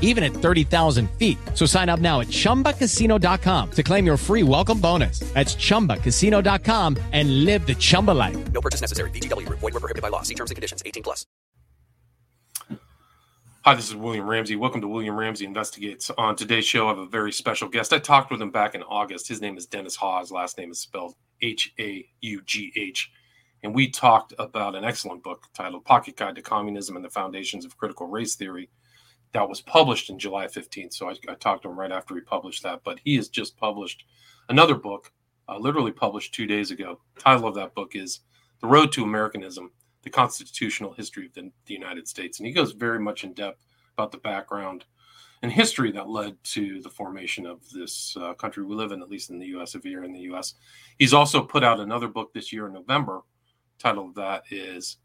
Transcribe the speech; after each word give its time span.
even 0.00 0.24
at 0.24 0.32
30,000 0.32 1.10
feet. 1.18 1.36
So 1.54 1.66
sign 1.66 1.88
up 1.88 2.00
now 2.00 2.20
at 2.20 2.28
chumbacasino.com 2.28 3.70
to 3.72 3.82
claim 3.82 4.06
your 4.06 4.16
free 4.16 4.44
welcome 4.44 4.80
bonus. 4.80 5.18
That's 5.34 5.56
chumbacasino.com 5.56 6.96
and 7.12 7.44
live 7.44 7.66
the 7.66 7.74
Chumba 7.74 8.12
life. 8.12 8.52
No 8.52 8.60
purchase 8.60 8.80
necessary. 8.80 9.10
VGW 9.10 9.46
Group. 9.46 9.58
Void 9.58 9.74
were 9.74 9.80
prohibited 9.80 10.02
by 10.02 10.08
law. 10.08 10.22
See 10.22 10.36
terms 10.36 10.52
and 10.52 10.56
conditions. 10.56 10.84
18 10.86 11.02
plus. 11.02 11.26
Hi, 13.64 13.74
this 13.74 13.88
is 13.88 13.96
William 13.96 14.26
Ramsey. 14.26 14.56
Welcome 14.56 14.82
to 14.82 14.88
William 14.88 15.16
Ramsey 15.18 15.46
Investigates. 15.46 16.10
On 16.18 16.36
today's 16.36 16.66
show, 16.66 16.84
I 16.84 16.90
have 16.90 16.98
a 16.98 17.06
very 17.06 17.32
special 17.32 17.66
guest. 17.66 17.94
I 17.94 17.98
talked 17.98 18.30
with 18.30 18.42
him 18.42 18.50
back 18.50 18.74
in 18.74 18.82
August. 18.82 19.26
His 19.26 19.40
name 19.40 19.56
is 19.56 19.64
Dennis 19.64 19.96
Haugh. 19.96 20.30
Last 20.30 20.58
name 20.58 20.70
is 20.70 20.80
spelled 20.80 21.14
H 21.40 21.72
A 21.80 22.06
U 22.20 22.42
G 22.44 22.74
H. 22.76 23.10
And 23.62 23.74
we 23.74 23.90
talked 23.90 24.34
about 24.38 24.74
an 24.74 24.84
excellent 24.84 25.22
book 25.22 25.46
titled 25.54 25.86
Pocket 25.86 26.14
Guide 26.14 26.34
to 26.34 26.42
Communism 26.42 26.94
and 26.94 27.02
the 27.02 27.08
Foundations 27.08 27.64
of 27.64 27.78
Critical 27.78 28.06
Race 28.06 28.34
Theory 28.34 28.68
that 29.34 29.48
was 29.48 29.60
published 29.60 30.10
in 30.10 30.18
July 30.18 30.46
15th. 30.46 30.94
So 30.94 31.10
I, 31.10 31.16
I 31.28 31.34
talked 31.34 31.64
to 31.64 31.68
him 31.68 31.78
right 31.78 31.92
after 31.92 32.14
he 32.14 32.20
published 32.20 32.62
that. 32.62 32.82
But 32.84 33.00
he 33.04 33.16
has 33.16 33.28
just 33.28 33.56
published 33.56 34.04
another 34.48 34.76
book, 34.76 35.12
uh, 35.48 35.58
literally 35.58 35.92
published 35.92 36.32
two 36.32 36.46
days 36.46 36.70
ago. 36.70 37.00
The 37.16 37.20
title 37.20 37.48
of 37.48 37.56
that 37.56 37.74
book 37.74 37.96
is 37.96 38.20
The 38.60 38.68
Road 38.68 38.92
to 38.92 39.02
Americanism 39.02 39.72
The 40.02 40.10
Constitutional 40.10 40.94
History 40.94 41.26
of 41.26 41.34
the, 41.34 41.50
the 41.66 41.74
United 41.74 42.06
States. 42.06 42.38
And 42.38 42.46
he 42.46 42.52
goes 42.52 42.72
very 42.72 43.00
much 43.00 43.24
in 43.24 43.34
depth 43.34 43.66
about 43.92 44.12
the 44.12 44.18
background 44.18 44.84
and 45.42 45.50
history 45.50 45.90
that 45.92 46.08
led 46.08 46.42
to 46.44 46.80
the 46.80 46.88
formation 46.88 47.44
of 47.44 47.68
this 47.70 48.16
uh, 48.18 48.34
country 48.34 48.64
we 48.64 48.76
live 48.76 48.92
in, 48.92 49.02
at 49.02 49.10
least 49.10 49.30
in 49.30 49.38
the 49.38 49.48
U.S. 49.48 49.74
If 49.74 49.84
you're 49.84 50.04
in 50.04 50.12
the 50.12 50.20
U.S., 50.20 50.54
he's 50.98 51.12
also 51.12 51.42
put 51.42 51.64
out 51.64 51.80
another 51.80 52.08
book 52.08 52.32
this 52.32 52.52
year 52.52 52.66
in 52.66 52.72
November. 52.72 53.22
Title 53.78 54.06
of 54.06 54.14
that 54.14 54.44
is 54.50 54.98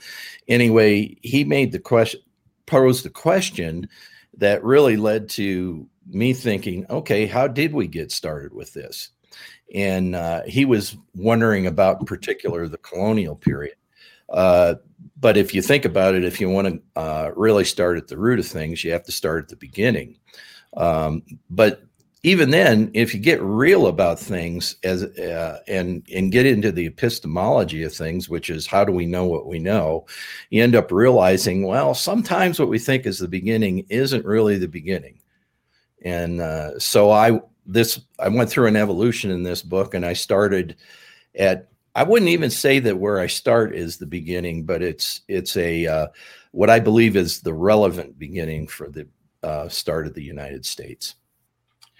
Anyway, 0.48 1.16
he 1.22 1.44
made 1.44 1.72
the 1.72 1.78
question, 1.78 2.20
posed 2.66 3.04
the 3.04 3.10
question 3.10 3.88
that 4.38 4.64
really 4.64 4.96
led 4.96 5.28
to 5.30 5.88
me 6.06 6.32
thinking, 6.32 6.86
okay, 6.90 7.26
how 7.26 7.46
did 7.48 7.72
we 7.72 7.86
get 7.86 8.12
started 8.12 8.52
with 8.52 8.72
this? 8.72 9.10
And 9.74 10.14
uh, 10.14 10.42
he 10.46 10.64
was 10.64 10.96
wondering 11.14 11.66
about, 11.66 12.00
in 12.00 12.06
particular, 12.06 12.68
the 12.68 12.78
colonial 12.78 13.36
period. 13.36 13.76
Uh, 14.28 14.76
but 15.18 15.36
if 15.36 15.54
you 15.54 15.62
think 15.62 15.84
about 15.84 16.14
it, 16.14 16.24
if 16.24 16.40
you 16.40 16.48
want 16.48 16.68
to 16.68 17.00
uh, 17.00 17.30
really 17.34 17.64
start 17.64 17.98
at 17.98 18.08
the 18.08 18.18
root 18.18 18.38
of 18.38 18.46
things, 18.46 18.84
you 18.84 18.92
have 18.92 19.04
to 19.04 19.12
start 19.12 19.44
at 19.44 19.48
the 19.48 19.56
beginning. 19.56 20.18
Um, 20.76 21.22
but 21.50 21.82
even 22.24 22.48
then, 22.48 22.90
if 22.94 23.12
you 23.12 23.20
get 23.20 23.40
real 23.42 23.86
about 23.86 24.18
things 24.18 24.76
as 24.82 25.02
uh, 25.02 25.60
and 25.68 26.02
and 26.12 26.32
get 26.32 26.46
into 26.46 26.72
the 26.72 26.86
epistemology 26.86 27.82
of 27.82 27.92
things, 27.92 28.30
which 28.30 28.48
is 28.48 28.66
how 28.66 28.82
do 28.82 28.92
we 28.92 29.04
know 29.04 29.26
what 29.26 29.46
we 29.46 29.58
know, 29.58 30.06
you 30.48 30.62
end 30.62 30.74
up 30.74 30.90
realizing, 30.90 31.66
well, 31.66 31.92
sometimes 31.94 32.58
what 32.58 32.70
we 32.70 32.78
think 32.78 33.04
is 33.04 33.18
the 33.18 33.28
beginning 33.28 33.84
isn't 33.90 34.24
really 34.24 34.56
the 34.56 34.66
beginning. 34.66 35.20
And 36.02 36.40
uh, 36.40 36.78
so 36.78 37.10
I 37.10 37.42
this 37.66 38.00
I 38.18 38.28
went 38.28 38.48
through 38.48 38.68
an 38.68 38.76
evolution 38.76 39.30
in 39.30 39.42
this 39.42 39.60
book, 39.60 39.92
and 39.92 40.04
I 40.06 40.14
started 40.14 40.76
at 41.34 41.68
I 41.94 42.04
wouldn't 42.04 42.30
even 42.30 42.50
say 42.50 42.78
that 42.78 42.98
where 42.98 43.20
I 43.20 43.26
start 43.26 43.74
is 43.76 43.98
the 43.98 44.06
beginning, 44.06 44.64
but 44.64 44.80
it's 44.80 45.20
it's 45.28 45.58
a 45.58 45.86
uh, 45.86 46.06
what 46.52 46.70
I 46.70 46.80
believe 46.80 47.16
is 47.16 47.42
the 47.42 47.52
relevant 47.52 48.18
beginning 48.18 48.66
for 48.66 48.88
the 48.88 49.06
uh, 49.42 49.68
start 49.68 50.06
of 50.06 50.14
the 50.14 50.22
United 50.22 50.64
States 50.64 51.16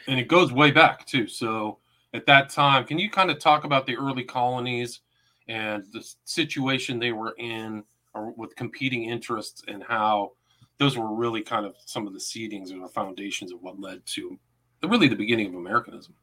and 0.07 0.21
it 0.21 0.29
goes 0.29 0.53
way 0.53 0.71
back 0.71 1.07
too. 1.07 1.27
So 1.27 1.79
at 2.13 2.27
that 2.27 2.51
time, 2.51 2.85
can 2.85 2.99
you 2.99 3.11
kind 3.11 3.31
of 3.31 3.39
talk 3.39 3.65
about 3.65 3.87
the 3.87 3.97
early 3.97 4.25
colonies 4.25 5.01
and 5.49 5.85
the 5.93 6.07
situation 6.25 6.99
they 6.99 7.13
were 7.13 7.35
in, 7.39 7.85
or 8.15 8.33
with 8.33 8.55
competing 8.57 9.05
interests, 9.05 9.63
and 9.69 9.83
how 9.83 10.33
those 10.79 10.97
were 10.97 11.15
really 11.15 11.43
kind 11.43 11.67
of 11.67 11.75
some 11.85 12.07
of 12.07 12.13
the 12.13 12.19
seedings 12.19 12.73
or 12.73 12.81
the 12.81 12.89
foundations 12.89 13.53
of 13.53 13.63
what 13.63 13.81
led 13.81 14.05
to 14.07 14.39
really 14.85 15.09
the 15.09 15.17
beginning 15.17 15.47
of 15.47 15.55
Americanism? 15.55 16.15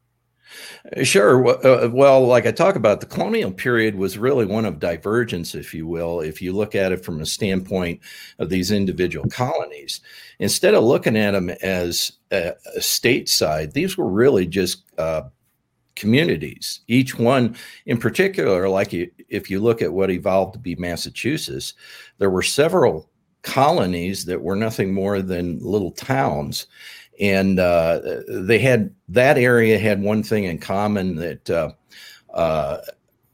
Sure. 1.03 1.66
Uh, 1.66 1.89
well, 1.89 2.25
like 2.25 2.45
I 2.45 2.51
talk 2.51 2.75
about, 2.75 3.00
the 3.00 3.06
colonial 3.06 3.51
period 3.51 3.95
was 3.95 4.17
really 4.17 4.45
one 4.45 4.66
of 4.66 4.79
divergence, 4.79 5.56
if 5.56 5.73
you 5.73 5.88
will, 5.88 6.22
if 6.22 6.41
you 6.41 6.53
look 6.53 6.75
at 6.75 6.91
it 6.91 7.03
from 7.06 7.22
a 7.22 7.25
standpoint 7.25 8.00
of 8.39 8.50
these 8.50 8.72
individual 8.72 9.29
colonies. 9.29 10.01
Instead 10.40 10.73
of 10.73 10.84
looking 10.84 11.16
at 11.17 11.31
them 11.31 11.50
as 11.61 12.13
a, 12.31 12.53
a 12.75 12.79
stateside, 12.79 13.73
these 13.73 13.97
were 13.97 14.09
really 14.09 14.45
just 14.45 14.84
uh, 14.97 15.23
communities. 15.95 16.81
Each 16.88 17.17
one, 17.17 17.56
in 17.85 17.97
particular, 17.97 18.67
like 18.67 18.91
you, 18.91 19.11
if 19.29 19.50
you 19.50 19.59
look 19.59 19.81
at 19.81 19.94
what 19.94 20.11
evolved 20.11 20.53
to 20.53 20.59
be 20.59 20.75
Massachusetts, 20.75 21.73
there 22.17 22.29
were 22.29 22.41
several 22.41 23.09
colonies 23.44 24.25
that 24.25 24.41
were 24.41 24.56
nothing 24.56 24.94
more 24.94 25.22
than 25.22 25.59
little 25.59 25.91
towns 25.91 26.67
and 27.19 27.59
uh, 27.59 27.99
they 28.28 28.59
had 28.59 28.93
that 29.09 29.37
area 29.37 29.78
had 29.78 30.02
one 30.02 30.23
thing 30.23 30.46
in 30.46 30.58
common 30.58 31.16
that 31.16 31.49
uh, 31.49 31.72
uh, 32.34 32.78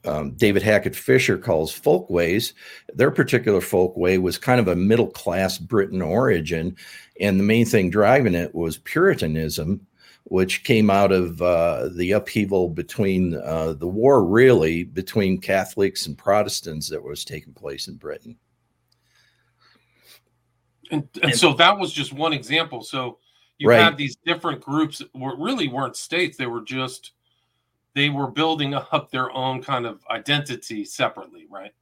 um, 0.06 0.31
David 0.31 0.63
Hackett 0.63 0.95
Fischer 0.95 1.38
calls 1.38 1.71
folkways. 1.71 2.53
Their 2.94 3.12
particular 3.12 3.59
folkway 3.59 4.21
was 4.21 4.38
kind 4.38 4.59
of 4.59 4.68
a 4.68 4.75
middle 4.75 5.07
class 5.07 5.57
Britain 5.57 6.01
origin, 6.01 6.75
and 7.19 7.39
the 7.39 7.44
main 7.44 7.65
thing 7.65 7.89
driving 7.89 8.35
it 8.35 8.53
was 8.56 8.77
Puritanism, 8.77 9.85
which 10.25 10.63
came 10.63 10.89
out 10.89 11.12
of 11.12 11.41
uh, 11.41 11.89
the 11.95 12.12
upheaval 12.12 12.69
between 12.69 13.35
uh, 13.35 13.74
the 13.74 13.88
war, 13.88 14.25
really 14.25 14.83
between 14.83 15.39
Catholics 15.39 16.07
and 16.07 16.18
Protestants 16.18 16.89
that 16.89 17.03
was 17.03 17.24
taking 17.24 17.53
place 17.53 17.88
in 17.88 17.95
Britain. 17.95 18.38
And, 20.89 21.07
and 21.21 21.35
so 21.35 21.53
that 21.53 21.77
was 21.77 21.91
just 21.91 22.13
one 22.13 22.33
example. 22.33 22.81
So 22.81 23.19
you 23.57 23.69
right. 23.69 23.80
have 23.80 23.98
these 23.98 24.15
different 24.25 24.62
groups 24.62 25.00
that 25.00 25.13
were, 25.15 25.36
really 25.38 25.68
weren't 25.68 25.95
states; 25.95 26.38
they 26.38 26.45
were 26.45 26.62
just 26.62 27.12
they 27.94 28.09
were 28.09 28.27
building 28.27 28.74
up 28.74 29.09
their 29.12 29.31
own 29.31 29.62
kind 29.62 29.86
of 29.86 30.04
identity 30.09 30.86
separately, 30.86 31.48
right? 31.50 31.74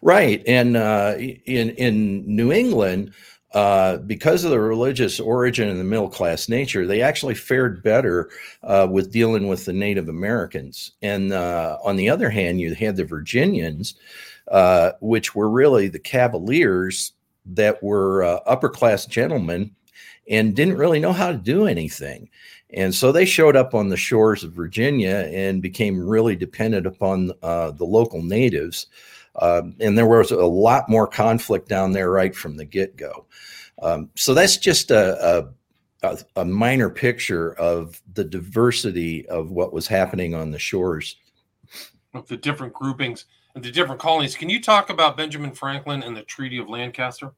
Right, 0.00 0.42
and 0.46 0.76
uh, 0.76 1.14
in 1.18 1.70
in 1.70 2.24
New 2.24 2.52
England, 2.52 3.12
uh, 3.52 3.98
because 3.98 4.44
of 4.44 4.50
the 4.50 4.60
religious 4.60 5.18
origin 5.18 5.68
and 5.68 5.80
the 5.80 5.84
middle 5.84 6.08
class 6.08 6.48
nature, 6.48 6.86
they 6.86 7.02
actually 7.02 7.34
fared 7.34 7.82
better 7.82 8.30
uh, 8.62 8.86
with 8.90 9.10
dealing 9.10 9.48
with 9.48 9.64
the 9.64 9.72
Native 9.72 10.08
Americans. 10.08 10.92
And 11.02 11.32
uh, 11.32 11.78
on 11.82 11.96
the 11.96 12.08
other 12.08 12.30
hand, 12.30 12.60
you 12.60 12.74
had 12.74 12.96
the 12.96 13.04
Virginians, 13.04 13.94
uh, 14.48 14.92
which 15.00 15.34
were 15.34 15.50
really 15.50 15.88
the 15.88 15.98
Cavaliers 15.98 17.12
that 17.46 17.82
were 17.82 18.22
uh, 18.22 18.40
upper 18.46 18.68
class 18.68 19.06
gentlemen 19.06 19.74
and 20.28 20.54
didn't 20.54 20.76
really 20.76 21.00
know 21.00 21.12
how 21.12 21.32
to 21.32 21.38
do 21.38 21.66
anything. 21.66 22.28
And 22.70 22.94
so 22.94 23.12
they 23.12 23.24
showed 23.24 23.56
up 23.56 23.74
on 23.74 23.88
the 23.88 23.96
shores 23.96 24.44
of 24.44 24.52
Virginia 24.52 25.28
and 25.32 25.62
became 25.62 25.98
really 25.98 26.36
dependent 26.36 26.86
upon 26.86 27.32
uh, 27.42 27.70
the 27.70 27.84
local 27.84 28.22
natives. 28.22 28.86
Um, 29.40 29.74
and 29.80 29.96
there 29.96 30.06
was 30.06 30.30
a 30.30 30.36
lot 30.36 30.88
more 30.88 31.06
conflict 31.06 31.68
down 31.68 31.92
there 31.92 32.10
right 32.10 32.34
from 32.34 32.56
the 32.56 32.64
get 32.64 32.96
go. 32.96 33.26
Um, 33.80 34.10
so 34.16 34.34
that's 34.34 34.56
just 34.56 34.90
a, 34.90 35.50
a, 36.02 36.18
a, 36.36 36.44
minor 36.44 36.90
picture 36.90 37.54
of 37.54 38.02
the 38.14 38.24
diversity 38.24 39.26
of 39.28 39.52
what 39.52 39.72
was 39.72 39.86
happening 39.86 40.34
on 40.34 40.50
the 40.50 40.58
shores. 40.58 41.16
Of 42.12 42.26
the 42.26 42.36
different 42.36 42.72
groupings 42.72 43.26
and 43.54 43.62
the 43.62 43.70
different 43.70 44.00
colonies. 44.00 44.34
Can 44.34 44.50
you 44.50 44.60
talk 44.60 44.90
about 44.90 45.16
Benjamin 45.16 45.52
Franklin 45.52 46.02
and 46.02 46.16
the 46.16 46.22
Treaty 46.22 46.58
of 46.58 46.68
Lancaster? 46.68 47.32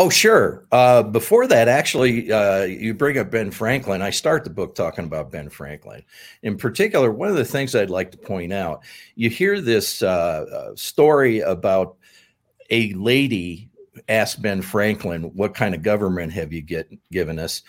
Oh, 0.00 0.08
sure. 0.08 0.64
Uh, 0.70 1.02
before 1.02 1.48
that, 1.48 1.66
actually, 1.66 2.30
uh, 2.30 2.62
you 2.62 2.94
bring 2.94 3.18
up 3.18 3.32
Ben 3.32 3.50
Franklin. 3.50 4.00
I 4.00 4.10
start 4.10 4.44
the 4.44 4.50
book 4.50 4.76
talking 4.76 5.04
about 5.04 5.32
Ben 5.32 5.50
Franklin. 5.50 6.04
In 6.44 6.56
particular, 6.56 7.10
one 7.10 7.28
of 7.28 7.34
the 7.34 7.44
things 7.44 7.74
I'd 7.74 7.90
like 7.90 8.12
to 8.12 8.18
point 8.18 8.52
out 8.52 8.84
you 9.16 9.28
hear 9.28 9.60
this 9.60 10.00
uh, 10.00 10.06
uh 10.52 10.76
story 10.76 11.40
about 11.40 11.96
a 12.70 12.92
lady 12.92 13.70
asked 14.08 14.40
Ben 14.40 14.62
Franklin, 14.62 15.24
What 15.34 15.56
kind 15.56 15.74
of 15.74 15.82
government 15.82 16.32
have 16.32 16.52
you 16.52 16.62
get, 16.62 16.88
given 17.10 17.40
us? 17.40 17.62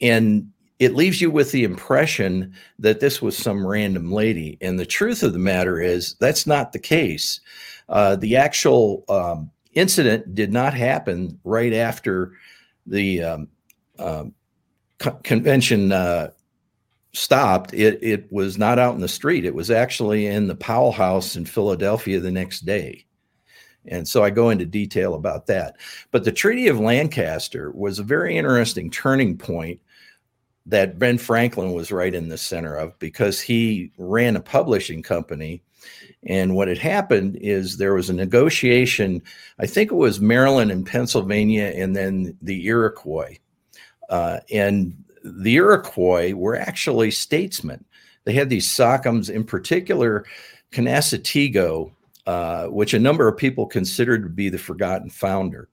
And 0.00 0.50
it 0.78 0.94
leaves 0.94 1.20
you 1.20 1.30
with 1.30 1.52
the 1.52 1.64
impression 1.64 2.54
that 2.78 3.00
this 3.00 3.20
was 3.20 3.36
some 3.36 3.66
random 3.66 4.10
lady. 4.10 4.56
And 4.62 4.80
the 4.80 4.86
truth 4.86 5.22
of 5.22 5.34
the 5.34 5.38
matter 5.38 5.82
is, 5.82 6.14
that's 6.14 6.46
not 6.46 6.72
the 6.72 6.78
case. 6.78 7.40
Uh, 7.90 8.16
the 8.16 8.36
actual 8.36 9.04
um, 9.10 9.50
incident 9.74 10.34
did 10.34 10.52
not 10.52 10.74
happen 10.74 11.38
right 11.44 11.72
after 11.72 12.32
the 12.86 13.22
um, 13.22 13.48
um, 13.98 14.34
co- 14.98 15.18
convention 15.22 15.92
uh, 15.92 16.30
stopped. 17.12 17.72
It, 17.74 17.98
it 18.02 18.32
was 18.32 18.58
not 18.58 18.78
out 18.78 18.94
in 18.94 19.00
the 19.00 19.08
street. 19.08 19.44
It 19.44 19.54
was 19.54 19.70
actually 19.70 20.26
in 20.26 20.46
the 20.46 20.54
Powell 20.54 20.92
House 20.92 21.36
in 21.36 21.44
Philadelphia 21.44 22.20
the 22.20 22.30
next 22.30 22.60
day. 22.60 23.06
And 23.86 24.08
so 24.08 24.24
I 24.24 24.30
go 24.30 24.50
into 24.50 24.64
detail 24.64 25.14
about 25.14 25.46
that. 25.46 25.76
But 26.10 26.24
the 26.24 26.32
Treaty 26.32 26.68
of 26.68 26.80
Lancaster 26.80 27.70
was 27.72 27.98
a 27.98 28.04
very 28.04 28.36
interesting 28.36 28.90
turning 28.90 29.36
point 29.36 29.80
that 30.66 30.98
Ben 30.98 31.18
Franklin 31.18 31.72
was 31.72 31.92
right 31.92 32.14
in 32.14 32.28
the 32.28 32.38
center 32.38 32.74
of 32.74 32.98
because 32.98 33.40
he 33.40 33.92
ran 33.98 34.36
a 34.36 34.40
publishing 34.40 35.02
company 35.02 35.62
and 36.26 36.54
what 36.54 36.68
had 36.68 36.78
happened 36.78 37.36
is 37.40 37.76
there 37.76 37.94
was 37.94 38.10
a 38.10 38.14
negotiation, 38.14 39.22
I 39.58 39.66
think 39.66 39.90
it 39.90 39.96
was 39.96 40.20
Maryland 40.20 40.70
and 40.70 40.86
Pennsylvania, 40.86 41.72
and 41.76 41.94
then 41.94 42.36
the 42.40 42.66
Iroquois. 42.66 43.38
Uh, 44.08 44.40
and 44.50 45.04
the 45.22 45.56
Iroquois 45.56 46.32
were 46.32 46.56
actually 46.56 47.10
statesmen. 47.10 47.84
They 48.24 48.32
had 48.32 48.48
these 48.48 48.70
sachems, 48.70 49.28
in 49.28 49.44
particular, 49.44 50.24
Canasatego, 50.72 51.92
uh, 52.26 52.66
which 52.66 52.94
a 52.94 52.98
number 52.98 53.28
of 53.28 53.36
people 53.36 53.66
considered 53.66 54.22
to 54.22 54.30
be 54.30 54.48
the 54.48 54.58
forgotten 54.58 55.10
founder, 55.10 55.68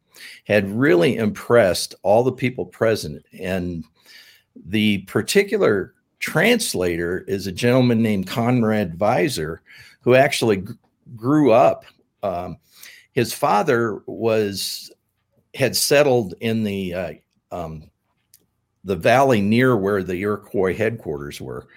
had 0.46 0.70
really 0.70 1.16
impressed 1.16 1.96
all 2.04 2.24
the 2.24 2.32
people 2.32 2.66
present. 2.66 3.26
And 3.40 3.86
the 4.56 5.00
particular 5.00 5.94
translator 6.20 7.20
is 7.20 7.48
a 7.48 7.52
gentleman 7.52 8.02
named 8.02 8.28
Conrad 8.28 8.98
Weiser, 8.98 9.60
who 10.02 10.16
actually 10.16 10.64
grew 11.16 11.52
up. 11.52 11.86
Um, 12.24 12.58
his 13.14 13.34
father 13.34 14.02
was 14.06 14.92
had 15.54 15.76
settled 15.76 16.34
in 16.40 16.64
the 16.64 16.94
uh, 16.94 17.14
um, 17.52 17.90
the 18.84 18.96
valley 18.96 19.42
near 19.42 19.76
where 19.76 20.04
the 20.04 20.16
Iroquois 20.16 20.76
headquarters 20.76 21.42
were, 21.42 21.68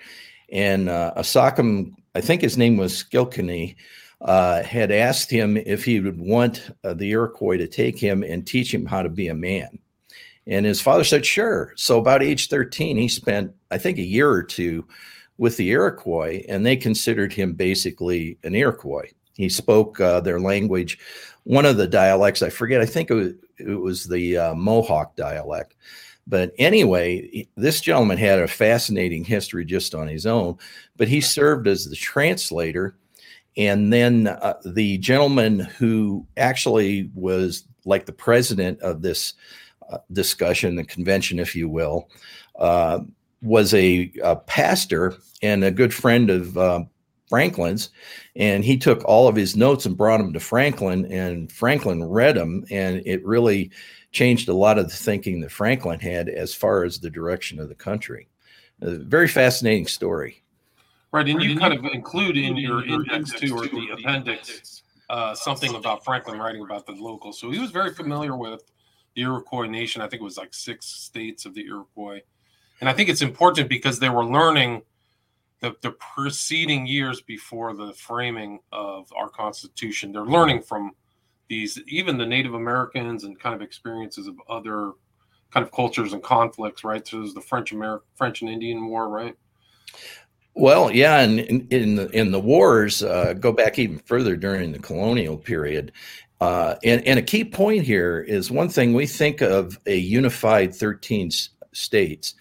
and 0.50 0.88
uh, 0.88 1.12
a 1.17 1.25
sachem, 1.25 1.97
I 2.15 2.21
think 2.21 2.41
his 2.41 2.56
name 2.56 2.76
was 2.76 2.93
Skilkany, 2.93 3.76
uh, 4.21 4.62
had 4.62 4.91
asked 4.91 5.31
him 5.31 5.56
if 5.56 5.85
he 5.85 6.00
would 6.00 6.19
want 6.19 6.70
uh, 6.85 6.94
the 6.94 7.11
Iroquois 7.11 7.59
to 7.59 7.67
take 7.67 7.99
him 7.99 8.23
and 8.23 8.47
teach 8.47 8.73
him 8.73 8.87
how 8.87 9.03
to 9.03 9.09
be 9.09 9.29
a 9.29 9.35
man. 9.35 9.79
And 10.47 10.67
his 10.67 10.81
father 10.81 11.05
said, 11.05 11.25
sure. 11.25 11.73
So, 11.77 11.99
about 11.99 12.23
age 12.23 12.49
13, 12.49 12.97
he 12.97 13.09
spent, 13.09 13.53
I 13.70 13.79
think, 13.79 13.99
a 13.99 14.03
year 14.03 14.31
or 14.31 14.43
two 14.43 14.87
with 15.39 15.57
the 15.57 15.71
Iroquois, 15.71 16.45
and 16.49 16.65
they 16.65 16.77
considered 16.77 17.33
him 17.33 17.53
basically 17.55 18.39
an 18.45 18.55
Iroquois. 18.55 19.11
He 19.35 19.49
spoke 19.49 20.01
uh, 20.01 20.21
their 20.21 20.41
language, 20.41 20.99
one 21.43 21.67
of 21.67 21.77
the 21.77 21.87
dialects, 21.87 22.43
I 22.43 22.51
forget, 22.51 22.81
I 22.81 22.87
think 22.87 23.11
it 23.11 23.15
was, 23.15 23.33
it 23.59 23.81
was 23.81 24.07
the 24.07 24.37
uh, 24.37 24.55
Mohawk 24.55 25.17
dialect. 25.17 25.75
But 26.27 26.53
anyway, 26.59 27.47
this 27.57 27.81
gentleman 27.81 28.17
had 28.17 28.39
a 28.39 28.49
fascinating 28.49 29.25
history 29.25 29.65
just 29.65 29.95
on 29.95 30.09
his 30.09 30.25
own, 30.25 30.57
but 30.97 31.09
he 31.09 31.21
served 31.21 31.69
as 31.69 31.85
the 31.85 31.97
translator. 31.97 32.97
And 33.57 33.93
then 33.93 34.29
uh, 34.29 34.55
the 34.65 34.99
gentleman 34.99 35.61
who 35.61 36.27
actually 36.37 37.11
was 37.15 37.65
like 37.85 38.07
the 38.07 38.13
president 38.13 38.81
of 38.81 39.03
this 39.03 39.35
uh, 39.91 39.99
discussion, 40.13 40.77
the 40.77 40.85
convention, 40.85 41.39
if 41.39 41.55
you 41.55 41.69
will, 41.69 42.09
uh, 42.59 43.01
was 43.44 43.75
a, 43.75 44.11
a, 44.23 44.37
pastor 44.37 45.14
and 45.43 45.62
a 45.64 45.70
good 45.70 45.93
friend 45.93 46.31
of 46.31 46.56
uh, 46.56 46.85
Franklin's, 47.29 47.91
and 48.37 48.64
he 48.64 48.76
took 48.76 49.05
all 49.05 49.29
of 49.29 49.37
his 49.37 49.56
notes 49.56 49.87
and 49.87 49.96
brought 49.96 50.19
them 50.19 50.32
to 50.32 50.41
Franklin, 50.41 51.06
and 51.06 51.50
Franklin 51.50 52.05
read 52.05 52.37
them, 52.37 52.64
and 52.70 53.02
it 53.06 53.25
really 53.25 53.70
changed 54.12 54.49
a 54.49 54.55
lot 54.55 54.79
of 54.79 54.88
the 54.88 54.96
thinking 54.96 55.41
that 55.41 55.50
Franklin 55.52 56.00
had 56.00 56.29
as 56.29 56.55
far 56.55 56.85
as 56.85 56.99
the 56.99 57.11
direction 57.11 57.58
of 57.58 57.69
the 57.69 57.75
country. 57.75 58.29
A 58.81 58.96
very 58.96 59.29
fascinating 59.29 59.87
story. 59.87 60.43
Right, 61.12 61.29
and 61.29 61.43
you 61.43 61.56
kind 61.56 61.75
of 61.75 61.85
include 61.85 62.37
in 62.37 62.56
your 62.56 62.85
index 62.85 63.32
too, 63.32 63.56
or 63.56 63.67
the 63.67 63.91
appendix, 63.93 64.82
uh, 65.11 65.35
something 65.35 65.75
about 65.75 66.05
Franklin 66.05 66.38
writing 66.38 66.62
about 66.62 66.87
the 66.87 66.93
local. 66.93 67.32
So 67.32 67.50
he 67.50 67.58
was 67.58 67.70
very 67.70 67.94
familiar 67.94 68.37
with 68.37 68.62
the 69.14 69.23
Iroquois 69.23 69.67
nation. 69.67 70.02
I 70.02 70.08
think 70.08 70.23
it 70.23 70.25
was 70.25 70.37
like 70.37 70.52
six 70.52 70.87
states 70.87 71.46
of 71.46 71.55
the 71.55 71.67
Iroquois 71.67 72.20
and 72.84 72.91
I 72.91 72.93
think 72.93 73.08
it's 73.08 73.22
important 73.22 73.70
because 73.70 73.98
they 73.98 74.10
were 74.10 74.26
learning 74.26 74.82
the, 75.60 75.74
the 75.81 75.93
preceding 75.93 76.86
years 76.86 77.22
before 77.22 77.72
the 77.72 77.94
framing 77.94 78.60
of 78.72 79.10
our 79.17 79.31
Constitution. 79.31 80.12
They're 80.12 80.26
learning 80.26 80.60
from 80.60 80.93
these, 81.48 81.81
even 81.88 82.19
the 82.19 82.26
Native 82.26 82.53
Americans 82.53 83.24
and 83.24 83.41
kind 83.41 83.55
of 83.55 83.62
experiences 83.62 84.26
of 84.26 84.36
other 84.50 84.93
kind 85.50 85.64
of 85.64 85.72
cultures 85.72 86.12
and 86.12 86.22
conflicts, 86.22 86.84
right? 86.84 87.08
So 87.08 87.20
there's 87.20 87.32
the 87.32 87.41
French 87.41 87.72
American, 87.72 88.06
French 88.17 88.43
and 88.43 88.50
Indian 88.50 88.86
War, 88.86 89.08
right? 89.08 89.34
Well, 90.55 90.91
yeah, 90.91 91.20
and 91.20 91.41
in, 91.41 91.67
in 91.70 91.96
the 91.96 92.10
in 92.10 92.32
the 92.32 92.38
wars, 92.38 93.03
uh, 93.03 93.32
go 93.32 93.50
back 93.50 93.79
even 93.79 93.98
further 94.00 94.36
during 94.36 94.72
the 94.72 94.79
colonial 94.79 95.38
period, 95.38 95.91
uh, 96.43 96.74
and, 96.84 97.03
and 97.06 97.19
a 97.19 97.22
key 97.22 97.46
point 97.46 97.84
here 97.84 98.20
is 98.20 98.50
one 98.50 98.69
thing 98.69 98.93
we 98.93 99.06
think 99.06 99.41
of 99.41 99.79
a 99.86 99.96
unified 99.96 100.74
13 100.74 101.31
states 101.72 102.34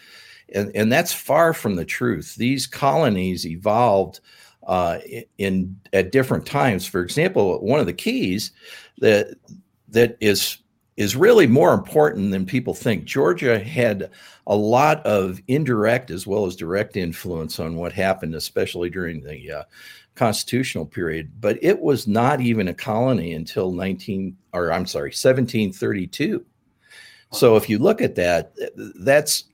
and, 0.54 0.72
and 0.76 0.92
that's 0.92 1.14
far 1.14 1.54
from 1.54 1.76
the 1.76 1.86
truth. 1.86 2.36
These 2.36 2.68
colonies 2.68 3.46
evolved 3.46 4.20
uh, 4.68 5.00
in 5.38 5.80
at 5.92 6.12
different 6.12 6.46
times. 6.46 6.86
For 6.86 7.02
example, 7.02 7.60
one 7.60 7.80
of 7.80 7.86
the 7.86 7.94
keys 7.94 8.52
that 9.00 9.36
that 9.90 10.18
is 10.20 10.58
is 10.96 11.16
really 11.16 11.48
more 11.48 11.74
important 11.74 12.32
than 12.32 12.46
people 12.46 12.74
think. 12.74 13.04
Georgia 13.04 13.58
had 13.58 14.12
a 14.46 14.56
lot 14.56 15.04
of 15.06 15.42
indirect 15.48 16.12
as 16.12 16.28
well 16.28 16.46
as 16.46 16.56
direct 16.56 16.98
influence 16.98 17.60
on 17.60 17.76
what 17.76 17.92
happened, 17.92 18.36
especially 18.36 18.92
during 18.92 19.24
the 19.24 19.52
uh, 19.52 19.64
constitutional 20.14 20.86
period. 20.86 21.32
But 21.42 21.58
it 21.64 21.80
was 21.80 22.08
not 22.08 22.42
even 22.42 22.68
a 22.68 22.74
colony 22.74 23.34
until 23.34 23.72
19 23.72 24.38
or 24.54 24.72
I'm 24.72 24.86
sorry, 24.86 25.10
1732. 25.10 26.46
So 27.32 27.56
if 27.56 27.68
you 27.68 27.80
look 27.80 28.00
at 28.00 28.16
that, 28.16 28.54
that's 29.00 29.46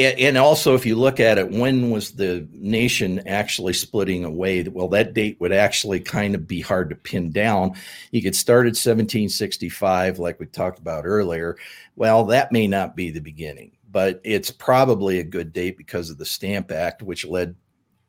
and 0.00 0.38
also, 0.38 0.74
if 0.74 0.86
you 0.86 0.96
look 0.96 1.20
at 1.20 1.36
it, 1.36 1.50
when 1.50 1.90
was 1.90 2.12
the 2.12 2.48
nation 2.52 3.26
actually 3.28 3.74
splitting 3.74 4.24
away? 4.24 4.62
Well, 4.62 4.88
that 4.88 5.12
date 5.12 5.38
would 5.40 5.52
actually 5.52 6.00
kind 6.00 6.34
of 6.34 6.48
be 6.48 6.60
hard 6.60 6.88
to 6.90 6.96
pin 6.96 7.30
down. 7.32 7.74
You 8.10 8.22
could 8.22 8.34
start 8.34 8.66
at 8.66 8.70
1765, 8.70 10.18
like 10.18 10.40
we 10.40 10.46
talked 10.46 10.78
about 10.78 11.04
earlier. 11.04 11.56
Well, 11.96 12.24
that 12.26 12.50
may 12.50 12.66
not 12.66 12.96
be 12.96 13.10
the 13.10 13.20
beginning, 13.20 13.72
but 13.90 14.20
it's 14.24 14.50
probably 14.50 15.18
a 15.18 15.24
good 15.24 15.52
date 15.52 15.76
because 15.76 16.08
of 16.08 16.16
the 16.16 16.24
Stamp 16.24 16.70
Act, 16.70 17.02
which 17.02 17.26
led 17.26 17.54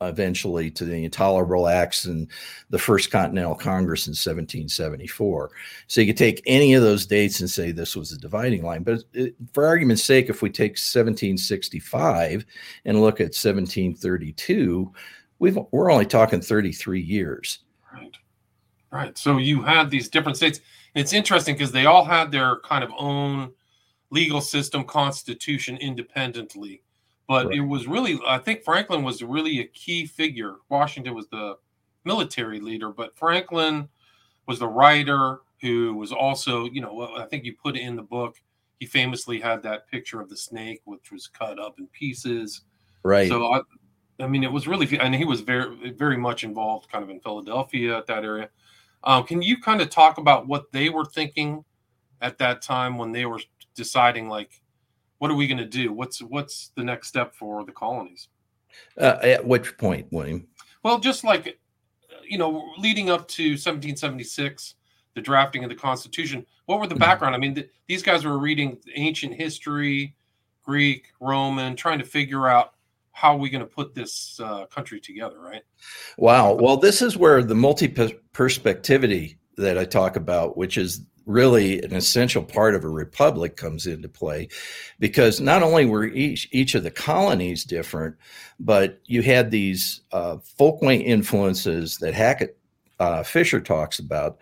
eventually 0.01 0.71
to 0.71 0.85
the 0.85 1.05
Intolerable 1.05 1.67
Acts 1.67 2.05
and 2.05 2.27
the 2.69 2.79
First 2.79 3.11
Continental 3.11 3.55
Congress 3.55 4.07
in 4.07 4.11
1774. 4.11 5.51
So 5.87 6.01
you 6.01 6.07
could 6.07 6.17
take 6.17 6.41
any 6.45 6.73
of 6.73 6.83
those 6.83 7.05
dates 7.05 7.39
and 7.39 7.49
say 7.49 7.71
this 7.71 7.95
was 7.95 8.11
a 8.11 8.17
dividing 8.17 8.63
line. 8.63 8.83
But 8.83 9.03
it, 9.13 9.35
for 9.53 9.65
argument's 9.65 10.03
sake, 10.03 10.29
if 10.29 10.41
we 10.41 10.49
take 10.49 10.71
1765 10.71 12.45
and 12.85 13.01
look 13.01 13.19
at 13.19 13.35
1732, 13.35 14.91
we've, 15.39 15.57
we're 15.71 15.91
only 15.91 16.05
talking 16.05 16.41
33 16.41 17.01
years. 17.01 17.59
Right. 17.93 18.17
Right. 18.91 19.17
So 19.17 19.37
you 19.37 19.61
had 19.61 19.89
these 19.89 20.09
different 20.09 20.37
states. 20.37 20.59
It's 20.95 21.13
interesting 21.13 21.55
because 21.55 21.71
they 21.71 21.85
all 21.85 22.03
had 22.03 22.31
their 22.31 22.59
kind 22.59 22.83
of 22.83 22.91
own 22.97 23.53
legal 24.09 24.41
system, 24.41 24.83
constitution 24.83 25.77
independently 25.77 26.81
but 27.31 27.45
right. 27.45 27.55
it 27.55 27.61
was 27.61 27.87
really, 27.87 28.19
I 28.27 28.39
think 28.39 28.61
Franklin 28.61 29.03
was 29.03 29.23
really 29.23 29.61
a 29.61 29.63
key 29.63 30.05
figure. 30.05 30.55
Washington 30.67 31.15
was 31.15 31.29
the 31.29 31.55
military 32.03 32.59
leader, 32.59 32.89
but 32.89 33.15
Franklin 33.15 33.87
was 34.47 34.59
the 34.59 34.67
writer 34.67 35.39
who 35.61 35.93
was 35.93 36.11
also, 36.11 36.65
you 36.65 36.81
know, 36.81 37.09
I 37.15 37.23
think 37.27 37.45
you 37.45 37.55
put 37.55 37.77
in 37.77 37.95
the 37.95 38.01
book. 38.01 38.35
He 38.81 38.85
famously 38.85 39.39
had 39.39 39.63
that 39.63 39.87
picture 39.87 40.19
of 40.19 40.27
the 40.27 40.35
snake, 40.35 40.81
which 40.83 41.09
was 41.09 41.27
cut 41.27 41.57
up 41.57 41.79
in 41.79 41.87
pieces. 41.87 42.63
Right. 43.01 43.29
So, 43.29 43.45
I, 43.53 43.61
I 44.19 44.27
mean, 44.27 44.43
it 44.43 44.51
was 44.51 44.67
really, 44.67 44.99
and 44.99 45.15
he 45.15 45.23
was 45.23 45.39
very, 45.39 45.91
very 45.91 46.17
much 46.17 46.43
involved 46.43 46.91
kind 46.91 47.01
of 47.01 47.09
in 47.09 47.21
Philadelphia 47.21 47.97
at 47.97 48.07
that 48.07 48.25
area. 48.25 48.49
Um, 49.05 49.23
can 49.23 49.41
you 49.41 49.61
kind 49.61 49.79
of 49.79 49.89
talk 49.89 50.17
about 50.17 50.47
what 50.47 50.73
they 50.73 50.89
were 50.89 51.05
thinking 51.05 51.63
at 52.19 52.39
that 52.39 52.61
time 52.61 52.97
when 52.97 53.13
they 53.13 53.25
were 53.25 53.39
deciding, 53.73 54.27
like, 54.27 54.61
what 55.21 55.29
are 55.29 55.35
we 55.35 55.45
going 55.45 55.59
to 55.59 55.65
do? 55.65 55.93
What's 55.93 56.19
what's 56.19 56.71
the 56.75 56.83
next 56.83 57.07
step 57.07 57.35
for 57.35 57.63
the 57.63 57.71
colonies? 57.71 58.29
Uh, 58.97 59.19
at 59.21 59.45
which 59.45 59.77
point, 59.77 60.07
William? 60.09 60.47
Well, 60.81 60.97
just 60.97 61.23
like 61.23 61.59
you 62.27 62.39
know, 62.39 62.71
leading 62.79 63.11
up 63.11 63.27
to 63.27 63.51
1776, 63.51 64.73
the 65.13 65.21
drafting 65.21 65.63
of 65.63 65.69
the 65.69 65.75
Constitution. 65.75 66.43
What 66.65 66.79
were 66.79 66.87
the 66.87 66.95
mm-hmm. 66.95 67.01
background? 67.01 67.35
I 67.35 67.37
mean, 67.37 67.53
th- 67.53 67.69
these 67.87 68.01
guys 68.01 68.25
were 68.25 68.39
reading 68.39 68.79
ancient 68.95 69.35
history, 69.35 70.15
Greek, 70.63 71.09
Roman, 71.19 71.75
trying 71.75 71.99
to 71.99 72.05
figure 72.05 72.47
out 72.47 72.73
how 73.11 73.35
are 73.35 73.37
we 73.37 73.51
going 73.51 73.63
to 73.63 73.71
put 73.71 73.93
this 73.93 74.39
uh, 74.43 74.65
country 74.67 74.99
together, 74.99 75.39
right? 75.39 75.61
Wow. 76.17 76.53
Well, 76.53 76.77
this 76.77 77.03
is 77.03 77.15
where 77.15 77.43
the 77.43 77.53
multi 77.53 77.87
perspectivity 77.87 79.35
that 79.61 79.77
I 79.77 79.85
talk 79.85 80.15
about, 80.15 80.57
which 80.57 80.77
is 80.77 81.01
really 81.25 81.81
an 81.83 81.93
essential 81.93 82.43
part 82.43 82.75
of 82.75 82.83
a 82.83 82.89
republic 82.89 83.55
comes 83.55 83.85
into 83.85 84.09
play 84.09 84.49
because 84.99 85.39
not 85.39 85.61
only 85.61 85.85
were 85.85 86.05
each 86.05 86.49
each 86.51 86.73
of 86.73 86.83
the 86.83 86.89
colonies 86.89 87.63
different 87.63 88.15
but 88.59 88.99
you 89.05 89.21
had 89.21 89.51
these 89.51 90.01
uh, 90.11 90.37
folkway 90.59 91.01
influences 91.03 91.99
that 91.99 92.15
hackett 92.15 92.57
uh, 93.01 93.23
Fischer 93.23 93.59
talks 93.59 93.97
about. 93.97 94.37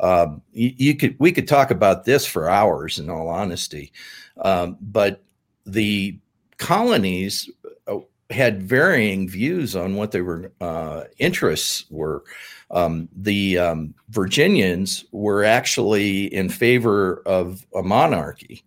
Um, 0.00 0.42
you, 0.52 0.72
you, 0.76 0.94
could 0.94 1.16
we 1.18 1.32
could 1.32 1.48
talk 1.48 1.70
about 1.70 2.04
this 2.04 2.24
for 2.24 2.48
hours 2.48 2.98
in 2.98 3.10
all 3.10 3.28
honesty. 3.28 3.92
Um, 4.38 4.76
but 4.80 5.24
the 5.64 6.18
colonies 6.58 7.50
had 8.30 8.62
varying 8.62 9.28
views 9.28 9.76
on 9.76 9.94
what 9.94 10.10
their 10.10 10.50
uh, 10.60 11.04
interests 11.18 11.84
were 11.90 12.24
um, 12.70 13.08
the 13.14 13.58
um, 13.58 13.94
Virginians 14.08 15.04
were 15.12 15.44
actually 15.44 16.32
in 16.34 16.48
favor 16.48 17.22
of 17.26 17.64
a 17.74 17.82
monarchy. 17.82 18.64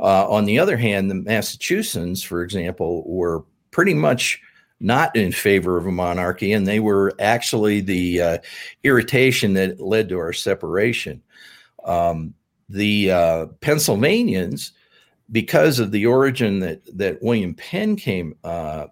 Uh, 0.00 0.28
on 0.28 0.44
the 0.44 0.58
other 0.58 0.76
hand, 0.76 1.10
the 1.10 1.14
Massachusetts, 1.14 2.22
for 2.22 2.42
example, 2.42 3.02
were 3.06 3.44
pretty 3.70 3.94
much 3.94 4.40
not 4.80 5.14
in 5.16 5.32
favor 5.32 5.76
of 5.76 5.86
a 5.86 5.92
monarchy, 5.92 6.52
and 6.52 6.66
they 6.66 6.78
were 6.78 7.12
actually 7.18 7.80
the 7.80 8.20
uh, 8.20 8.38
irritation 8.84 9.54
that 9.54 9.80
led 9.80 10.08
to 10.08 10.18
our 10.18 10.32
separation. 10.32 11.20
Um, 11.84 12.34
the 12.68 13.10
uh, 13.10 13.46
Pennsylvanians, 13.60 14.72
because 15.32 15.78
of 15.80 15.90
the 15.90 16.06
origin 16.06 16.60
that 16.60 16.80
that 16.96 17.22
William 17.22 17.54
Penn 17.54 17.96
came 17.96 18.36
uh, 18.44 18.86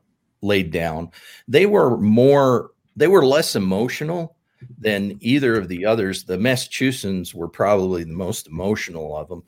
laid 0.46 0.70
down, 0.70 1.10
they 1.48 1.66
were 1.66 1.96
more 1.98 2.70
they 2.96 3.08
were 3.08 3.26
less 3.26 3.56
emotional 3.56 4.36
than 4.78 5.18
either 5.20 5.56
of 5.56 5.68
the 5.68 5.84
others. 5.84 6.24
The 6.24 6.38
Massachusetts 6.38 7.34
were 7.34 7.48
probably 7.48 8.04
the 8.04 8.12
most 8.12 8.46
emotional 8.46 9.16
of 9.16 9.28
them. 9.28 9.42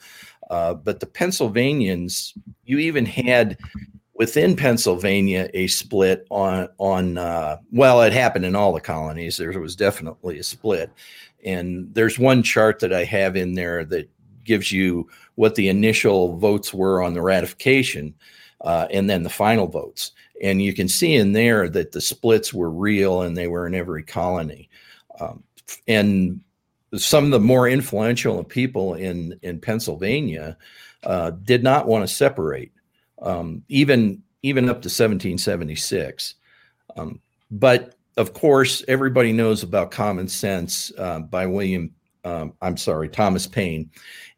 Uh, 0.50 0.74
but 0.74 1.00
the 1.00 1.06
Pennsylvanians, 1.06 2.34
you 2.64 2.78
even 2.78 3.06
had 3.06 3.58
within 4.14 4.56
Pennsylvania 4.56 5.48
a 5.54 5.66
split 5.68 6.26
on 6.30 6.68
on 6.78 7.18
uh, 7.18 7.58
well, 7.72 8.02
it 8.02 8.12
happened 8.12 8.44
in 8.44 8.56
all 8.56 8.72
the 8.72 8.80
colonies. 8.80 9.36
There 9.36 9.58
was 9.60 9.76
definitely 9.76 10.38
a 10.38 10.42
split, 10.42 10.90
and 11.44 11.92
there's 11.94 12.18
one 12.18 12.42
chart 12.42 12.80
that 12.80 12.92
I 12.92 13.04
have 13.04 13.36
in 13.36 13.54
there 13.54 13.84
that 13.86 14.10
gives 14.44 14.72
you 14.72 15.08
what 15.36 15.54
the 15.54 15.68
initial 15.68 16.36
votes 16.38 16.72
were 16.74 17.02
on 17.02 17.14
the 17.14 17.22
ratification, 17.22 18.14
uh, 18.62 18.88
and 18.90 19.08
then 19.08 19.22
the 19.22 19.30
final 19.30 19.66
votes. 19.66 20.12
And 20.42 20.62
you 20.62 20.72
can 20.72 20.88
see 20.88 21.14
in 21.14 21.32
there 21.32 21.68
that 21.68 21.92
the 21.92 22.00
splits 22.00 22.54
were 22.54 22.70
real 22.70 23.22
and 23.22 23.36
they 23.36 23.48
were 23.48 23.66
in 23.66 23.74
every 23.74 24.02
colony. 24.02 24.68
Um, 25.20 25.42
and 25.86 26.40
some 26.96 27.24
of 27.24 27.30
the 27.30 27.40
more 27.40 27.68
influential 27.68 28.42
people 28.44 28.94
in 28.94 29.38
in 29.42 29.60
Pennsylvania 29.60 30.56
uh, 31.04 31.30
did 31.30 31.62
not 31.62 31.86
want 31.86 32.08
to 32.08 32.14
separate, 32.14 32.72
um, 33.20 33.62
even 33.68 34.22
even 34.42 34.64
up 34.64 34.76
to 34.82 34.88
1776. 34.88 36.34
Um, 36.96 37.20
but 37.50 37.94
of 38.16 38.32
course, 38.32 38.82
everybody 38.88 39.32
knows 39.32 39.62
about 39.62 39.90
Common 39.90 40.28
Sense 40.28 40.92
uh, 40.98 41.20
by 41.20 41.46
William. 41.46 41.94
Um, 42.24 42.52
I'm 42.62 42.76
sorry, 42.76 43.08
Thomas 43.08 43.46
Paine, 43.46 43.90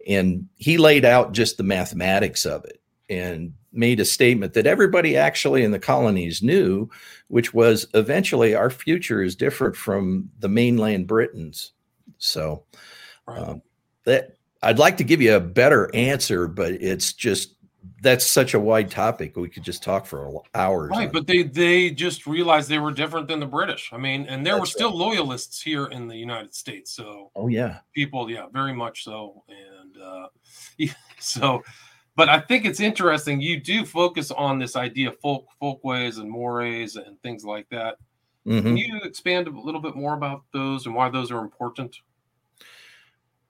and 0.07 0.49
he 0.57 0.76
laid 0.76 1.04
out 1.04 1.33
just 1.33 1.57
the 1.57 1.62
mathematics 1.62 2.45
of 2.47 2.64
it 2.64 2.80
and 3.09 3.54
made 3.73 4.00
a 4.00 4.05
statement 4.05 4.55
that 4.55 4.67
everybody 4.67 5.17
actually 5.17 5.62
in 5.62 5.71
the 5.71 5.79
colonies 5.79 6.43
knew, 6.43 6.89
which 7.29 7.55
was 7.55 7.87
eventually 7.95 8.55
our 8.55 8.71
future 8.71 9.23
is 9.23 9.37
different 9.37 9.77
from 9.77 10.29
the 10.41 10.49
mainland 10.49 11.07
Britons. 11.07 11.73
So 12.19 12.65
um, 13.29 13.62
that 14.05 14.37
I'd 14.62 14.79
like 14.79 14.97
to 14.99 15.05
give 15.05 15.23
you 15.23 15.35
a 15.35 15.41
better 15.41 15.95
answer, 15.95 16.47
but 16.49 16.73
it's 16.73 17.12
just 17.12 17.55
that's 18.03 18.27
such 18.27 18.55
a 18.55 18.61
wide 18.61 18.91
topic. 18.91 19.37
We 19.37 19.49
could 19.49 19.62
just 19.62 19.83
talk 19.83 20.07
for 20.07 20.43
hours. 20.55 20.91
Right, 20.91 21.12
but 21.12 21.27
they 21.27 21.43
they 21.43 21.91
just 21.91 22.27
realized 22.27 22.69
they 22.69 22.79
were 22.79 22.93
different 22.93 23.29
than 23.29 23.41
the 23.41 23.47
British. 23.47 23.91
I 23.93 23.97
mean, 23.99 24.27
and 24.27 24.45
there 24.45 24.55
that's 24.55 24.61
were 24.61 24.67
still 24.67 24.91
right. 24.91 24.99
loyalists 24.99 25.62
here 25.62 25.87
in 25.87 26.09
the 26.09 26.17
United 26.17 26.55
States. 26.55 26.93
So 26.93 27.31
oh 27.37 27.49
yeah, 27.49 27.79
people 27.95 28.31
yeah, 28.31 28.47
very 28.53 28.75
much 28.75 29.05
so, 29.05 29.45
and 29.49 30.03
uh, 30.03 30.29
yeah, 30.79 30.93
so 31.19 31.62
but 32.17 32.29
I 32.29 32.40
think 32.40 32.64
it's 32.64 32.81
interesting. 32.81 33.40
You 33.40 33.61
do 33.61 33.85
focus 33.85 34.31
on 34.31 34.59
this 34.59 34.76
idea 34.76 35.09
of 35.09 35.19
folk 35.21 35.47
folkways 35.59 36.19
and 36.19 36.31
mores 36.31 36.97
and 36.97 37.21
things 37.23 37.45
like 37.45 37.69
that. 37.71 37.97
Mm-hmm. 38.47 38.67
Can 38.67 38.76
you 38.76 39.00
expand 39.02 39.49
a 39.49 39.50
little 39.50 39.81
bit 39.81 39.95
more 39.95 40.14
about 40.14 40.43
those 40.52 40.87
and 40.87 40.95
why 40.95 41.09
those 41.09 41.31
are 41.31 41.40
important? 41.40 41.97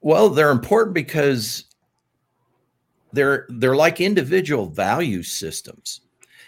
Well, 0.00 0.28
they're 0.30 0.50
important 0.50 0.94
because 0.94 1.66
they're 3.12 3.46
they're 3.48 3.76
like 3.76 4.00
individual 4.00 4.66
value 4.66 5.22
systems. 5.22 6.02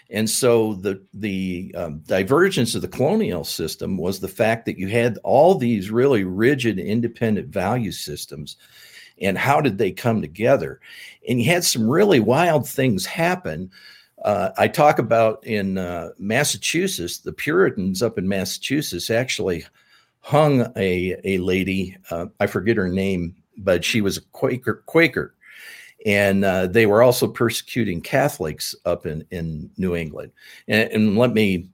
And 0.09 0.29
so 0.29 0.75
the 0.75 1.01
the 1.13 1.73
um, 1.77 1.99
divergence 1.99 2.75
of 2.75 2.81
the 2.81 2.87
colonial 2.87 3.43
system 3.43 3.97
was 3.97 4.19
the 4.19 4.27
fact 4.27 4.65
that 4.65 4.77
you 4.77 4.87
had 4.87 5.17
all 5.23 5.55
these 5.55 5.89
really 5.89 6.23
rigid 6.23 6.79
independent 6.79 7.47
value 7.47 7.91
systems 7.91 8.57
and 9.23 9.37
how 9.37 9.61
did 9.61 9.77
they 9.77 9.91
come 9.91 10.21
together? 10.21 10.79
And 11.27 11.41
you 11.41 11.49
had 11.49 11.63
some 11.63 11.89
really 11.89 12.19
wild 12.19 12.67
things 12.67 13.05
happen. 13.05 13.71
Uh, 14.23 14.51
I 14.57 14.67
talk 14.67 14.99
about 14.99 15.45
in 15.45 15.77
uh, 15.77 16.09
Massachusetts, 16.17 17.17
the 17.17 17.33
Puritans 17.33 18.01
up 18.01 18.17
in 18.17 18.27
Massachusetts 18.27 19.09
actually 19.09 19.65
hung 20.19 20.71
a, 20.77 21.19
a 21.23 21.37
lady, 21.39 21.97
uh, 22.09 22.27
I 22.39 22.47
forget 22.47 22.77
her 22.77 22.87
name, 22.87 23.35
but 23.57 23.83
she 23.83 24.01
was 24.01 24.17
a 24.17 24.21
Quaker. 24.31 24.83
Quaker. 24.85 25.35
And 26.05 26.43
uh, 26.43 26.67
they 26.67 26.85
were 26.85 27.01
also 27.01 27.27
persecuting 27.27 28.01
Catholics 28.01 28.75
up 28.85 29.05
in, 29.05 29.25
in 29.31 29.69
New 29.77 29.95
England. 29.95 30.31
And, 30.67 30.89
and 30.91 31.17
let 31.17 31.33
me 31.33 31.69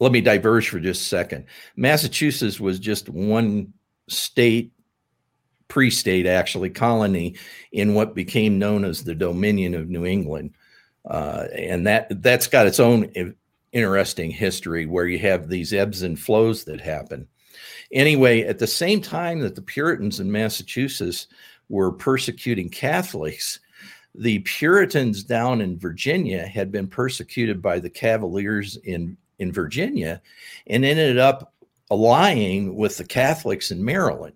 let 0.00 0.12
me 0.12 0.20
diverge 0.20 0.68
for 0.68 0.80
just 0.80 1.02
a 1.02 1.04
second. 1.04 1.44
Massachusetts 1.76 2.58
was 2.58 2.78
just 2.78 3.08
one 3.08 3.72
state 4.08 4.72
pre-state 5.70 6.26
actually 6.26 6.68
colony 6.68 7.36
in 7.72 7.94
what 7.94 8.14
became 8.14 8.58
known 8.58 8.84
as 8.84 9.02
the 9.02 9.14
Dominion 9.14 9.74
of 9.74 9.88
New 9.88 10.04
England, 10.04 10.50
uh, 11.08 11.46
and 11.56 11.86
that 11.86 12.22
that's 12.22 12.46
got 12.46 12.66
its 12.66 12.78
own 12.80 13.10
interesting 13.72 14.30
history 14.30 14.84
where 14.84 15.06
you 15.06 15.18
have 15.18 15.48
these 15.48 15.72
ebbs 15.72 16.02
and 16.02 16.18
flows 16.18 16.64
that 16.64 16.80
happen. 16.80 17.26
Anyway, 17.92 18.42
at 18.42 18.58
the 18.58 18.66
same 18.66 19.00
time 19.00 19.40
that 19.40 19.54
the 19.54 19.62
Puritans 19.62 20.20
in 20.20 20.30
Massachusetts 20.30 21.26
were 21.68 21.92
persecuting 21.92 22.68
Catholics, 22.68 23.60
the 24.14 24.40
Puritans 24.40 25.22
down 25.22 25.60
in 25.60 25.78
Virginia 25.78 26.44
had 26.44 26.70
been 26.70 26.88
persecuted 26.88 27.62
by 27.62 27.78
the 27.78 27.90
Cavaliers 27.90 28.76
in 28.84 29.16
in 29.38 29.52
Virginia 29.52 30.20
and 30.66 30.84
ended 30.84 31.18
up 31.18 31.54
allying 31.90 32.76
with 32.76 32.96
the 32.98 33.04
Catholics 33.04 33.70
in 33.70 33.84
Maryland. 33.84 34.34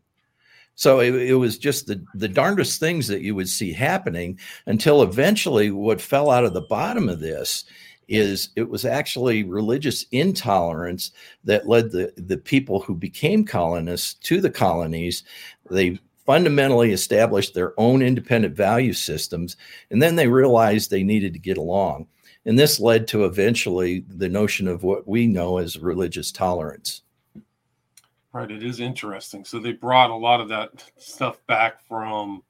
So 0.77 1.01
it, 1.01 1.15
it, 1.15 1.35
was 1.35 1.57
just 1.57 1.87
the, 1.87 2.05
the 2.15 2.29
darndest 2.29 2.81
things 2.81 3.07
that 3.07 3.23
you 3.23 3.35
would 3.35 3.49
see 3.49 3.73
happening 3.73 4.39
until 4.67 5.03
eventually 5.03 5.71
what 5.71 6.01
fell 6.01 6.31
out 6.31 6.45
of 6.45 6.53
the 6.53 6.63
bottom 6.63 7.09
of 7.09 7.21
this 7.21 7.65
is 8.09 8.51
it 8.57 8.69
was 8.69 8.85
actually 8.85 9.45
religious 9.45 10.05
intolerance 10.11 11.13
that 11.45 11.69
led 11.69 11.91
the, 11.91 12.13
the 12.17 12.37
people 12.37 12.81
who 12.81 12.95
became 12.95 13.45
colonists 13.45 14.15
to 14.15 14.41
the 14.41 14.51
colonies. 14.51 15.23
They 15.71 15.99
fundamentally 16.27 16.93
established 16.93 17.55
their 17.55 17.79
own 17.79 18.03
independent 18.03 18.57
value 18.57 18.93
systems, 18.93 19.57
and 19.91 20.03
then 20.03 20.17
they 20.17 20.29
realized 20.29 20.91
they 20.91 21.03
needed 21.03 21.33
to 21.35 21.39
get 21.39 21.59
along. 21.59 22.07
And 22.47 22.59
this 22.59 22.81
led 22.81 23.09
to 23.09 23.25
eventually 23.25 24.05
the 24.09 24.29
notion 24.29 24.69
of 24.69 24.83
what 24.83 25.09
we 25.09 25.27
know 25.27 25.59
as 25.59 25.79
religious 25.79 26.31
tolerance. 26.31 27.04
Right, 28.35 28.51
it 28.51 28.65
is 28.65 28.81
interesting. 28.81 29.45
So 29.45 29.61
they 29.61 29.73
brought 29.73 30.11
a 30.11 30.15
lot 30.15 30.41
of 30.41 30.49
that 30.49 30.71
stuff 30.97 31.39
back 31.47 31.87
from 31.87 32.43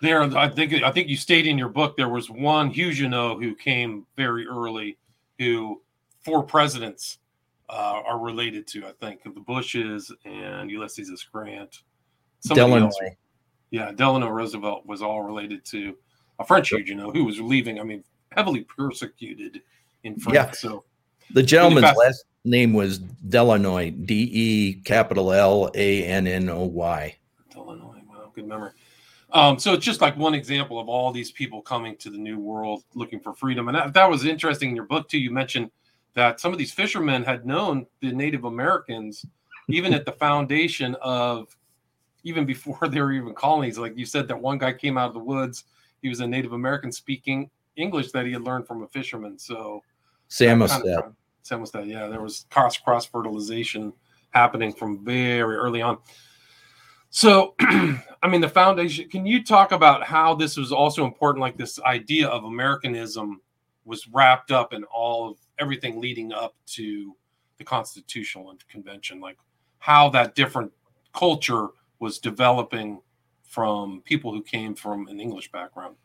there. 0.00 0.22
I 0.22 0.48
think 0.48 0.72
I 0.72 0.90
think 0.90 1.08
you 1.08 1.16
stated 1.18 1.50
in 1.50 1.58
your 1.58 1.68
book 1.68 1.94
there 1.94 2.08
was 2.08 2.30
one 2.30 2.70
Huguenot 2.70 3.42
who 3.42 3.54
came 3.54 4.06
very 4.16 4.46
early, 4.46 4.96
who 5.38 5.82
four 6.22 6.42
presidents 6.42 7.18
uh, 7.68 8.00
are 8.06 8.18
related 8.18 8.66
to. 8.68 8.86
I 8.86 8.92
think 8.92 9.22
the 9.22 9.40
Bushes 9.40 10.10
and 10.24 10.70
Ulysses 10.70 11.10
S. 11.12 11.22
Grant. 11.30 11.82
Delano. 12.42 12.86
Else. 12.86 12.98
Yeah, 13.70 13.92
Delano 13.92 14.30
Roosevelt 14.30 14.86
was 14.86 15.02
all 15.02 15.22
related 15.22 15.66
to 15.66 15.98
a 16.38 16.44
French 16.46 16.70
Huguenot 16.70 17.14
who 17.14 17.26
was 17.26 17.38
leaving. 17.38 17.78
I 17.78 17.82
mean, 17.82 18.02
heavily 18.32 18.62
persecuted 18.62 19.60
in 20.02 20.18
France. 20.18 20.34
Yeah. 20.34 20.50
So 20.52 20.84
the 21.34 21.42
gentleman's 21.42 21.94
last 21.94 22.24
name 22.44 22.72
was 22.72 22.98
DeLannoy, 22.98 24.06
D 24.06 24.30
E 24.32 24.74
capital 24.84 25.32
L 25.32 25.70
A 25.74 26.04
N 26.04 26.26
N 26.26 26.48
O 26.48 26.64
Y. 26.64 27.16
DeLannoy. 27.54 28.06
Wow, 28.06 28.32
good 28.34 28.46
memory. 28.46 28.72
Um, 29.32 29.58
so 29.58 29.72
it's 29.72 29.84
just 29.84 30.00
like 30.00 30.16
one 30.16 30.34
example 30.34 30.80
of 30.80 30.88
all 30.88 31.12
these 31.12 31.30
people 31.30 31.62
coming 31.62 31.96
to 31.98 32.10
the 32.10 32.18
new 32.18 32.38
world 32.38 32.82
looking 32.94 33.20
for 33.20 33.32
freedom. 33.32 33.68
And 33.68 33.76
that, 33.76 33.94
that 33.94 34.10
was 34.10 34.24
interesting 34.24 34.70
in 34.70 34.76
your 34.76 34.86
book, 34.86 35.08
too. 35.08 35.18
You 35.18 35.30
mentioned 35.30 35.70
that 36.14 36.40
some 36.40 36.52
of 36.52 36.58
these 36.58 36.72
fishermen 36.72 37.22
had 37.22 37.46
known 37.46 37.86
the 38.00 38.10
Native 38.10 38.44
Americans 38.44 39.24
even 39.68 39.94
at 39.94 40.04
the 40.04 40.12
foundation 40.12 40.96
of 41.00 41.56
even 42.24 42.44
before 42.44 42.78
they 42.88 43.00
were 43.00 43.12
even 43.12 43.34
colonies. 43.34 43.78
Like 43.78 43.96
you 43.96 44.06
said, 44.06 44.28
that 44.28 44.40
one 44.40 44.58
guy 44.58 44.72
came 44.72 44.98
out 44.98 45.08
of 45.08 45.14
the 45.14 45.20
woods. 45.20 45.64
He 46.02 46.08
was 46.08 46.20
a 46.20 46.26
Native 46.26 46.52
American 46.52 46.90
speaking 46.90 47.50
English 47.76 48.10
that 48.12 48.26
he 48.26 48.32
had 48.32 48.42
learned 48.42 48.66
from 48.66 48.82
a 48.82 48.88
fisherman. 48.88 49.38
So 49.38 49.82
Samoset. 50.28 51.12
Samoset, 51.42 51.86
yeah, 51.86 52.06
there 52.08 52.20
was 52.20 52.46
cross 52.50 52.76
cross 52.76 53.06
fertilization 53.06 53.92
happening 54.30 54.72
from 54.72 55.04
very 55.04 55.56
early 55.56 55.82
on. 55.82 55.98
So, 57.10 57.54
I 57.60 58.28
mean, 58.28 58.40
the 58.40 58.48
foundation. 58.48 59.08
Can 59.08 59.26
you 59.26 59.42
talk 59.42 59.72
about 59.72 60.04
how 60.04 60.34
this 60.34 60.56
was 60.56 60.72
also 60.72 61.04
important? 61.04 61.40
Like 61.40 61.56
this 61.56 61.80
idea 61.80 62.28
of 62.28 62.44
Americanism 62.44 63.40
was 63.84 64.06
wrapped 64.08 64.52
up 64.52 64.72
in 64.72 64.84
all 64.84 65.28
of 65.28 65.36
everything 65.58 66.00
leading 66.00 66.32
up 66.32 66.54
to 66.66 67.16
the 67.58 67.64
Constitutional 67.64 68.54
Convention, 68.68 69.20
like 69.20 69.38
how 69.78 70.08
that 70.10 70.34
different 70.34 70.70
culture 71.12 71.68
was 71.98 72.18
developing 72.18 73.00
from 73.42 74.00
people 74.04 74.32
who 74.32 74.42
came 74.42 74.74
from 74.74 75.08
an 75.08 75.18
English 75.18 75.50
background. 75.50 75.96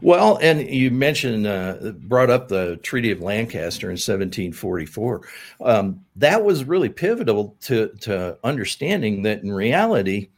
Well, 0.00 0.38
and 0.40 0.68
you 0.68 0.90
mentioned, 0.90 1.46
uh, 1.46 1.92
brought 1.98 2.30
up 2.30 2.48
the 2.48 2.76
Treaty 2.82 3.10
of 3.10 3.20
Lancaster 3.20 3.88
in 3.88 3.94
1744. 3.94 5.28
Um, 5.60 6.04
that 6.16 6.44
was 6.44 6.64
really 6.64 6.88
pivotal 6.88 7.56
to, 7.62 7.88
to 8.00 8.38
understanding 8.44 9.22
that 9.22 9.42
in 9.42 9.52
reality, 9.52 10.30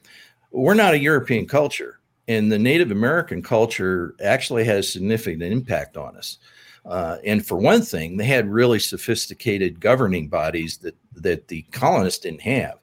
we're 0.51 0.75
not 0.75 0.95
a 0.95 0.99
European 0.99 1.47
culture, 1.47 2.01
and 2.29 2.51
the 2.51 2.59
Native 2.59 2.91
American 2.91 3.43
culture 3.43 4.15
actually 4.23 4.65
has 4.65 4.93
significant 4.93 5.43
impact 5.43 5.97
on 5.97 6.17
us. 6.17 6.39
Uh, 6.85 7.19
and 7.25 7.47
for 7.47 7.57
one 7.57 7.83
thing, 7.83 8.17
they 8.17 8.25
had 8.25 8.49
really 8.49 8.79
sophisticated 8.79 9.81
governing 9.81 10.29
bodies 10.29 10.79
that, 10.79 10.97
that 11.15 11.49
the 11.49 11.63
colonists 11.71 12.21
didn't 12.21 12.41
have. 12.41 12.79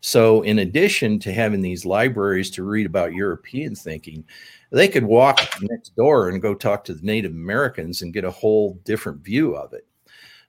So, 0.00 0.42
in 0.42 0.58
addition 0.58 1.18
to 1.20 1.32
having 1.32 1.60
these 1.60 1.84
libraries 1.84 2.50
to 2.52 2.64
read 2.64 2.86
about 2.86 3.14
European 3.14 3.74
thinking, 3.74 4.24
they 4.72 4.88
could 4.88 5.04
walk 5.04 5.40
next 5.60 5.94
door 5.96 6.28
and 6.28 6.40
go 6.40 6.54
talk 6.54 6.84
to 6.84 6.94
the 6.94 7.06
Native 7.06 7.32
Americans 7.32 8.02
and 8.02 8.12
get 8.12 8.24
a 8.24 8.30
whole 8.30 8.80
different 8.84 9.22
view 9.22 9.54
of 9.54 9.72
it. 9.72 9.86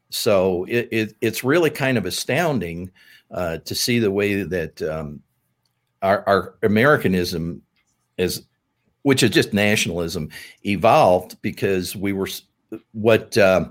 So 0.10 0.66
it, 0.66 0.88
it, 0.92 1.16
it's 1.22 1.44
really 1.44 1.70
kind 1.70 1.98
of 1.98 2.06
astounding 2.06 2.92
uh, 3.32 3.58
to 3.60 3.76
see 3.76 4.00
the 4.00 4.12
way 4.12 4.44
that 4.44 4.82
um, 4.84 5.22
our, 6.02 6.24
our, 6.28 6.56
Americanism 6.62 7.62
is, 8.18 8.44
which 9.02 9.24
is 9.24 9.32
just 9.32 9.54
nationalism, 9.54 10.30
evolved 10.66 11.42
because 11.42 11.96
we 11.96 12.14
were 12.14 12.30
what. 12.92 13.38
Uh, 13.38 13.70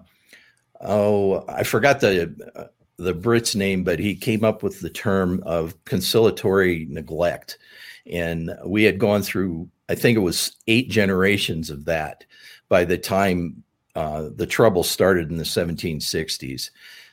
oh, 0.80 1.44
I 1.48 1.62
forgot 1.62 2.00
the 2.00 2.34
uh, 2.56 2.64
the 2.96 3.14
Brit's 3.14 3.54
name, 3.54 3.84
but 3.84 4.00
he 4.00 4.14
came 4.14 4.44
up 4.44 4.62
with 4.62 4.80
the 4.80 4.90
term 4.90 5.42
of 5.46 5.82
conciliatory 5.84 6.86
neglect, 6.90 7.58
and 8.06 8.50
we 8.66 8.82
had 8.82 8.98
gone 8.98 9.22
through 9.22 9.68
I 9.92 9.94
think 9.94 10.16
it 10.16 10.20
was 10.20 10.56
eight 10.68 10.88
generations 10.88 11.68
of 11.68 11.84
that 11.84 12.24
by 12.70 12.86
the 12.86 12.96
time 12.96 13.62
uh, 13.94 14.30
the 14.34 14.46
trouble 14.46 14.82
started 14.82 15.30
in 15.30 15.36
the 15.36 15.44
1760s. 15.44 16.70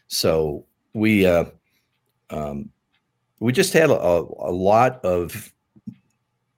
So 0.07 0.65
we 0.93 1.25
uh, 1.25 1.43
um, 2.29 2.69
we 3.41 3.51
just 3.51 3.73
had 3.73 3.89
a, 3.89 3.93
a 3.93 4.53
lot 4.53 5.03
of 5.03 5.51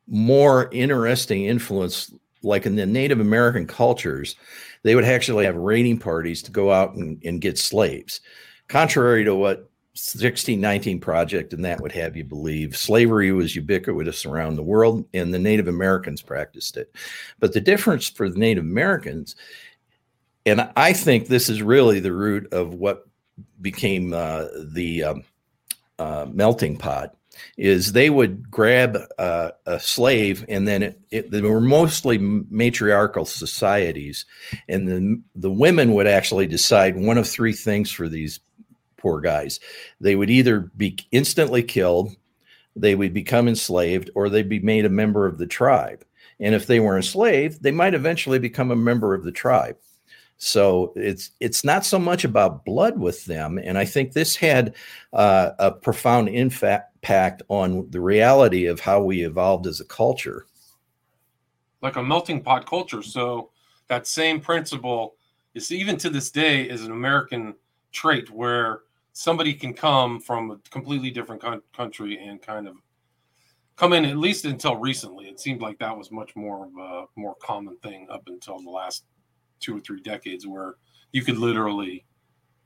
more 0.08 0.70
interesting 0.72 1.46
influence, 1.46 2.14
like 2.44 2.68
in 2.68 2.76
the 2.76 2.86
Native 2.86 3.20
American 3.20 3.66
cultures, 3.66 4.36
they 4.84 4.94
would 4.94 5.06
actually 5.06 5.46
have 5.46 5.56
raiding 5.56 5.98
parties 5.98 6.44
to 6.44 6.52
go 6.52 6.72
out 6.72 6.94
and, 6.94 7.20
and 7.26 7.42
get 7.42 7.58
slaves. 7.58 8.22
Contrary 8.68 9.24
to 9.24 9.34
what 9.34 9.71
1619 9.94 11.02
project 11.02 11.52
and 11.52 11.66
that 11.66 11.82
would 11.82 11.92
have 11.92 12.16
you 12.16 12.24
believe 12.24 12.78
slavery 12.78 13.34
was 13.34 13.58
ubiquitous 13.58 14.26
around 14.26 14.56
the 14.56 14.64
world 14.64 15.06
and 15.14 15.34
the 15.34 15.40
native 15.40 15.68
americans 15.68 16.22
practiced 16.22 16.78
it. 16.78 16.96
But 17.40 17.52
the 17.52 17.60
difference 17.60 18.08
for 18.08 18.30
the 18.30 18.40
native 18.40 18.64
americans 18.64 19.36
and 20.46 20.70
i 20.78 20.94
think 20.94 21.28
this 21.28 21.50
is 21.50 21.62
really 21.62 22.00
the 22.00 22.14
root 22.14 22.52
of 22.54 22.74
what 22.74 23.06
became 23.60 24.14
uh, 24.14 24.46
the 24.74 25.04
um, 25.04 25.24
uh, 26.00 26.26
melting 26.32 26.78
pot 26.78 27.16
is 27.58 27.92
they 27.92 28.10
would 28.10 28.50
grab 28.50 28.98
uh, 29.18 29.52
a 29.66 29.80
slave 29.80 30.46
and 30.50 30.68
then 30.68 30.84
it, 30.84 31.02
it, 31.12 31.32
they 31.32 31.42
were 31.42 31.62
mostly 31.62 32.18
matriarchal 32.18 33.26
societies 33.26 34.26
and 34.68 34.88
then 34.88 35.24
the 35.36 35.52
women 35.52 35.94
would 35.94 36.08
actually 36.08 36.48
decide 36.48 36.96
one 36.98 37.18
of 37.18 37.28
three 37.28 37.54
things 37.54 37.92
for 37.92 38.08
these 38.08 38.40
poor 39.02 39.20
guys. 39.20 39.60
They 40.00 40.16
would 40.16 40.30
either 40.30 40.72
be 40.78 40.98
instantly 41.12 41.64
killed, 41.64 42.16
they 42.76 42.96
would 42.96 43.14
become 43.14 43.48
enslaved, 43.48 44.10
or 44.16 44.30
they'd 44.30 44.48
be 44.48 44.60
made 44.60 44.86
a 44.86 44.90
member 44.90 45.26
of 45.26 45.38
the 45.38 45.48
tribe. 45.48 46.06
And 46.40 46.56
if 46.56 46.68
they 46.68 46.80
were 46.80 46.96
enslaved, 46.96 47.62
they 47.62 47.72
might 47.72 47.94
eventually 47.94 48.40
become 48.40 48.72
a 48.72 48.76
member 48.76 49.14
of 49.14 49.24
the 49.24 49.32
tribe. 49.32 49.78
So 50.38 50.92
it's 50.96 51.30
it's 51.40 51.64
not 51.64 51.86
so 51.86 52.00
much 52.00 52.24
about 52.24 52.66
blood 52.66 53.00
with 53.00 53.26
them, 53.26 53.60
and 53.60 53.78
I 53.78 53.86
think 53.86 54.14
this 54.14 54.36
had 54.36 54.74
uh, 55.14 55.52
a 55.60 55.72
profound 55.72 56.30
impact 56.30 57.44
on 57.48 57.88
the 57.92 58.02
reality 58.02 58.66
of 58.66 58.80
how 58.80 59.04
we 59.04 59.24
evolved 59.24 59.68
as 59.68 59.82
a 59.82 59.86
culture. 59.86 60.48
Like 61.82 61.96
a 61.96 62.02
melting 62.02 62.42
pot 62.42 62.66
culture. 62.66 63.04
So 63.04 63.52
that 63.88 64.08
same 64.08 64.42
principle 64.42 65.14
is 65.54 65.72
even 65.72 65.96
to 65.98 66.10
this 66.10 66.32
day 66.32 66.64
is 66.64 66.84
an 66.84 66.92
American 66.92 67.54
trait 67.92 68.32
where 68.32 68.80
somebody 69.14 69.54
can 69.54 69.74
come 69.74 70.20
from 70.20 70.52
a 70.52 70.58
completely 70.70 71.12
different 71.12 71.42
con- 71.42 71.62
country 71.76 72.18
and 72.18 72.42
kind 72.42 72.68
of 72.68 72.76
come 73.76 73.94
in 73.94 74.06
at 74.06 74.18
least 74.18 74.46
until 74.46 74.76
recently. 74.76 75.26
It 75.26 75.40
seemed 75.40 75.62
like 75.62 75.80
that 75.80 75.98
was 75.98 76.12
much 76.12 76.36
more 76.36 76.66
of 76.66 76.72
a 76.78 77.06
more 77.16 77.36
common 77.42 77.78
thing 77.78 78.08
up 78.10 78.24
until 78.28 78.60
the 78.60 78.70
last 78.70 79.06
two 79.60 79.78
or 79.78 79.80
three 79.80 80.02
decades 80.02 80.46
where 80.46 80.76
you 81.12 81.24
could 81.24 81.38
literally 81.38 82.06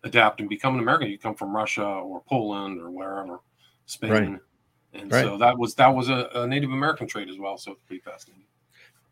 adapt 0.04 0.40
and 0.40 0.50
become 0.50 0.76
an 0.76 0.80
american. 0.80 1.10
You 1.10 1.18
come 1.18 1.36
from 1.36 1.56
russia 1.56 1.86
or 1.86 2.22
poland 2.28 2.80
or 2.80 2.90
wherever 2.90 3.40
spain. 3.86 4.12
Right. 4.12 4.40
and 4.94 5.12
right. 5.12 5.26
so 5.26 5.38
that 5.38 5.58
was 5.58 5.76
that 5.76 5.94
was 5.94 6.10
a, 6.10 6.30
a, 6.36 6.48
native 6.48 6.72
american 6.72 7.08
trait 7.08 7.30
as 7.30 7.38
well 7.38 7.58
so 7.58 7.72
it's 7.72 7.84
pretty 7.84 8.02
fascinating. 8.02 8.46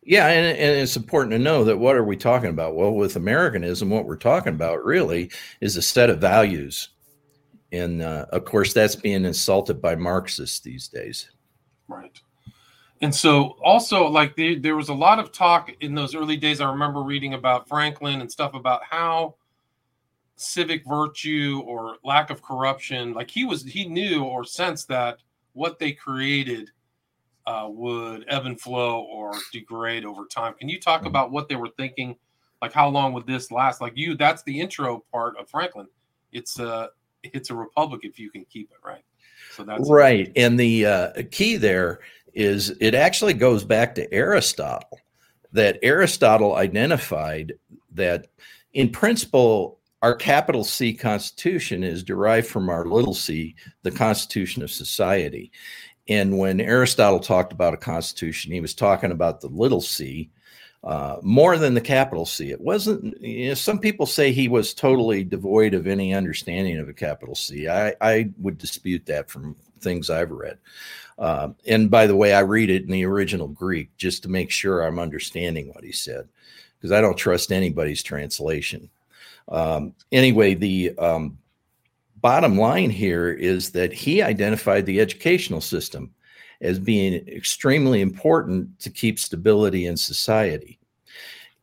Yeah 0.04 0.28
and, 0.28 0.58
and 0.58 0.82
it's 0.82 0.96
important 0.96 1.32
to 1.32 1.40
know 1.40 1.64
that 1.64 1.80
what 1.80 1.96
are 1.96 2.04
we 2.04 2.18
talking 2.18 2.50
about? 2.50 2.76
Well 2.76 2.94
with 2.94 3.16
americanism 3.16 3.90
what 3.90 4.06
we're 4.06 4.16
talking 4.16 4.54
about 4.54 4.86
really 4.86 5.32
is 5.62 5.78
a 5.78 5.82
set 5.82 6.10
of 6.10 6.20
values 6.20 6.90
and 7.74 8.02
uh, 8.02 8.26
of 8.30 8.46
course 8.46 8.72
that's 8.72 8.96
being 8.96 9.26
insulted 9.26 9.82
by 9.82 9.96
marxists 9.96 10.62
these 10.62 10.88
days 10.88 11.30
right 11.90 12.22
and 13.02 13.14
so 13.14 13.58
also 13.62 14.08
like 14.08 14.34
the, 14.38 14.56
there 14.56 14.78
was 14.78 14.88
a 14.88 14.94
lot 14.94 15.20
of 15.20 15.34
talk 15.34 15.70
in 15.82 15.94
those 15.94 16.16
early 16.16 16.38
days 16.38 16.62
i 16.62 16.70
remember 16.70 17.02
reading 17.02 17.34
about 17.34 17.68
franklin 17.68 18.22
and 18.22 18.32
stuff 18.32 18.54
about 18.54 18.82
how 18.90 19.36
civic 20.36 20.86
virtue 20.86 21.62
or 21.66 21.98
lack 22.04 22.30
of 22.30 22.42
corruption. 22.42 23.14
Like 23.14 23.30
he 23.30 23.46
was, 23.46 23.64
he 23.64 23.88
knew 23.88 24.24
or 24.24 24.44
sensed 24.44 24.88
that 24.90 25.20
what 25.54 25.80
they 25.80 25.92
created 25.92 26.72
uh, 27.46 27.68
would 27.70 28.26
ebb 28.28 28.46
and 28.46 28.60
flow 28.60 29.02
or 29.02 29.34
degrade 29.52 30.06
over 30.06 30.26
time. 30.26 30.54
Can 30.54 30.70
you 30.70 30.80
talk 30.80 31.02
mm-hmm. 31.02 31.08
about 31.08 31.32
what 31.32 31.50
they 31.50 31.56
were 31.56 31.72
thinking? 31.78 32.16
Like 32.62 32.74
how 32.74 32.88
long 32.88 33.14
would 33.14 33.28
this 33.28 33.52
last? 33.52 33.82
Like 33.82 33.94
you, 33.96 34.16
that's 34.16 34.44
the 34.44 34.60
intro 34.60 35.04
part 35.12 35.38
of 35.38 35.50
Franklin. 35.50 35.88
It's 36.32 36.60
a 36.60 36.90
it's 37.24 37.50
a 37.50 37.56
republic 37.56 38.02
if 38.04 38.20
you 38.20 38.30
can 38.30 38.46
keep 38.46 38.70
it 38.72 38.78
right. 38.86 39.04
So 39.56 39.64
that's 39.64 39.90
right. 39.90 40.32
And 40.36 40.60
the 40.60 40.86
uh, 40.86 41.12
key 41.32 41.58
there 41.58 42.00
is 42.34 42.72
it 42.82 42.96
actually 42.96 43.34
goes 43.34 43.64
back 43.64 43.96
to 43.96 44.14
Aristotle. 44.14 45.00
That 45.52 45.78
Aristotle 45.84 46.56
identified 46.56 47.54
that 47.92 48.28
in 48.74 48.90
principle 48.90 49.80
our 50.02 50.16
capital 50.16 50.64
C 50.64 50.94
Constitution 50.94 51.84
is 51.84 52.04
derived 52.04 52.48
from 52.48 52.70
our 52.70 52.86
little 52.86 53.14
c, 53.14 53.56
the 53.84 53.92
Constitution 53.92 54.64
of 54.64 54.72
society. 54.72 55.52
And 56.10 56.38
when 56.38 56.60
Aristotle 56.60 57.20
talked 57.20 57.54
about 57.54 57.74
a 57.74 57.78
constitution, 57.78 58.52
he 58.52 58.60
was 58.60 58.74
talking 58.74 59.12
about 59.12 59.40
the 59.40 59.48
little 59.48 59.80
c 59.80 60.30
uh, 60.84 61.18
more 61.22 61.58
than 61.58 61.74
the 61.74 61.82
capital 61.82 62.26
C. 62.26 62.52
It 62.52 62.60
wasn't, 62.60 63.22
you 63.22 63.50
know, 63.50 63.54
some 63.54 63.80
people 63.80 64.06
say 64.06 64.32
he 64.32 64.50
was 64.50 64.74
totally 64.74 65.24
devoid 65.24 65.74
of 65.74 65.88
any 65.88 66.14
understanding 66.14 66.78
of 66.78 66.90
a 66.90 66.94
capital 66.94 67.36
C. 67.36 67.70
I, 67.70 67.96
I 68.02 68.30
would 68.40 68.58
dispute 68.58 69.06
that 69.06 69.30
from 69.30 69.56
things 69.80 70.10
I've 70.10 70.32
read. 70.32 70.58
Uh, 71.18 71.50
and 71.68 71.90
by 71.90 72.08
the 72.08 72.16
way, 72.16 72.34
I 72.34 72.40
read 72.42 72.70
it 72.70 72.84
in 72.84 72.92
the 72.92 73.06
original 73.06 73.48
Greek 73.48 73.96
just 73.98 74.24
to 74.24 74.30
make 74.30 74.50
sure 74.52 74.82
I'm 74.82 75.00
understanding 75.00 75.70
what 75.70 75.84
he 75.84 75.92
said, 75.92 76.28
because 76.78 76.92
I 76.92 77.02
don't 77.02 77.18
trust 77.18 77.52
anybody's 77.52 78.04
translation. 78.04 78.90
Um, 79.48 79.94
anyway, 80.12 80.56
the 80.56 80.98
um, 80.98 81.38
bottom 82.22 82.58
line 82.58 82.90
here 82.90 83.32
is 83.32 83.72
that 83.72 83.94
he 83.94 84.22
identified 84.22 84.86
the 84.86 85.00
educational 85.00 85.62
system 85.62 86.14
as 86.64 86.80
being 86.80 87.28
extremely 87.28 88.02
important 88.02 88.80
to 88.80 88.90
keep 88.90 89.20
stability 89.20 89.86
in 89.86 89.98
society. 89.98 90.80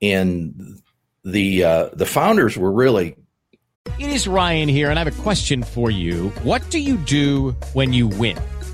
And 0.03 0.81
the 1.25 1.65
uh, 1.65 1.89
the 1.93 2.07
founders 2.07 2.57
were 2.57 2.73
really. 2.73 3.17
It 3.99 4.11
is 4.11 4.29
Ryan 4.29 4.69
here, 4.69 4.91
and 4.91 4.99
I 4.99 5.05
have 5.05 5.19
a 5.19 5.23
question 5.23 5.63
for 5.63 5.91
you. 5.91 6.29
What 6.43 6.69
do 6.71 6.79
you 6.79 6.97
do 6.99 7.53
when 7.73 7.93
you 7.93 8.09
win? 8.09 8.39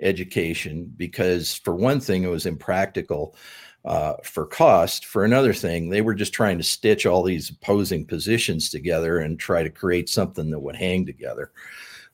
education 0.00 0.92
because, 0.96 1.56
for 1.56 1.74
one 1.74 2.00
thing, 2.00 2.22
it 2.22 2.30
was 2.30 2.46
impractical 2.46 3.36
uh, 3.84 4.14
for 4.22 4.46
cost. 4.46 5.06
For 5.06 5.24
another 5.24 5.54
thing, 5.54 5.88
they 5.88 6.02
were 6.02 6.14
just 6.14 6.32
trying 6.32 6.58
to 6.58 6.64
stitch 6.64 7.06
all 7.06 7.22
these 7.22 7.50
opposing 7.50 8.06
positions 8.06 8.70
together 8.70 9.18
and 9.18 9.38
try 9.38 9.62
to 9.62 9.70
create 9.70 10.08
something 10.08 10.50
that 10.50 10.60
would 10.60 10.76
hang 10.76 11.06
together. 11.06 11.52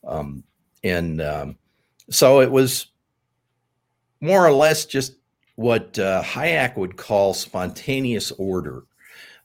Um, 0.06 0.44
and 0.84 1.20
um, 1.20 1.56
so 2.10 2.40
it 2.40 2.50
was 2.50 2.86
more 4.20 4.46
or 4.46 4.52
less 4.52 4.86
just 4.86 5.16
what 5.56 5.98
uh, 5.98 6.22
Hayek 6.22 6.76
would 6.76 6.96
call 6.96 7.34
spontaneous 7.34 8.30
order 8.32 8.84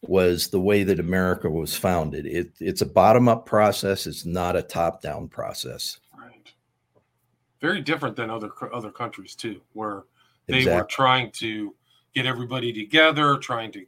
was 0.02 0.48
the 0.48 0.60
way 0.60 0.84
that 0.84 1.00
America 1.00 1.50
was 1.50 1.76
founded. 1.76 2.26
It, 2.26 2.52
it's 2.60 2.82
a 2.82 2.86
bottom 2.86 3.28
up 3.28 3.46
process. 3.46 4.08
It's 4.08 4.26
not 4.26 4.56
a 4.56 4.62
top 4.62 5.02
down 5.02 5.28
process 5.28 6.00
very 7.62 7.82
different 7.82 8.16
than 8.16 8.30
other 8.30 8.52
other 8.74 8.92
countries 8.92 9.36
too, 9.36 9.62
where 9.74 10.04
they 10.48 10.60
exactly. 10.60 10.82
were 10.82 10.88
trying 10.88 11.32
to 11.34 11.76
get 12.14 12.26
everybody 12.26 12.74
together, 12.74 13.38
trying 13.38 13.72
to 13.72 13.86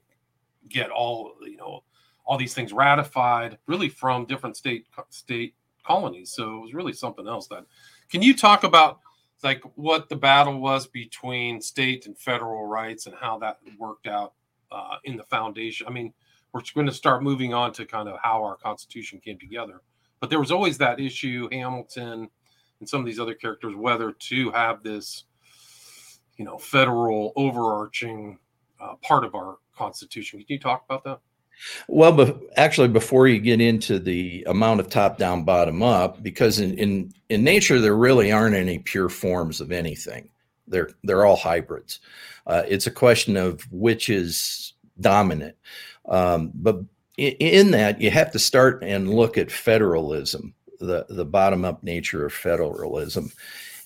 get 0.69 0.89
all 0.89 1.33
you 1.41 1.57
know 1.57 1.83
all 2.25 2.37
these 2.37 2.53
things 2.53 2.71
ratified, 2.71 3.57
really 3.67 3.89
from 3.89 4.25
different 4.25 4.55
state 4.55 4.85
state 5.09 5.55
colonies. 5.85 6.31
So 6.31 6.57
it 6.57 6.61
was 6.61 6.73
really 6.73 6.93
something 6.93 7.27
else. 7.27 7.47
That 7.47 7.65
can 8.09 8.21
you 8.21 8.35
talk 8.35 8.63
about 8.63 8.99
like 9.43 9.61
what 9.75 10.07
the 10.07 10.15
battle 10.15 10.59
was 10.61 10.87
between 10.87 11.59
state 11.59 12.05
and 12.05 12.17
federal 12.17 12.65
rights 12.65 13.07
and 13.07 13.15
how 13.19 13.37
that 13.39 13.59
worked 13.77 14.07
out 14.07 14.33
uh, 14.71 14.97
in 15.03 15.17
the 15.17 15.23
foundation? 15.23 15.87
I 15.87 15.89
mean, 15.89 16.13
we're 16.53 16.61
going 16.75 16.87
to 16.87 16.93
start 16.93 17.23
moving 17.23 17.53
on 17.53 17.73
to 17.73 17.85
kind 17.85 18.07
of 18.07 18.19
how 18.21 18.41
our 18.43 18.55
Constitution 18.55 19.19
came 19.19 19.39
together, 19.39 19.81
but 20.19 20.29
there 20.29 20.39
was 20.39 20.51
always 20.51 20.77
that 20.77 20.99
issue, 20.99 21.49
Hamilton 21.51 22.29
and 22.83 22.89
some 22.89 22.99
of 22.99 23.05
these 23.05 23.19
other 23.19 23.33
characters 23.33 23.73
whether 23.77 24.11
to 24.11 24.51
have 24.51 24.83
this 24.83 25.23
you 26.35 26.43
know 26.43 26.57
federal 26.57 27.31
overarching 27.37 28.37
uh, 28.81 28.95
part 29.01 29.23
of 29.23 29.35
our 29.35 29.59
constitution. 29.73 30.39
Can 30.39 30.47
you 30.49 30.59
talk 30.59 30.83
about 30.89 31.05
that? 31.05 31.19
Well 31.87 32.11
but 32.11 32.41
actually 32.57 32.89
before 32.89 33.29
you 33.29 33.39
get 33.39 33.61
into 33.61 33.99
the 33.99 34.43
amount 34.47 34.81
of 34.81 34.89
top 34.89 35.17
down 35.17 35.45
bottom 35.45 35.81
up 35.81 36.21
because 36.21 36.59
in, 36.59 36.77
in 36.77 37.13
in 37.29 37.45
nature 37.45 37.79
there 37.79 37.95
really 37.95 38.33
aren't 38.33 38.55
any 38.55 38.79
pure 38.79 39.07
forms 39.07 39.61
of 39.61 39.71
anything. 39.71 40.29
They're 40.67 40.89
they're 41.05 41.25
all 41.25 41.37
hybrids. 41.37 42.01
Uh, 42.45 42.63
it's 42.67 42.87
a 42.87 42.91
question 42.91 43.37
of 43.37 43.61
which 43.71 44.09
is 44.09 44.73
dominant. 44.99 45.55
Um, 46.09 46.51
but 46.53 46.81
in, 47.15 47.31
in 47.39 47.71
that 47.71 48.01
you 48.01 48.11
have 48.11 48.31
to 48.33 48.39
start 48.39 48.83
and 48.83 49.13
look 49.13 49.37
at 49.37 49.51
federalism 49.51 50.53
the, 50.85 51.05
the 51.09 51.25
bottom 51.25 51.65
up 51.65 51.83
nature 51.83 52.25
of 52.25 52.33
federalism. 52.33 53.31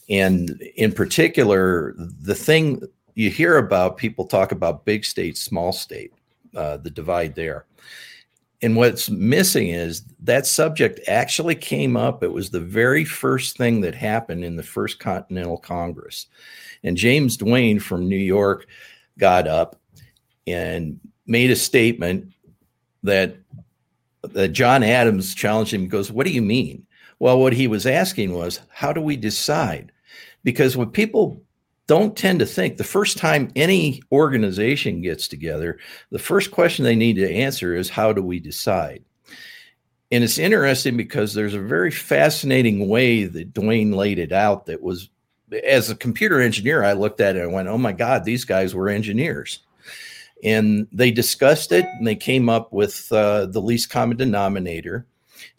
And 0.10 0.62
in 0.76 0.92
particular, 0.92 1.94
the 1.98 2.36
thing 2.36 2.82
you 3.16 3.30
hear 3.30 3.58
about 3.58 3.98
people 3.98 4.26
talk 4.26 4.52
about 4.52 4.86
big 4.86 5.04
state, 5.04 5.38
small 5.38 5.72
state, 5.72 6.14
uh, 6.56 6.78
the 6.78 6.90
divide 6.90 7.36
there. 7.36 7.66
And 8.62 8.76
what's 8.76 9.10
missing 9.10 9.70
is 9.70 10.04
that 10.22 10.48
subject 10.48 11.00
actually 11.08 11.56
came 11.56 11.96
up. 11.96 12.24
It 12.24 12.32
was 12.32 12.50
the 12.50 12.60
very 12.60 13.06
first 13.06 13.58
thing 13.58 13.82
that 13.82 13.94
happened 13.94 14.44
in 14.44 14.56
the 14.56 14.64
First 14.64 15.00
Continental 15.00 15.58
Congress. 15.58 16.28
And 16.84 16.98
James 16.98 17.38
Duane 17.38 17.80
from 17.80 18.10
New 18.10 18.16
York 18.16 18.66
got 19.20 19.48
up 19.48 19.80
and 20.48 21.00
made 21.28 21.52
a 21.52 21.56
statement 21.56 22.34
that 23.04 23.36
that 24.24 24.50
John 24.50 24.84
Adams 24.84 25.36
challenged 25.36 25.74
him. 25.74 25.82
He 25.82 25.88
Goes, 25.88 26.12
what 26.12 26.26
do 26.26 26.34
you 26.34 26.42
mean? 26.42 26.86
Well, 27.20 27.40
what 27.40 27.54
he 27.54 27.68
was 27.68 27.86
asking 27.86 28.34
was, 28.34 28.60
how 28.70 28.94
do 28.94 29.02
we 29.02 29.18
decide? 29.18 29.92
Because 30.44 30.78
what 30.78 30.94
people 30.94 31.42
don't 31.88 32.16
tend 32.16 32.40
to 32.40 32.46
think, 32.46 32.78
the 32.78 32.84
first 32.84 33.18
time 33.18 33.52
any 33.56 34.02
organization 34.12 35.02
gets 35.02 35.28
together, 35.28 35.80
the 36.12 36.20
first 36.20 36.52
question 36.52 36.84
they 36.84 36.96
need 36.96 37.16
to 37.16 37.34
answer 37.34 37.76
is, 37.76 37.90
how 37.90 38.14
do 38.14 38.22
we 38.22 38.40
decide? 38.40 39.04
And 40.12 40.24
it's 40.24 40.38
interesting 40.38 40.96
because 40.96 41.34
there's 41.34 41.54
a 41.54 41.60
very 41.60 41.92
fascinating 41.92 42.88
way 42.88 43.26
that 43.26 43.54
Duane 43.54 43.92
laid 43.92 44.20
it 44.20 44.32
out 44.32 44.66
that 44.68 44.82
was, 44.82 45.10
as 45.66 45.90
a 45.90 45.96
computer 45.96 46.40
engineer, 46.40 46.84
I 46.84 46.94
looked 46.94 47.20
at 47.20 47.36
it 47.36 47.44
and 47.44 47.54
went, 47.54 47.68
oh 47.68 47.78
my 47.78 47.94
God, 47.94 48.24
these 48.24 48.46
guys 48.46 48.76
were 48.76 48.90
engineers 48.90 49.60
and 50.44 50.88
they 50.92 51.12
discussed 51.12 51.72
it 51.72 51.86
and 51.86 52.06
they 52.06 52.16
came 52.16 52.50
up 52.50 52.72
with 52.72 53.12
uh, 53.12 53.48
the 53.48 53.62
least 53.62 53.90
common 53.90 54.18
denominator 54.18 55.06